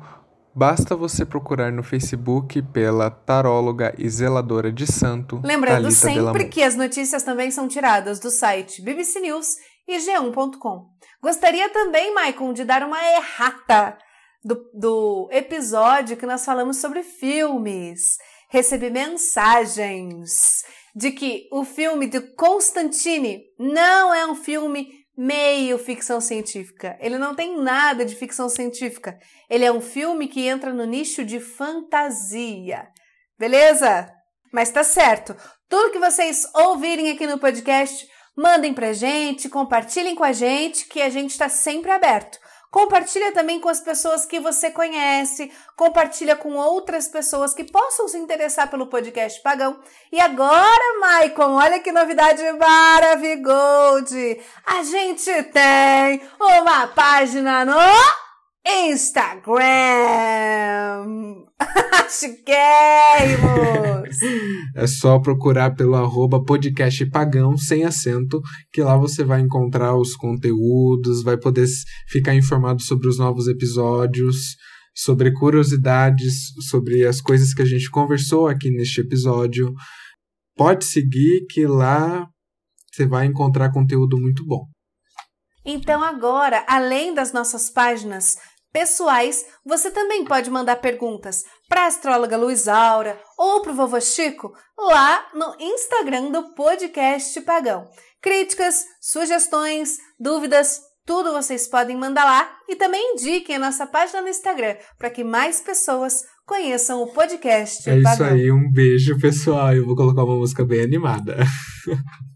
basta 0.56 0.96
você 0.96 1.24
procurar 1.24 1.72
no 1.72 1.84
Facebook 1.84 2.62
pela 2.64 3.12
taróloga 3.12 3.94
e 3.98 4.10
zeladora 4.10 4.72
de 4.72 4.92
santo. 4.92 5.40
Lembrando 5.44 5.84
Thalita 5.84 5.92
sempre 5.92 6.46
que 6.46 6.64
as 6.64 6.76
notícias 6.76 7.22
também 7.22 7.52
são 7.52 7.68
tiradas 7.68 8.20
do 8.20 8.32
site 8.32 8.82
BBC 8.82 9.20
News 9.20 9.56
e 9.88 9.98
g1.com. 9.98 10.90
Gostaria 11.22 11.70
também, 11.70 12.14
Maicon, 12.14 12.54
de 12.54 12.64
dar 12.64 12.84
uma 12.84 13.02
errata 13.16 13.98
do, 14.44 14.56
do 14.74 15.30
episódio 15.32 16.18
que 16.18 16.26
nós 16.26 16.44
falamos 16.44 16.78
sobre 16.78 17.04
filmes. 17.04 18.18
Recebi 18.50 18.90
mensagens 18.90 20.64
de 20.96 21.12
que 21.12 21.48
o 21.52 21.66
filme 21.66 22.08
de 22.08 22.22
Constantine 22.36 23.42
não 23.58 24.14
é 24.14 24.28
um 24.28 24.36
filme 24.36 25.04
meio 25.18 25.78
ficção 25.78 26.20
científica. 26.20 26.98
Ele 27.00 27.18
não 27.18 27.36
tem 27.36 27.58
nada 27.60 28.06
de 28.06 28.16
ficção 28.16 28.50
científica. 28.50 29.18
Ele 29.50 29.66
é 29.66 29.72
um 29.72 29.82
filme 29.82 30.28
que 30.28 30.48
entra 30.48 30.74
no 30.74 30.86
nicho 30.86 31.24
de 31.24 31.40
fantasia. 31.40 32.88
Beleza? 33.38 34.12
Mas 34.52 34.72
tá 34.72 34.84
certo. 34.84 35.36
Tudo 35.68 35.92
que 35.92 36.00
vocês 36.00 36.46
ouvirem 36.54 37.10
aqui 37.10 37.26
no 37.26 37.40
podcast, 37.40 38.08
mandem 38.36 38.74
pra 38.74 38.94
gente, 38.94 39.50
compartilhem 39.50 40.16
com 40.16 40.24
a 40.24 40.32
gente, 40.32 40.86
que 40.86 41.02
a 41.02 41.10
gente 41.10 41.32
está 41.32 41.50
sempre 41.50 41.92
aberto. 41.92 42.40
Compartilha 42.74 43.32
também 43.32 43.60
com 43.60 43.70
as 43.70 43.80
pessoas 43.80 44.26
que 44.26 44.40
você 44.40 44.72
conhece, 44.72 45.52
compartilha 45.76 46.36
com 46.36 46.56
outras 46.56 47.08
pessoas 47.08 47.54
que 47.54 47.64
possam 47.64 48.08
se 48.08 48.18
interessar 48.18 48.68
pelo 48.68 48.88
podcast 48.88 49.40
Pagão. 49.44 49.80
E 50.12 50.20
agora, 50.20 51.00
Maicon, 51.00 51.54
olha 51.54 51.80
que 51.80 51.92
novidade 51.92 52.42
maravilhosa! 52.54 54.38
A 54.66 54.82
gente 54.82 55.44
tem 55.52 56.28
uma 56.40 56.88
página 56.88 57.64
no 57.64 57.78
Instagram! 58.66 59.54
Chiqueiros! 62.10 63.84
é 64.76 64.88
só 64.88 65.20
procurar 65.20 65.76
pelo 65.76 65.96
arroba 65.96 66.44
podcast 66.44 67.06
pagão 67.10 67.58
sem 67.58 67.84
acento, 67.84 68.42
que 68.72 68.82
lá 68.82 68.98
você 68.98 69.24
vai 69.24 69.42
encontrar 69.42 69.96
os 69.96 70.16
conteúdos, 70.16 71.24
vai 71.24 71.38
poder 71.38 71.68
ficar 72.08 72.36
informado 72.36 72.82
sobre 72.82 73.08
os 73.08 73.18
novos 73.18 73.48
episódios, 73.48 74.56
sobre 74.96 75.32
curiosidades, 75.34 76.54
sobre 76.70 77.06
as 77.06 77.20
coisas 77.20 77.54
que 77.54 77.62
a 77.62 77.66
gente 77.66 77.90
conversou 77.90 78.48
aqui 78.48 78.70
neste 78.70 79.02
episódio. 79.02 79.74
Pode 80.56 80.86
seguir 80.86 81.46
que 81.50 81.66
lá 81.66 82.28
você 82.92 83.08
vai 83.08 83.26
encontrar 83.26 83.72
conteúdo 83.72 84.18
muito 84.20 84.46
bom. 84.46 84.66
Então 85.66 86.04
agora, 86.04 86.66
além 86.68 87.14
das 87.14 87.32
nossas 87.32 87.70
páginas 87.70 88.38
pessoais, 88.74 89.46
você 89.64 89.92
também 89.92 90.26
pode 90.26 90.50
mandar 90.50 90.78
perguntas 90.78 91.44
para 91.70 91.84
a 91.84 91.88
astróloga 91.88 92.36
Luiz 92.36 92.68
Aura 92.68 93.18
ou 93.38 93.62
para 93.62 93.72
o 93.72 93.76
vovô 93.76 94.02
Chico 94.02 94.52
lá 94.78 95.28
no 95.34 95.56
Instagram 95.64 96.32
do 96.32 96.54
podcast 96.56 97.40
Pagão. 97.42 97.88
Críticas, 98.22 98.84
sugestões, 99.00 99.98
dúvidas, 100.20 100.82
tudo 101.06 101.34
vocês 101.34 101.68
podem 101.68 101.96
mandar 101.96 102.24
lá 102.26 102.52
e 102.68 102.76
também 102.76 103.14
indiquem 103.14 103.58
a 103.58 103.60
nossa 103.60 103.86
página 103.86 104.22
no 104.22 104.30
Instagram 104.30 104.76
para 104.98 105.10
que 105.10 105.24
mais 105.24 105.62
pessoas 105.62 106.24
conheçam 106.46 107.02
o 107.04 107.08
podcast 107.14 107.90
É 107.90 108.02
Pagão. 108.02 108.14
isso 108.14 108.24
aí, 108.24 108.52
um 108.52 108.72
beijo 108.72 109.20
pessoal. 109.20 109.74
Eu 109.74 109.86
vou 109.86 109.96
colocar 109.96 110.24
uma 110.24 110.36
música 110.38 110.66
bem 110.66 110.82
animada. 110.82 111.38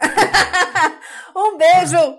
um 1.36 1.56
beijo! 1.56 2.18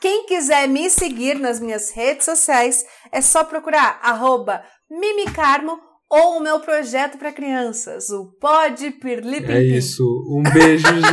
Quem 0.00 0.26
quiser 0.26 0.68
me 0.68 0.90
seguir 0.90 1.38
nas 1.38 1.60
minhas 1.60 1.90
redes 1.90 2.24
sociais 2.24 2.84
é 3.10 3.20
só 3.20 3.44
procurar 3.44 3.98
arroba 4.02 4.62
mimicarmo 4.90 5.78
ou 6.10 6.36
o 6.36 6.40
meu 6.40 6.60
projeto 6.60 7.16
para 7.16 7.32
crianças, 7.32 8.10
o 8.10 8.36
Pod 8.38 8.90
Pirlipim. 9.00 9.50
É 9.50 9.62
isso. 9.62 10.04
Um 10.28 10.42
beijo, 10.42 10.86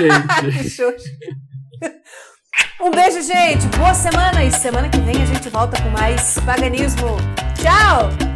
gente. 0.67 0.83
um 2.81 2.91
beijo, 2.91 3.21
gente. 3.21 3.65
Boa 3.77 3.93
semana 3.93 4.43
e 4.43 4.51
semana 4.51 4.89
que 4.89 4.99
vem 4.99 5.23
a 5.23 5.25
gente 5.25 5.47
volta 5.49 5.81
com 5.81 5.89
mais 5.89 6.37
paganismo. 6.39 7.15
Tchau! 7.61 8.28